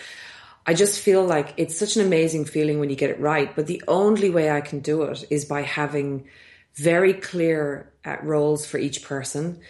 I 0.64 0.74
just 0.74 1.00
feel 1.00 1.24
like 1.24 1.54
it's 1.56 1.76
such 1.76 1.96
an 1.96 2.06
amazing 2.06 2.44
feeling 2.44 2.78
when 2.78 2.88
you 2.88 2.96
get 2.96 3.10
it 3.10 3.20
right. 3.20 3.54
But 3.54 3.66
the 3.66 3.82
only 3.88 4.30
way 4.30 4.50
I 4.50 4.60
can 4.60 4.80
do 4.80 5.02
it 5.02 5.24
is 5.28 5.44
by 5.44 5.62
having 5.62 6.28
very 6.74 7.12
clear 7.12 7.92
uh, 8.04 8.16
roles 8.22 8.64
for 8.64 8.78
each 8.78 9.02
person. 9.02 9.60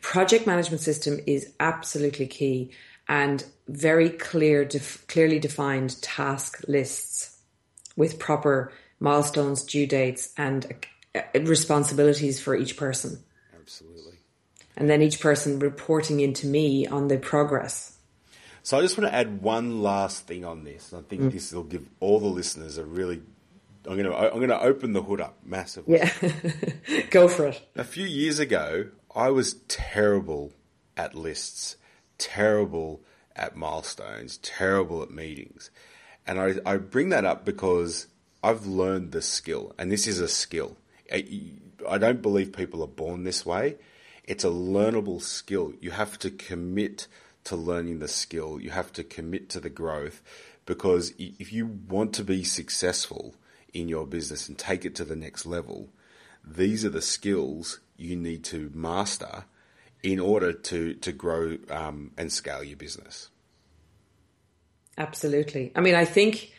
Project 0.00 0.46
management 0.46 0.82
system 0.82 1.18
is 1.26 1.52
absolutely 1.60 2.26
key 2.26 2.72
and 3.08 3.44
very 3.68 4.10
clear, 4.10 4.64
def- 4.64 5.06
clearly 5.06 5.38
defined 5.38 6.00
task 6.02 6.64
lists 6.68 7.38
with 7.96 8.18
proper 8.18 8.72
milestones, 9.00 9.62
due 9.62 9.86
dates, 9.86 10.32
and 10.36 10.74
uh, 11.14 11.20
responsibilities 11.42 12.40
for 12.40 12.54
each 12.56 12.76
person. 12.76 13.22
Absolutely. 13.58 14.18
And 14.76 14.90
then 14.90 15.02
each 15.02 15.20
person 15.20 15.58
reporting 15.58 16.20
into 16.20 16.46
me 16.46 16.86
on 16.86 17.08
the 17.08 17.18
progress. 17.18 17.96
So 18.64 18.78
I 18.78 18.80
just 18.80 18.96
want 18.96 19.10
to 19.10 19.14
add 19.14 19.42
one 19.42 19.82
last 19.82 20.26
thing 20.26 20.44
on 20.44 20.64
this. 20.64 20.94
I 20.94 21.02
think 21.02 21.32
this 21.32 21.52
will 21.52 21.64
give 21.64 21.86
all 22.00 22.18
the 22.18 22.26
listeners 22.26 22.78
a 22.78 22.84
really. 22.84 23.20
I'm 23.86 23.98
going 23.98 24.10
to 24.10 24.16
I'm 24.16 24.38
going 24.38 24.48
to 24.48 24.60
open 24.60 24.94
the 24.94 25.02
hood 25.02 25.20
up 25.20 25.36
massively. 25.44 25.98
Yeah. 25.98 26.10
Go 27.10 27.28
for 27.28 27.48
it. 27.48 27.60
A 27.76 27.84
few 27.84 28.06
years 28.06 28.38
ago, 28.38 28.86
I 29.14 29.28
was 29.28 29.54
terrible 29.68 30.52
at 30.96 31.14
lists, 31.14 31.76
terrible 32.18 33.00
at 33.36 33.56
milestones, 33.56 34.38
terrible 34.38 35.02
at 35.02 35.10
meetings. 35.10 35.70
And 36.26 36.40
I, 36.40 36.54
I 36.64 36.76
bring 36.76 37.10
that 37.10 37.24
up 37.24 37.44
because 37.44 38.06
I've 38.42 38.66
learned 38.66 39.12
the 39.12 39.22
skill, 39.22 39.74
and 39.78 39.90
this 39.90 40.06
is 40.06 40.20
a 40.20 40.28
skill. 40.28 40.76
I, 41.12 41.26
I 41.88 41.98
don't 41.98 42.22
believe 42.22 42.52
people 42.52 42.82
are 42.82 42.88
born 42.88 43.24
this 43.24 43.44
way. 43.44 43.76
It's 44.24 44.44
a 44.44 44.48
learnable 44.48 45.20
skill. 45.20 45.74
You 45.80 45.90
have 45.90 46.18
to 46.20 46.30
commit 46.30 47.06
to 47.44 47.56
learning 47.56 47.98
the 47.98 48.08
skill. 48.08 48.60
You 48.60 48.70
have 48.70 48.92
to 48.94 49.04
commit 49.04 49.50
to 49.50 49.60
the 49.60 49.70
growth 49.70 50.22
because 50.66 51.12
if 51.18 51.52
you 51.52 51.66
want 51.66 52.14
to 52.14 52.24
be 52.24 52.42
successful 52.42 53.34
in 53.74 53.88
your 53.88 54.06
business 54.06 54.48
and 54.48 54.56
take 54.56 54.84
it 54.84 54.94
to 54.96 55.04
the 55.04 55.16
next 55.16 55.44
level, 55.44 55.90
these 56.42 56.84
are 56.84 56.90
the 56.90 57.02
skills 57.02 57.80
you 57.96 58.16
need 58.16 58.44
to 58.44 58.70
master 58.74 59.44
in 60.04 60.20
order 60.20 60.52
to 60.52 60.94
to 60.94 61.10
grow 61.10 61.56
um, 61.70 62.12
and 62.16 62.30
scale 62.30 62.62
your 62.62 62.76
business. 62.76 63.30
Absolutely. 64.96 65.72
I 65.74 65.80
mean, 65.80 65.96
I 65.96 66.04
think 66.04 66.52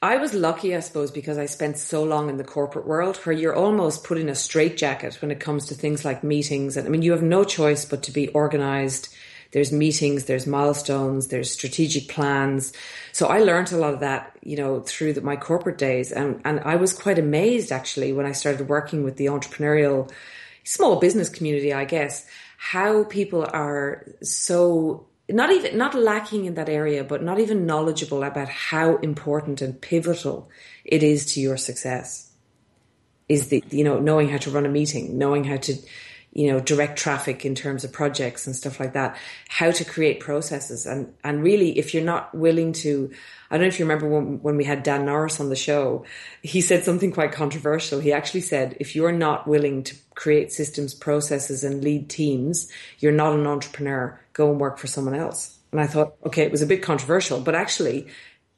I 0.00 0.16
was 0.16 0.32
lucky, 0.32 0.74
I 0.74 0.80
suppose, 0.80 1.10
because 1.10 1.36
I 1.36 1.44
spent 1.44 1.76
so 1.76 2.04
long 2.04 2.30
in 2.30 2.38
the 2.38 2.44
corporate 2.44 2.86
world 2.86 3.18
where 3.18 3.34
you're 3.34 3.54
almost 3.54 4.04
put 4.04 4.16
in 4.16 4.30
a 4.30 4.34
straitjacket 4.34 5.20
when 5.20 5.30
it 5.30 5.40
comes 5.40 5.66
to 5.66 5.74
things 5.74 6.06
like 6.06 6.24
meetings. 6.24 6.78
And 6.78 6.86
I 6.86 6.90
mean, 6.90 7.02
you 7.02 7.12
have 7.12 7.22
no 7.22 7.44
choice 7.44 7.84
but 7.84 8.04
to 8.04 8.12
be 8.12 8.28
organized. 8.28 9.14
There's 9.52 9.72
meetings, 9.72 10.24
there's 10.24 10.46
milestones, 10.46 11.26
there's 11.26 11.50
strategic 11.50 12.08
plans. 12.08 12.72
So 13.12 13.26
I 13.26 13.40
learned 13.40 13.72
a 13.72 13.76
lot 13.76 13.92
of 13.92 14.00
that, 14.00 14.34
you 14.42 14.56
know, 14.56 14.80
through 14.80 15.14
the, 15.14 15.20
my 15.20 15.36
corporate 15.36 15.76
days. 15.76 16.12
And, 16.12 16.40
and 16.44 16.60
I 16.60 16.76
was 16.76 16.94
quite 16.94 17.18
amazed 17.18 17.72
actually 17.72 18.12
when 18.12 18.26
I 18.26 18.32
started 18.32 18.68
working 18.68 19.02
with 19.02 19.16
the 19.16 19.26
entrepreneurial 19.26 20.10
small 20.64 21.00
business 21.00 21.28
community, 21.28 21.74
I 21.74 21.84
guess, 21.84 22.26
how 22.62 23.04
people 23.04 23.48
are 23.54 24.04
so 24.22 25.06
not 25.30 25.50
even 25.50 25.78
not 25.78 25.94
lacking 25.94 26.44
in 26.44 26.56
that 26.56 26.68
area, 26.68 27.02
but 27.02 27.22
not 27.22 27.40
even 27.40 27.64
knowledgeable 27.64 28.22
about 28.22 28.50
how 28.50 28.96
important 28.96 29.62
and 29.62 29.80
pivotal 29.80 30.50
it 30.84 31.02
is 31.02 31.24
to 31.32 31.40
your 31.40 31.56
success. 31.56 32.30
Is 33.30 33.48
the 33.48 33.64
you 33.70 33.82
know 33.82 33.98
knowing 33.98 34.28
how 34.28 34.36
to 34.36 34.50
run 34.50 34.66
a 34.66 34.68
meeting, 34.68 35.16
knowing 35.16 35.44
how 35.44 35.56
to 35.56 35.74
you 36.32 36.52
know, 36.52 36.60
direct 36.60 36.96
traffic 36.96 37.44
in 37.44 37.54
terms 37.54 37.82
of 37.82 37.92
projects 37.92 38.46
and 38.46 38.54
stuff 38.54 38.78
like 38.78 38.92
that, 38.92 39.16
how 39.48 39.70
to 39.70 39.84
create 39.84 40.20
processes. 40.20 40.86
And, 40.86 41.12
and 41.24 41.42
really, 41.42 41.76
if 41.78 41.92
you're 41.92 42.04
not 42.04 42.32
willing 42.34 42.72
to, 42.74 43.10
I 43.50 43.56
don't 43.56 43.62
know 43.62 43.68
if 43.68 43.80
you 43.80 43.84
remember 43.84 44.08
when, 44.08 44.40
when 44.40 44.56
we 44.56 44.64
had 44.64 44.84
Dan 44.84 45.06
Norris 45.06 45.40
on 45.40 45.48
the 45.48 45.56
show, 45.56 46.04
he 46.42 46.60
said 46.60 46.84
something 46.84 47.10
quite 47.10 47.32
controversial. 47.32 47.98
He 47.98 48.12
actually 48.12 48.42
said, 48.42 48.76
if 48.78 48.94
you're 48.94 49.10
not 49.12 49.48
willing 49.48 49.82
to 49.84 49.96
create 50.14 50.52
systems, 50.52 50.94
processes 50.94 51.64
and 51.64 51.82
lead 51.82 52.08
teams, 52.08 52.70
you're 53.00 53.10
not 53.10 53.32
an 53.32 53.46
entrepreneur. 53.46 54.20
Go 54.32 54.52
and 54.52 54.60
work 54.60 54.78
for 54.78 54.86
someone 54.86 55.16
else. 55.16 55.58
And 55.72 55.80
I 55.80 55.86
thought, 55.86 56.14
okay, 56.26 56.42
it 56.42 56.52
was 56.52 56.62
a 56.62 56.66
bit 56.66 56.82
controversial, 56.82 57.40
but 57.40 57.54
actually 57.54 58.06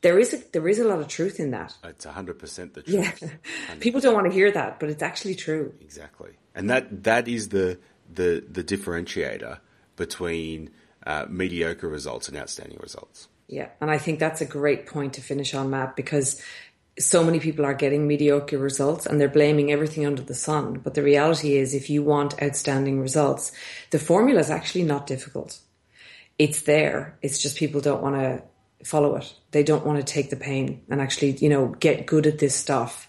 there 0.02 0.18
is 0.18 0.34
a, 0.34 0.38
there 0.52 0.68
is 0.68 0.78
a 0.78 0.84
lot 0.84 1.00
of 1.00 1.08
truth 1.08 1.40
in 1.40 1.52
that. 1.52 1.74
It's 1.84 2.04
100% 2.04 2.74
the 2.74 2.82
truth. 2.82 2.86
Yeah. 2.86 3.10
100. 3.10 3.80
People 3.80 4.00
don't 4.00 4.14
want 4.14 4.26
to 4.26 4.32
hear 4.32 4.50
that, 4.50 4.78
but 4.78 4.90
it's 4.90 5.02
actually 5.02 5.36
true. 5.36 5.74
Exactly. 5.80 6.32
And 6.54 6.68
that 6.68 7.04
that 7.04 7.28
is 7.28 7.48
the 7.48 7.78
the 8.12 8.44
the 8.50 8.62
differentiator 8.62 9.58
between 9.96 10.70
uh, 11.06 11.26
mediocre 11.28 11.88
results 11.88 12.28
and 12.28 12.36
outstanding 12.36 12.78
results. 12.80 13.28
Yeah, 13.48 13.68
and 13.80 13.90
I 13.90 13.98
think 13.98 14.18
that's 14.18 14.40
a 14.40 14.46
great 14.46 14.86
point 14.86 15.14
to 15.14 15.20
finish 15.20 15.54
on, 15.54 15.70
Matt, 15.70 15.96
because 15.96 16.42
so 16.98 17.24
many 17.24 17.40
people 17.40 17.64
are 17.64 17.74
getting 17.74 18.06
mediocre 18.06 18.58
results 18.58 19.06
and 19.06 19.20
they're 19.20 19.28
blaming 19.28 19.72
everything 19.72 20.06
under 20.06 20.22
the 20.22 20.34
sun. 20.34 20.74
But 20.74 20.94
the 20.94 21.02
reality 21.02 21.56
is, 21.56 21.74
if 21.74 21.88
you 21.88 22.02
want 22.02 22.40
outstanding 22.42 23.00
results, 23.00 23.52
the 23.90 23.98
formula 23.98 24.40
is 24.40 24.50
actually 24.50 24.84
not 24.84 25.06
difficult. 25.06 25.58
It's 26.38 26.62
there. 26.62 27.18
It's 27.22 27.38
just 27.38 27.56
people 27.56 27.80
don't 27.80 28.02
want 28.02 28.16
to 28.16 28.42
follow 28.84 29.16
it. 29.16 29.32
They 29.50 29.62
don't 29.62 29.84
want 29.84 29.98
to 29.98 30.04
take 30.04 30.30
the 30.30 30.36
pain 30.36 30.82
and 30.88 31.00
actually, 31.00 31.32
you 31.32 31.48
know, 31.48 31.68
get 31.68 32.06
good 32.06 32.26
at 32.26 32.38
this 32.38 32.54
stuff. 32.54 33.08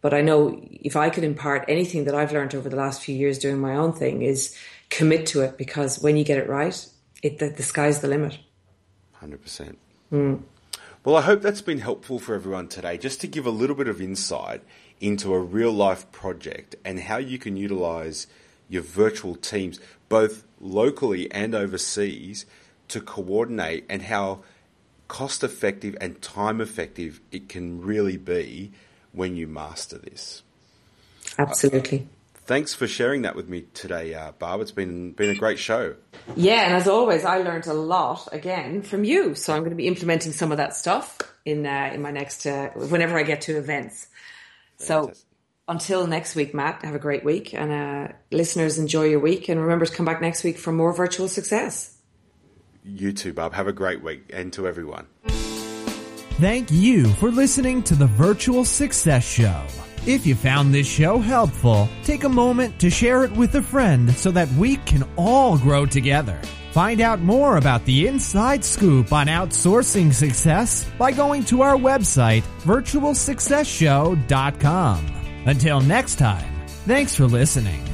But 0.00 0.12
I 0.14 0.20
know 0.20 0.60
if 0.70 0.96
I 0.96 1.10
could 1.10 1.24
impart 1.24 1.64
anything 1.68 2.04
that 2.04 2.14
I've 2.14 2.32
learned 2.32 2.54
over 2.54 2.68
the 2.68 2.76
last 2.76 3.02
few 3.02 3.14
years 3.14 3.38
doing 3.38 3.58
my 3.58 3.76
own 3.76 3.92
thing 3.92 4.22
is 4.22 4.56
commit 4.90 5.26
to 5.26 5.42
it 5.42 5.56
because 5.56 6.00
when 6.00 6.16
you 6.16 6.24
get 6.24 6.38
it 6.38 6.48
right, 6.48 6.86
it 7.22 7.38
the, 7.38 7.50
the 7.50 7.62
sky's 7.62 8.00
the 8.00 8.08
limit. 8.08 8.38
Hundred 9.12 9.42
percent. 9.42 9.78
Mm. 10.12 10.42
Well, 11.04 11.16
I 11.16 11.22
hope 11.22 11.40
that's 11.40 11.62
been 11.62 11.78
helpful 11.78 12.18
for 12.18 12.34
everyone 12.34 12.68
today, 12.68 12.96
just 12.96 13.20
to 13.22 13.26
give 13.26 13.46
a 13.46 13.50
little 13.50 13.74
bit 13.74 13.88
of 13.88 14.00
insight 14.00 14.62
into 15.00 15.34
a 15.34 15.40
real 15.40 15.72
life 15.72 16.10
project 16.12 16.76
and 16.84 17.00
how 17.00 17.16
you 17.16 17.38
can 17.38 17.56
utilize 17.56 18.28
your 18.68 18.82
virtual 18.82 19.34
teams, 19.34 19.80
both 20.08 20.44
locally 20.60 21.30
and 21.32 21.54
overseas, 21.54 22.46
to 22.88 23.00
coordinate 23.00 23.84
and 23.88 24.02
how 24.02 24.44
cost 25.12 25.44
effective 25.44 25.94
and 26.00 26.22
time 26.22 26.58
effective 26.58 27.20
it 27.30 27.46
can 27.46 27.82
really 27.82 28.16
be 28.16 28.72
when 29.12 29.36
you 29.36 29.46
master 29.46 29.98
this. 29.98 30.42
Absolutely. 31.38 31.98
Uh, 31.98 32.38
thanks 32.46 32.72
for 32.72 32.86
sharing 32.86 33.20
that 33.20 33.36
with 33.36 33.46
me 33.46 33.66
today, 33.74 34.14
uh, 34.14 34.32
Barb. 34.32 34.62
It's 34.62 34.72
been 34.72 35.12
been 35.12 35.28
a 35.28 35.34
great 35.34 35.58
show. 35.58 35.96
Yeah, 36.34 36.62
and 36.62 36.74
as 36.74 36.88
always, 36.88 37.26
I 37.26 37.42
learned 37.42 37.66
a 37.66 37.74
lot 37.74 38.26
again 38.32 38.80
from 38.80 39.04
you. 39.04 39.34
So 39.34 39.52
I'm 39.52 39.60
going 39.60 39.72
to 39.72 39.76
be 39.76 39.86
implementing 39.86 40.32
some 40.32 40.50
of 40.50 40.56
that 40.56 40.74
stuff 40.74 41.18
in 41.44 41.66
uh, 41.66 41.90
in 41.92 42.00
my 42.00 42.10
next 42.10 42.46
uh, 42.46 42.70
whenever 42.70 43.18
I 43.18 43.22
get 43.22 43.42
to 43.42 43.58
events. 43.58 44.08
Fantastic. 44.78 45.16
So 45.16 45.26
until 45.68 46.06
next 46.06 46.34
week, 46.34 46.54
Matt, 46.54 46.86
have 46.86 46.94
a 46.94 46.98
great 46.98 47.22
week, 47.22 47.52
and 47.52 47.70
uh, 47.70 48.12
listeners 48.30 48.78
enjoy 48.78 49.04
your 49.10 49.20
week, 49.20 49.50
and 49.50 49.60
remember 49.60 49.84
to 49.84 49.92
come 49.92 50.06
back 50.06 50.22
next 50.22 50.42
week 50.42 50.56
for 50.56 50.72
more 50.72 50.94
virtual 50.94 51.28
success. 51.28 51.98
You 52.84 53.12
too, 53.12 53.32
Barb. 53.32 53.52
Have 53.52 53.68
a 53.68 53.72
great 53.72 54.02
week, 54.02 54.24
and 54.32 54.52
to 54.54 54.66
everyone. 54.66 55.06
Thank 56.40 56.72
you 56.72 57.06
for 57.14 57.30
listening 57.30 57.84
to 57.84 57.94
the 57.94 58.06
Virtual 58.06 58.64
Success 58.64 59.24
Show. 59.24 59.64
If 60.06 60.26
you 60.26 60.34
found 60.34 60.74
this 60.74 60.88
show 60.88 61.18
helpful, 61.18 61.88
take 62.02 62.24
a 62.24 62.28
moment 62.28 62.80
to 62.80 62.90
share 62.90 63.22
it 63.22 63.30
with 63.30 63.54
a 63.54 63.62
friend 63.62 64.10
so 64.16 64.32
that 64.32 64.50
we 64.52 64.78
can 64.78 65.04
all 65.16 65.56
grow 65.56 65.86
together. 65.86 66.40
Find 66.72 67.00
out 67.00 67.20
more 67.20 67.58
about 67.58 67.84
the 67.84 68.08
inside 68.08 68.64
scoop 68.64 69.12
on 69.12 69.28
outsourcing 69.28 70.12
success 70.12 70.84
by 70.98 71.12
going 71.12 71.44
to 71.44 71.62
our 71.62 71.76
website, 71.76 72.42
virtualsuccessshow.com. 72.62 75.06
Until 75.46 75.80
next 75.82 76.16
time, 76.16 76.66
thanks 76.86 77.14
for 77.14 77.26
listening. 77.26 77.91